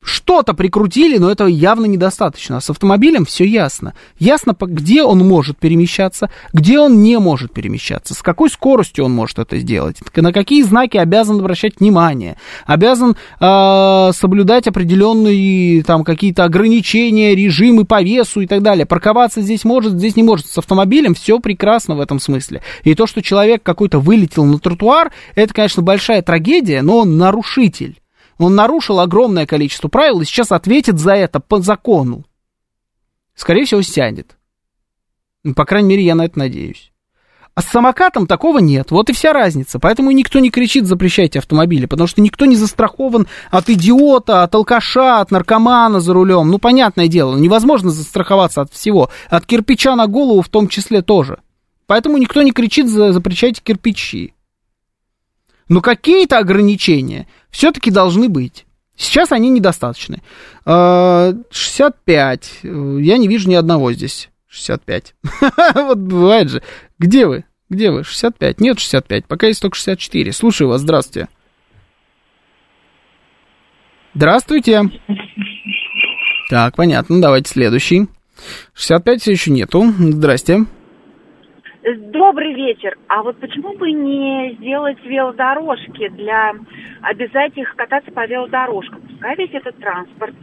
[0.04, 2.60] что-то прикрутили, но этого явно недостаточно.
[2.60, 3.94] С автомобилем все ясно.
[4.20, 9.40] Ясно, где он может перемещаться, где он не может перемещаться, с какой скоростью он может
[9.40, 17.36] это сделать, на какие знаки обязан обращать внимание, обязан э, соблюдать определенные там какие-то ограничения,
[17.36, 18.86] режимы по весу и так далее.
[18.86, 20.48] Парковаться здесь может, здесь не может.
[20.48, 22.62] С автомобилем все прекрасно в этом смысле.
[22.84, 28.03] И то, что человек какой-то вылетел на тротуар, это, конечно, большая трагедия, но он нарушитель.
[28.38, 32.26] Он нарушил огромное количество правил и сейчас ответит за это по закону.
[33.36, 34.38] Скорее всего, сядет.
[35.44, 36.92] Ну, по крайней мере, я на это надеюсь.
[37.56, 38.90] А с самокатом такого нет.
[38.90, 39.78] Вот и вся разница.
[39.78, 45.20] Поэтому никто не кричит «запрещайте автомобили», потому что никто не застрахован от идиота, от алкаша,
[45.20, 46.50] от наркомана за рулем.
[46.50, 49.10] Ну, понятное дело, невозможно застраховаться от всего.
[49.30, 51.42] От кирпича на голову в том числе тоже.
[51.86, 54.34] Поэтому никто не кричит «запрещайте кирпичи».
[55.70, 58.66] Но какие-то ограничения все-таки должны быть.
[58.96, 60.22] Сейчас они недостаточны.
[60.66, 62.60] 65.
[62.64, 64.30] А, Я не вижу ни одного здесь.
[64.50, 65.16] 65.
[65.76, 66.62] Вот бывает же.
[67.00, 67.46] Где вы?
[67.70, 68.04] Где вы?
[68.04, 68.62] 65.
[68.62, 69.26] Нет 65.
[69.26, 70.32] Пока есть только 64.
[70.32, 70.82] Слушаю вас.
[70.82, 71.28] Здравствуйте.
[74.14, 74.84] Здравствуйте.
[76.50, 77.20] Так, понятно.
[77.20, 78.08] Давайте следующий.
[78.76, 79.92] 65 все еще нету.
[79.98, 80.66] Здрасте.
[81.84, 82.98] Добрый вечер.
[83.10, 86.54] А вот почему бы не сделать велодорожки для
[87.02, 89.02] обязательных кататься по велодорожкам?
[89.02, 90.34] Пускай весь этот транспорт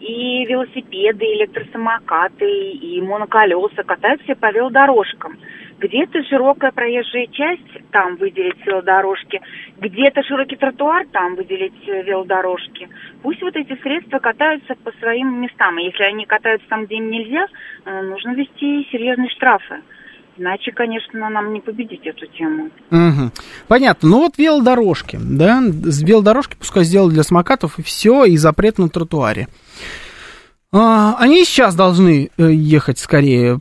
[0.00, 5.38] и велосипеды, и электросамокаты, и моноколеса катаются по велодорожкам.
[5.78, 9.40] Где-то широкая проезжая часть, там выделить велодорожки,
[9.76, 12.88] где-то широкий тротуар, там выделить велодорожки.
[13.22, 15.78] Пусть вот эти средства катаются по своим местам.
[15.78, 17.46] И если они катаются там, где им нельзя,
[17.84, 19.76] э, нужно ввести серьезные штрафы.
[20.38, 22.70] Иначе, конечно, нам не победить эту тему.
[22.90, 23.30] Угу.
[23.66, 24.08] Понятно.
[24.08, 29.48] Ну вот велодорожки, да, велодорожки пускай сделали для самокатов, и все, и запрет на тротуаре.
[30.70, 33.58] А, они сейчас должны э, ехать скорее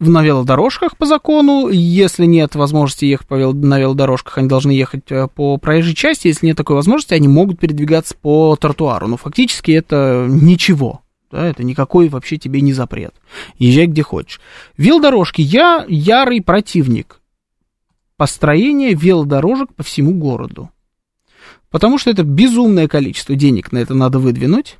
[0.00, 1.68] на велодорожках по закону.
[1.68, 6.26] Если нет возможности ехать по на велодорожках, они должны ехать э, по проезжей части.
[6.26, 9.06] Если нет такой возможности, они могут передвигаться по тротуару.
[9.06, 11.02] Но фактически это ничего.
[11.30, 13.14] Да, это никакой вообще тебе не запрет.
[13.58, 14.40] Езжай где хочешь.
[14.76, 15.42] Велодорожки.
[15.42, 17.20] Я ярый противник
[18.18, 20.70] построения велодорожек по всему городу.
[21.70, 24.76] Потому что это безумное количество денег на это надо выдвинуть.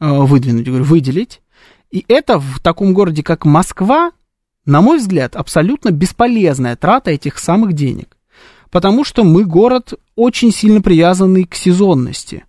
[0.00, 1.40] Э, выдвинуть, говорю, выделить.
[1.90, 4.12] И это в таком городе, как Москва,
[4.64, 8.16] на мой взгляд, абсолютно бесполезная трата этих самых денег.
[8.70, 12.44] Потому что мы город очень сильно привязанный к сезонности.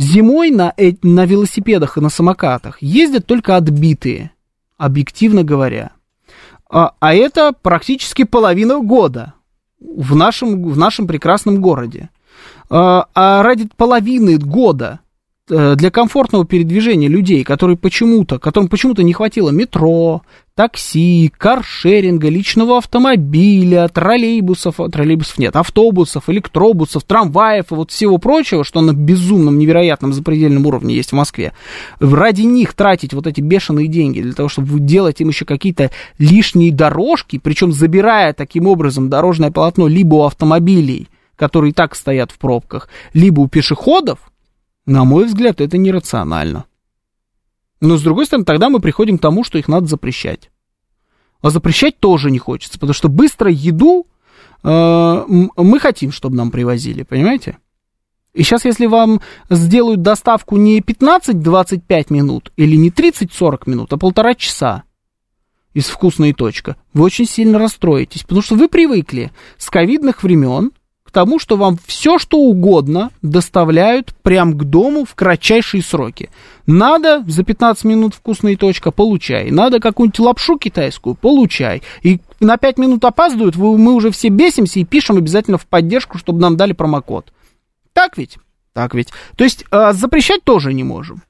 [0.00, 0.72] Зимой на,
[1.02, 4.30] на велосипедах и на самокатах ездят только отбитые,
[4.78, 5.90] объективно говоря.
[6.70, 9.34] А, а это практически половина года
[9.78, 12.08] в нашем, в нашем прекрасном городе.
[12.70, 15.09] А, а ради половины года Э,
[15.50, 20.22] для комфортного передвижения людей, которые почему-то, которым почему-то не хватило метро,
[20.54, 28.80] такси, каршеринга, личного автомобиля, троллейбусов, троллейбусов нет, автобусов, электробусов, трамваев и вот всего прочего, что
[28.80, 31.52] на безумном, невероятном, запредельном уровне есть в Москве,
[31.98, 36.72] ради них тратить вот эти бешеные деньги для того, чтобы делать им еще какие-то лишние
[36.72, 42.38] дорожки, причем забирая таким образом дорожное полотно либо у автомобилей, которые и так стоят в
[42.38, 44.29] пробках, либо у пешеходов,
[44.86, 46.64] на мой взгляд, это нерационально.
[47.80, 50.50] Но, с другой стороны, тогда мы приходим к тому, что их надо запрещать.
[51.40, 54.06] А запрещать тоже не хочется, потому что быстро еду
[54.62, 57.56] мы хотим, чтобы нам привозили, понимаете?
[58.34, 64.34] И сейчас, если вам сделают доставку не 15-25 минут или не 30-40 минут, а полтора
[64.34, 64.82] часа
[65.72, 70.72] из вкусной точка, вы очень сильно расстроитесь, потому что вы привыкли с ковидных времен
[71.10, 76.30] к тому, что вам все, что угодно доставляют прямо к дому в кратчайшие сроки.
[76.66, 79.50] Надо за 15 минут вкусная точка, получай.
[79.50, 81.82] Надо какую-нибудь лапшу китайскую, получай.
[82.02, 86.40] И на 5 минут опаздывают, мы уже все бесимся и пишем обязательно в поддержку, чтобы
[86.40, 87.32] нам дали промокод.
[87.92, 88.38] Так ведь?
[88.72, 89.08] Так ведь.
[89.34, 91.22] То есть э, запрещать тоже не можем.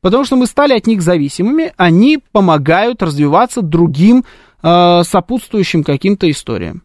[0.00, 4.24] Потому что мы стали от них зависимыми, они помогают развиваться другим
[4.62, 6.84] э, сопутствующим каким-то историям.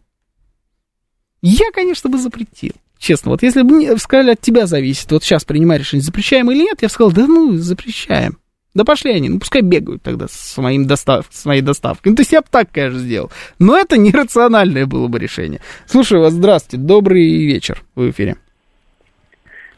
[1.46, 2.72] Я, конечно, бы запретил.
[2.98, 6.60] Честно, вот если бы мне сказали, от тебя зависит, вот сейчас принимай решение, запрещаем или
[6.60, 8.38] нет, я бы сказал, да ну, запрещаем.
[8.72, 11.26] Да пошли они, ну пускай бегают тогда с, моим достав...
[11.28, 12.10] с моей доставкой.
[12.10, 13.30] Ну, то есть я бы так, конечно, сделал.
[13.58, 15.60] Но это нерациональное было бы решение.
[15.84, 18.36] Слушаю вас, здравствуйте, добрый вечер, в эфире.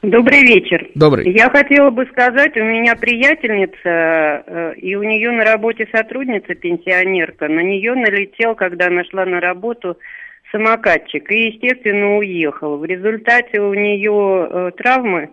[0.03, 0.87] Добрый вечер.
[0.95, 1.29] Добрый.
[1.33, 7.49] Я хотела бы сказать, у меня приятельница, э, и у нее на работе сотрудница, пенсионерка,
[7.49, 9.99] на нее налетел, когда она шла на работу,
[10.51, 12.78] самокатчик и, естественно, уехал.
[12.78, 15.31] В результате у нее э, травмы,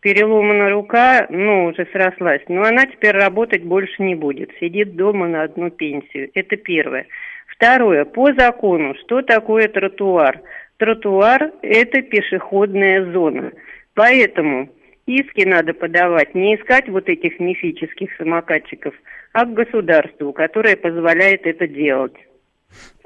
[0.00, 5.42] переломана рука, ну, уже срослась, но она теперь работать больше не будет, сидит дома на
[5.44, 6.30] одну пенсию.
[6.34, 7.06] Это первое.
[7.46, 10.40] Второе, по закону, что такое тротуар?
[10.76, 13.52] Тротуар– это пешеходная зона.
[13.94, 14.68] Поэтому
[15.06, 18.94] иски надо подавать, не искать вот этих мифических самокатчиков,
[19.32, 22.14] а к государству, которое позволяет это делать.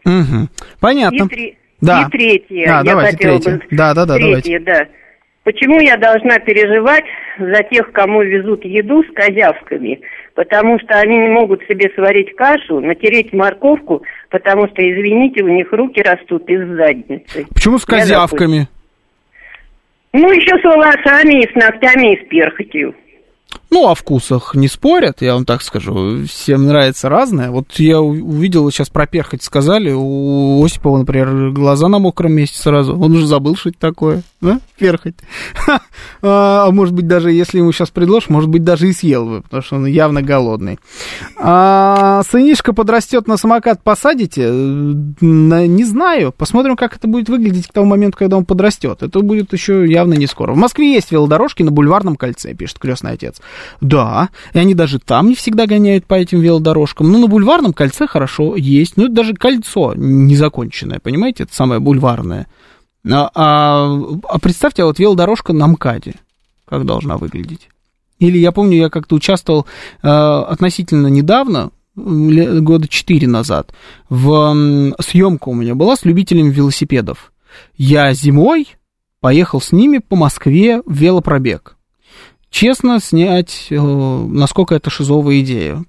[0.05, 0.49] Угу.
[0.81, 1.25] Понятно.
[1.25, 1.59] И, три...
[1.81, 2.07] да.
[2.07, 2.67] и третье.
[2.67, 3.59] Да, я давайте хотела третье.
[3.59, 3.77] Бы...
[3.77, 4.61] Да, да, да, третье, давайте.
[4.65, 4.87] да.
[5.45, 7.07] Почему я должна переживать
[7.39, 9.99] за тех, кому везут еду с козявками?
[10.35, 15.73] Потому что они не могут себе сварить кашу, натереть морковку, потому что, извините, у них
[15.73, 17.47] руки растут из задницы.
[17.55, 18.69] Почему с козявками?
[20.13, 22.95] Ну, еще с волосами, и с ногтями, и с перхотью.
[23.71, 26.25] Ну, о вкусах не спорят, я вам так скажу.
[26.27, 27.51] Всем нравится разное.
[27.51, 32.99] Вот я увидел, сейчас про перхоть сказали, у Осипова, например, глаза на мокром месте сразу.
[32.99, 34.61] Он уже забыл, что это такое, да?
[34.79, 35.17] Перхоть.
[36.21, 39.43] А, а может быть, даже если ему сейчас предложишь, может быть, даже и съел бы,
[39.43, 40.79] потому что он явно голодный.
[41.37, 44.49] А, сынишка подрастет на самокат, посадите?
[44.51, 46.33] Не знаю.
[46.37, 49.03] Посмотрим, как это будет выглядеть к тому моменту, когда он подрастет.
[49.03, 50.53] Это будет еще явно не скоро.
[50.53, 53.41] В Москве есть велодорожки на Бульварном кольце, пишет крестный отец.
[53.81, 57.11] Да, и они даже там не всегда гоняют по этим велодорожкам.
[57.11, 58.97] Но на бульварном кольце хорошо есть.
[58.97, 61.45] Ну, это даже кольцо незаконченное, понимаете?
[61.45, 62.47] Это самое бульварное.
[63.11, 66.15] А, а, а представьте, а вот велодорожка на МКАДе,
[66.67, 67.69] как должна выглядеть?
[68.19, 69.67] Или я помню, я как-то участвовал
[70.03, 73.73] э, относительно недавно, года четыре назад,
[74.09, 77.33] в съемка у меня была с любителями велосипедов.
[77.77, 78.69] Я зимой
[79.21, 81.78] поехал с ними по Москве в велопробег
[82.51, 85.85] честно снять, э, насколько это шизовая идея,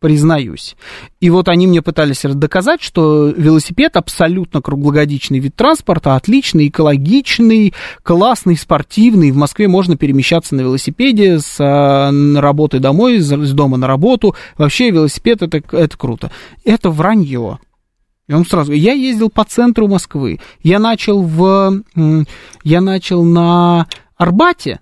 [0.00, 0.76] признаюсь.
[1.20, 8.56] И вот они мне пытались доказать, что велосипед абсолютно круглогодичный вид транспорта, отличный, экологичный, классный,
[8.56, 9.30] спортивный.
[9.30, 14.34] В Москве можно перемещаться на велосипеде с э, работы домой, с дома на работу.
[14.56, 16.30] Вообще велосипед это, это круто.
[16.64, 17.58] Это вранье.
[18.26, 20.38] Я вам сразу я ездил по центру Москвы.
[20.62, 21.82] Я начал в...
[22.62, 23.86] Я начал на
[24.16, 24.80] Арбате,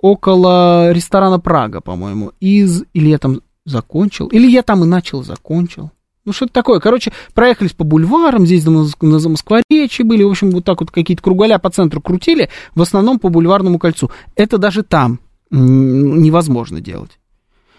[0.00, 2.84] около ресторана Прага, по-моему, из...
[2.92, 5.90] Или я там закончил, или я там и начал, закончил.
[6.24, 6.80] Ну, что-то такое.
[6.80, 11.22] Короче, проехались по бульварам, здесь на, на Замоскворечье были, в общем, вот так вот какие-то
[11.22, 14.10] круголя по центру крутили, в основном по бульварному кольцу.
[14.34, 15.20] Это даже там
[15.50, 17.18] невозможно делать.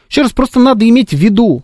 [0.09, 1.63] Еще раз, просто надо иметь в виду,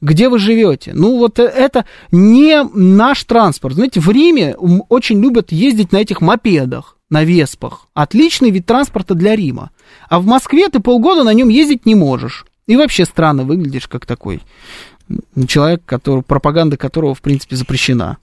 [0.00, 0.92] где вы живете.
[0.94, 3.74] Ну, вот э, это не наш транспорт.
[3.74, 7.88] Знаете, в Риме очень любят ездить на этих мопедах на Веспах.
[7.94, 9.70] Отличный вид транспорта для Рима.
[10.08, 12.44] А в Москве ты полгода на нем ездить не можешь.
[12.66, 14.42] И вообще странно выглядишь, как такой
[15.46, 18.18] человек, который, пропаганда которого, в принципе, запрещена.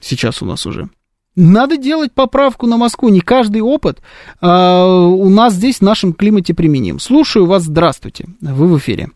[0.00, 0.88] Сейчас у нас уже.
[1.36, 3.08] Надо делать поправку на Москву.
[3.08, 4.00] Не каждый опыт
[4.40, 6.98] э, у нас здесь в нашем климате применим.
[6.98, 7.64] Слушаю вас.
[7.64, 8.26] Здравствуйте.
[8.40, 9.10] Вы в эфире.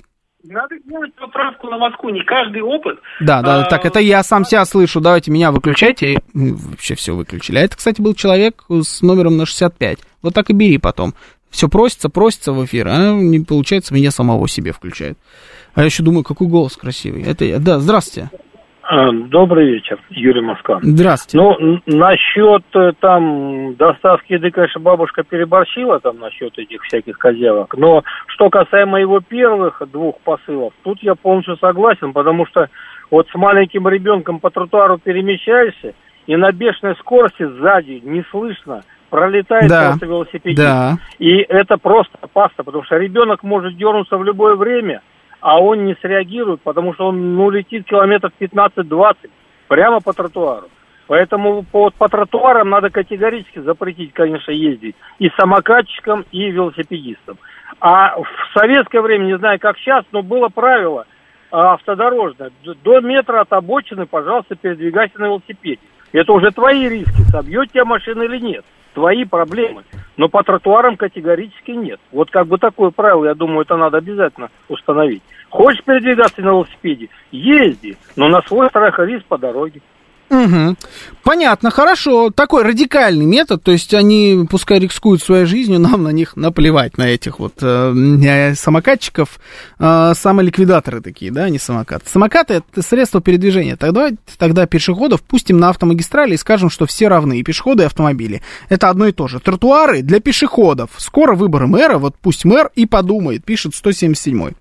[0.46, 2.98] Надо делать поправку на Москву, не каждый опыт.
[3.20, 6.18] Да, да, а, так, это я сам себя слышу, давайте меня выключайте.
[6.34, 7.58] Вообще все выключили.
[7.58, 10.00] А это, кстати, был человек с номером на 65.
[10.20, 11.14] Вот так и бери потом.
[11.48, 15.16] Все просится, просится в эфир, а не получается, меня самого себе включает.
[15.74, 17.22] А я еще думаю, какой голос красивый.
[17.22, 17.58] Это я.
[17.58, 18.30] Да, здравствуйте.
[18.86, 20.78] А, добрый вечер, Юрий Москва.
[20.82, 21.56] Здравствуйте.
[21.58, 27.74] Ну, насчет э, там доставки еды, конечно, бабушка переборщила там насчет этих всяких козявок.
[27.78, 32.68] Но что касаемо его первых двух посылов, тут я полностью согласен, потому что
[33.10, 35.94] вот с маленьким ребенком по тротуару перемещаешься,
[36.26, 39.88] и на бешеной скорости сзади не слышно, пролетает да.
[39.88, 40.62] просто велосипедист.
[40.62, 40.98] Да.
[41.18, 45.00] И это просто опасно, потому что ребенок может дернуться в любое время,
[45.44, 49.28] а он не среагирует, потому что он ну, летит километров 15-20
[49.68, 50.68] прямо по тротуару.
[51.06, 57.36] Поэтому по, по тротуарам надо категорически запретить, конечно, ездить и самокатчикам, и велосипедистам.
[57.78, 61.04] А в советское время, не знаю, как сейчас, но было правило
[61.50, 62.50] а, автодорожное.
[62.82, 65.82] До метра от обочины, пожалуйста, передвигайся на велосипеде.
[66.12, 68.64] Это уже твои риски, собьет тебя машина или нет.
[68.94, 69.82] Твои проблемы.
[70.16, 72.00] Но по тротуарам категорически нет.
[72.12, 75.22] Вот как бы такое правило, я думаю, это надо обязательно установить.
[75.50, 77.08] Хочешь передвигаться на велосипеде?
[77.32, 79.80] Езди, но на свой страх и риск по дороге.
[80.34, 80.76] Угу.
[81.22, 82.30] Понятно, хорошо.
[82.30, 87.08] Такой радикальный метод, то есть они пускай рискуют своей жизнью, нам на них наплевать, на
[87.08, 89.40] этих вот э, самокатчиков.
[89.78, 92.04] Э, самоликвидаторы такие, да, не самокаты.
[92.08, 93.76] Самокаты это средство передвижения.
[93.76, 98.42] Тогда, тогда пешеходов пустим на автомагистрали и скажем, что все равны, и пешеходы, и автомобили.
[98.68, 99.40] Это одно и то же.
[99.40, 100.90] Тротуары для пешеходов.
[100.98, 104.54] Скоро выборы мэра, вот пусть мэр и подумает, пишет 177 -й.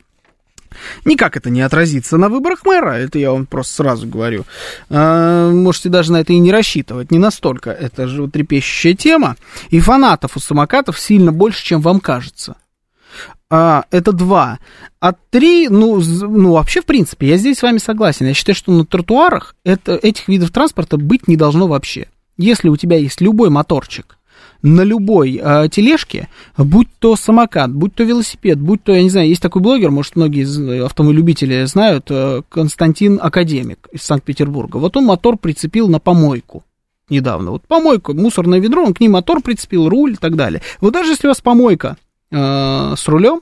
[1.05, 4.45] Никак это не отразится на выборах мэра, это я вам просто сразу говорю.
[4.89, 7.71] А, можете даже на это и не рассчитывать, не настолько.
[7.71, 9.35] Это же трепещущая тема.
[9.69, 12.55] И фанатов у самокатов сильно больше, чем вам кажется.
[13.49, 14.59] А, это два.
[14.99, 18.25] А три, ну, ну, вообще, в принципе, я здесь с вами согласен.
[18.25, 22.07] Я считаю, что на тротуарах это, этих видов транспорта быть не должно вообще.
[22.37, 24.17] Если у тебя есть любой моторчик,
[24.63, 29.27] на любой э, тележке, будь то самокат, будь то велосипед, будь то, я не знаю,
[29.27, 34.77] есть такой блогер, может, многие автомобилебители знают, э, Константин Академик из Санкт-Петербурга.
[34.77, 36.63] Вот он мотор прицепил на помойку
[37.09, 37.51] недавно.
[37.51, 40.61] Вот помойку, мусорное ведро, он к ней мотор прицепил, руль и так далее.
[40.79, 41.97] Вот даже если у вас помойка
[42.31, 43.41] э, с рулем,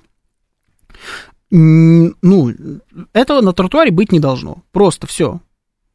[1.52, 2.54] ну,
[3.12, 4.64] этого на тротуаре быть не должно.
[4.72, 5.42] Просто все.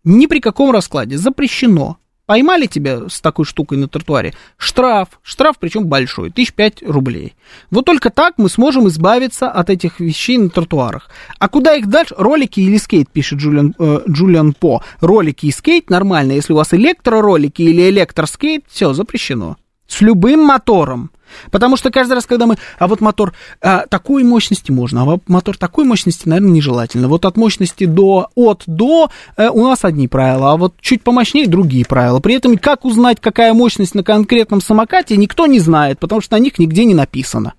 [0.04, 1.16] Ни при каком раскладе.
[1.16, 1.96] Запрещено.
[2.26, 7.34] Поймали тебя с такой штукой на тротуаре, штраф, штраф причем большой, тысяч пять рублей.
[7.70, 11.08] Вот только так мы сможем избавиться от этих вещей на тротуарах.
[11.38, 12.16] А куда их дальше?
[12.18, 14.82] Ролики или скейт, пишет Джулиан, э, Джулиан По.
[15.00, 19.56] Ролики и скейт нормально, если у вас электроролики или электроскейт, все, запрещено.
[19.86, 21.12] С любым мотором.
[21.50, 22.56] Потому что каждый раз, когда мы...
[22.78, 27.08] А вот мотор а, такой мощности можно, а вот мотор такой мощности, наверное, нежелательно.
[27.08, 28.28] Вот от мощности до...
[28.34, 32.20] От до э, у нас одни правила, а вот чуть помощнее другие правила.
[32.20, 36.40] При этом как узнать, какая мощность на конкретном самокате, никто не знает, потому что на
[36.40, 37.54] них нигде не написано.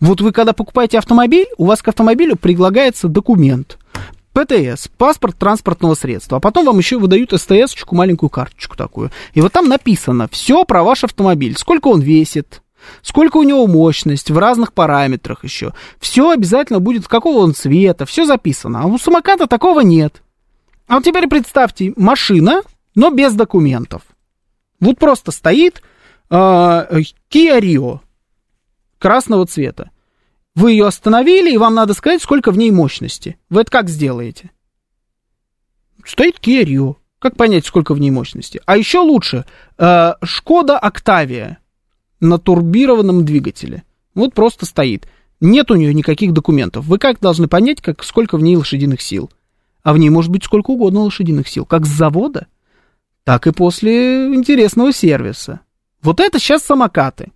[0.00, 3.78] Вот вы когда покупаете автомобиль, у вас к автомобилю предлагается документ.
[4.32, 9.10] ПТС, паспорт транспортного средства, а потом вам еще выдают СТС-очку, маленькую карточку такую.
[9.34, 12.62] И вот там написано все про ваш автомобиль, сколько он весит,
[13.02, 15.74] сколько у него мощность в разных параметрах еще.
[16.00, 18.82] Все обязательно будет, какого он цвета, все записано.
[18.82, 20.22] А у самоката такого нет.
[20.86, 22.62] А вот теперь представьте, машина,
[22.94, 24.02] но без документов.
[24.80, 25.82] Вот просто стоит
[26.30, 28.00] э, Kia Rio
[28.98, 29.90] красного цвета.
[30.54, 33.38] Вы ее остановили, и вам надо сказать, сколько в ней мощности.
[33.48, 34.50] Вы это как сделаете?
[36.04, 36.96] Стоит Kia.
[37.18, 38.60] Как понять, сколько в ней мощности?
[38.66, 39.44] А еще лучше,
[39.78, 41.58] э, Шкода Октавия
[42.20, 43.84] на турбированном двигателе.
[44.14, 45.06] Вот просто стоит.
[45.40, 46.84] Нет у нее никаких документов.
[46.84, 49.30] Вы как должны понять, как, сколько в ней лошадиных сил?
[49.82, 51.64] А в ней может быть сколько угодно лошадиных сил.
[51.64, 52.48] Как с завода,
[53.24, 55.60] так и после интересного сервиса.
[56.02, 57.32] Вот это сейчас самокаты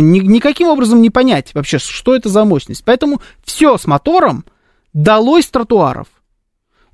[0.00, 2.84] ни, никаким образом не понять вообще, что это за мощность.
[2.84, 4.44] Поэтому все с мотором
[4.92, 6.06] далось тротуаров.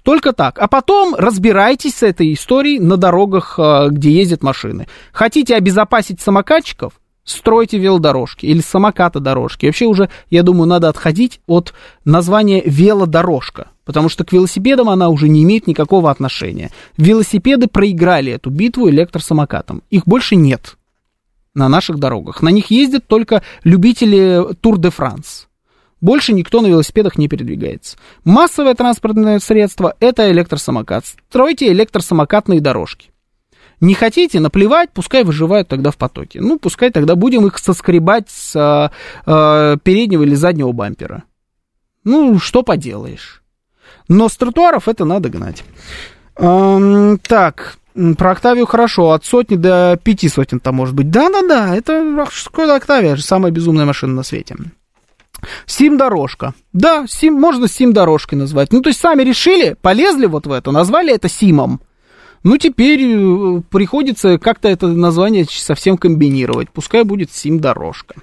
[0.02, 0.58] Только так.
[0.58, 4.86] А потом разбирайтесь с этой историей на дорогах, а, где ездят машины.
[5.12, 6.92] Хотите обезопасить самокатчиков?
[7.24, 9.64] Стройте велодорожки или самоката дорожки.
[9.64, 11.72] Вообще уже, я думаю, надо отходить от
[12.04, 16.70] названия велодорожка, потому что к велосипедам она уже не имеет никакого отношения.
[16.98, 19.82] Велосипеды проиграли эту битву электросамокатам.
[19.88, 20.76] Их больше нет
[21.54, 22.42] на наших дорогах.
[22.42, 25.48] На них ездят только любители Тур-де-Франс.
[26.00, 27.96] Больше никто на велосипедах не передвигается.
[28.24, 31.06] Массовое транспортное средство– это электросамокат.
[31.06, 33.10] Стройте электросамокатные дорожки.
[33.80, 36.40] Не хотите, наплевать, пускай выживают тогда в потоке.
[36.40, 38.90] Ну, пускай тогда будем их соскребать с
[39.26, 41.24] э, переднего или заднего бампера.
[42.04, 43.42] Ну, что поделаешь.
[44.08, 45.64] Но с тротуаров это надо гнать.
[46.36, 47.78] Эм, так,
[48.16, 51.10] про Октавию хорошо, от сотни до пяти сотен там может быть.
[51.10, 54.56] Да-да-да, это Шкода Октавия, самая безумная машина на свете.
[55.66, 56.54] Сим-дорожка.
[56.72, 58.72] Да, сим, можно сим-дорожкой назвать.
[58.72, 61.80] Ну, то есть сами решили, полезли вот в это, назвали это симом.
[62.42, 66.70] Ну, теперь э, приходится как-то это название совсем комбинировать.
[66.70, 68.16] Пускай будет сим-дорожка.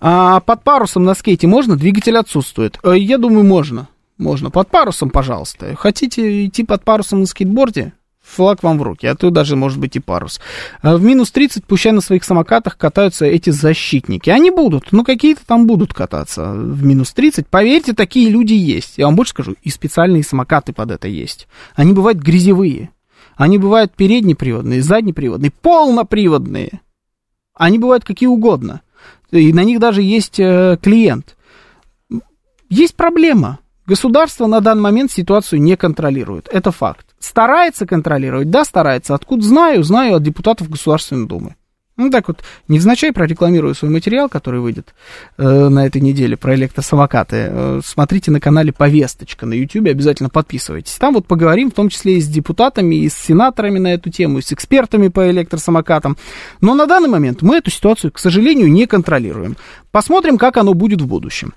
[0.00, 1.76] А под парусом на скейте можно?
[1.76, 2.78] Двигатель отсутствует.
[2.84, 3.88] Э, я думаю, можно.
[4.18, 4.50] Можно.
[4.50, 5.74] Под парусом, пожалуйста.
[5.76, 7.92] Хотите идти под парусом на скейтборде?
[8.30, 10.40] Флаг вам в руки, а то даже, может быть, и парус.
[10.82, 14.30] А в минус 30 пущай на своих самокатах катаются эти защитники.
[14.30, 17.46] Они будут, ну, какие-то там будут кататься в минус 30.
[17.46, 18.94] Поверьте, такие люди есть.
[18.96, 21.48] Я вам больше скажу, и специальные самокаты под это есть.
[21.74, 22.90] Они бывают грязевые.
[23.36, 26.80] Они бывают переднеприводные, заднеприводные, полноприводные.
[27.54, 28.82] Они бывают какие угодно.
[29.30, 31.36] И на них даже есть э, клиент.
[32.68, 33.58] Есть проблема.
[33.86, 36.48] Государство на данный момент ситуацию не контролирует.
[36.52, 37.09] Это факт.
[37.20, 38.50] Старается контролировать?
[38.50, 39.14] Да, старается.
[39.14, 39.84] Откуда знаю?
[39.84, 41.54] Знаю от депутатов Государственной Думы.
[42.00, 44.94] Ну, так вот, невзначай прорекламирую свой материал, который выйдет
[45.36, 47.36] э, на этой неделе про электросамокаты.
[47.36, 50.94] Э, смотрите на канале «Повесточка» на YouTube, обязательно подписывайтесь.
[50.94, 54.38] Там вот поговорим, в том числе и с депутатами, и с сенаторами на эту тему,
[54.38, 56.16] и с экспертами по электросамокатам.
[56.62, 59.58] Но на данный момент мы эту ситуацию, к сожалению, не контролируем.
[59.90, 61.52] Посмотрим, как оно будет в будущем.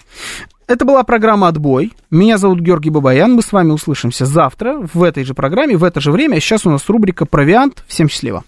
[0.68, 1.92] Это была программа «Отбой».
[2.10, 3.34] Меня зовут Георгий Бабаян.
[3.34, 6.38] Мы с вами услышимся завтра в этой же программе, в это же время.
[6.38, 7.84] А сейчас у нас рубрика «Провиант».
[7.88, 8.42] Всем счастливо.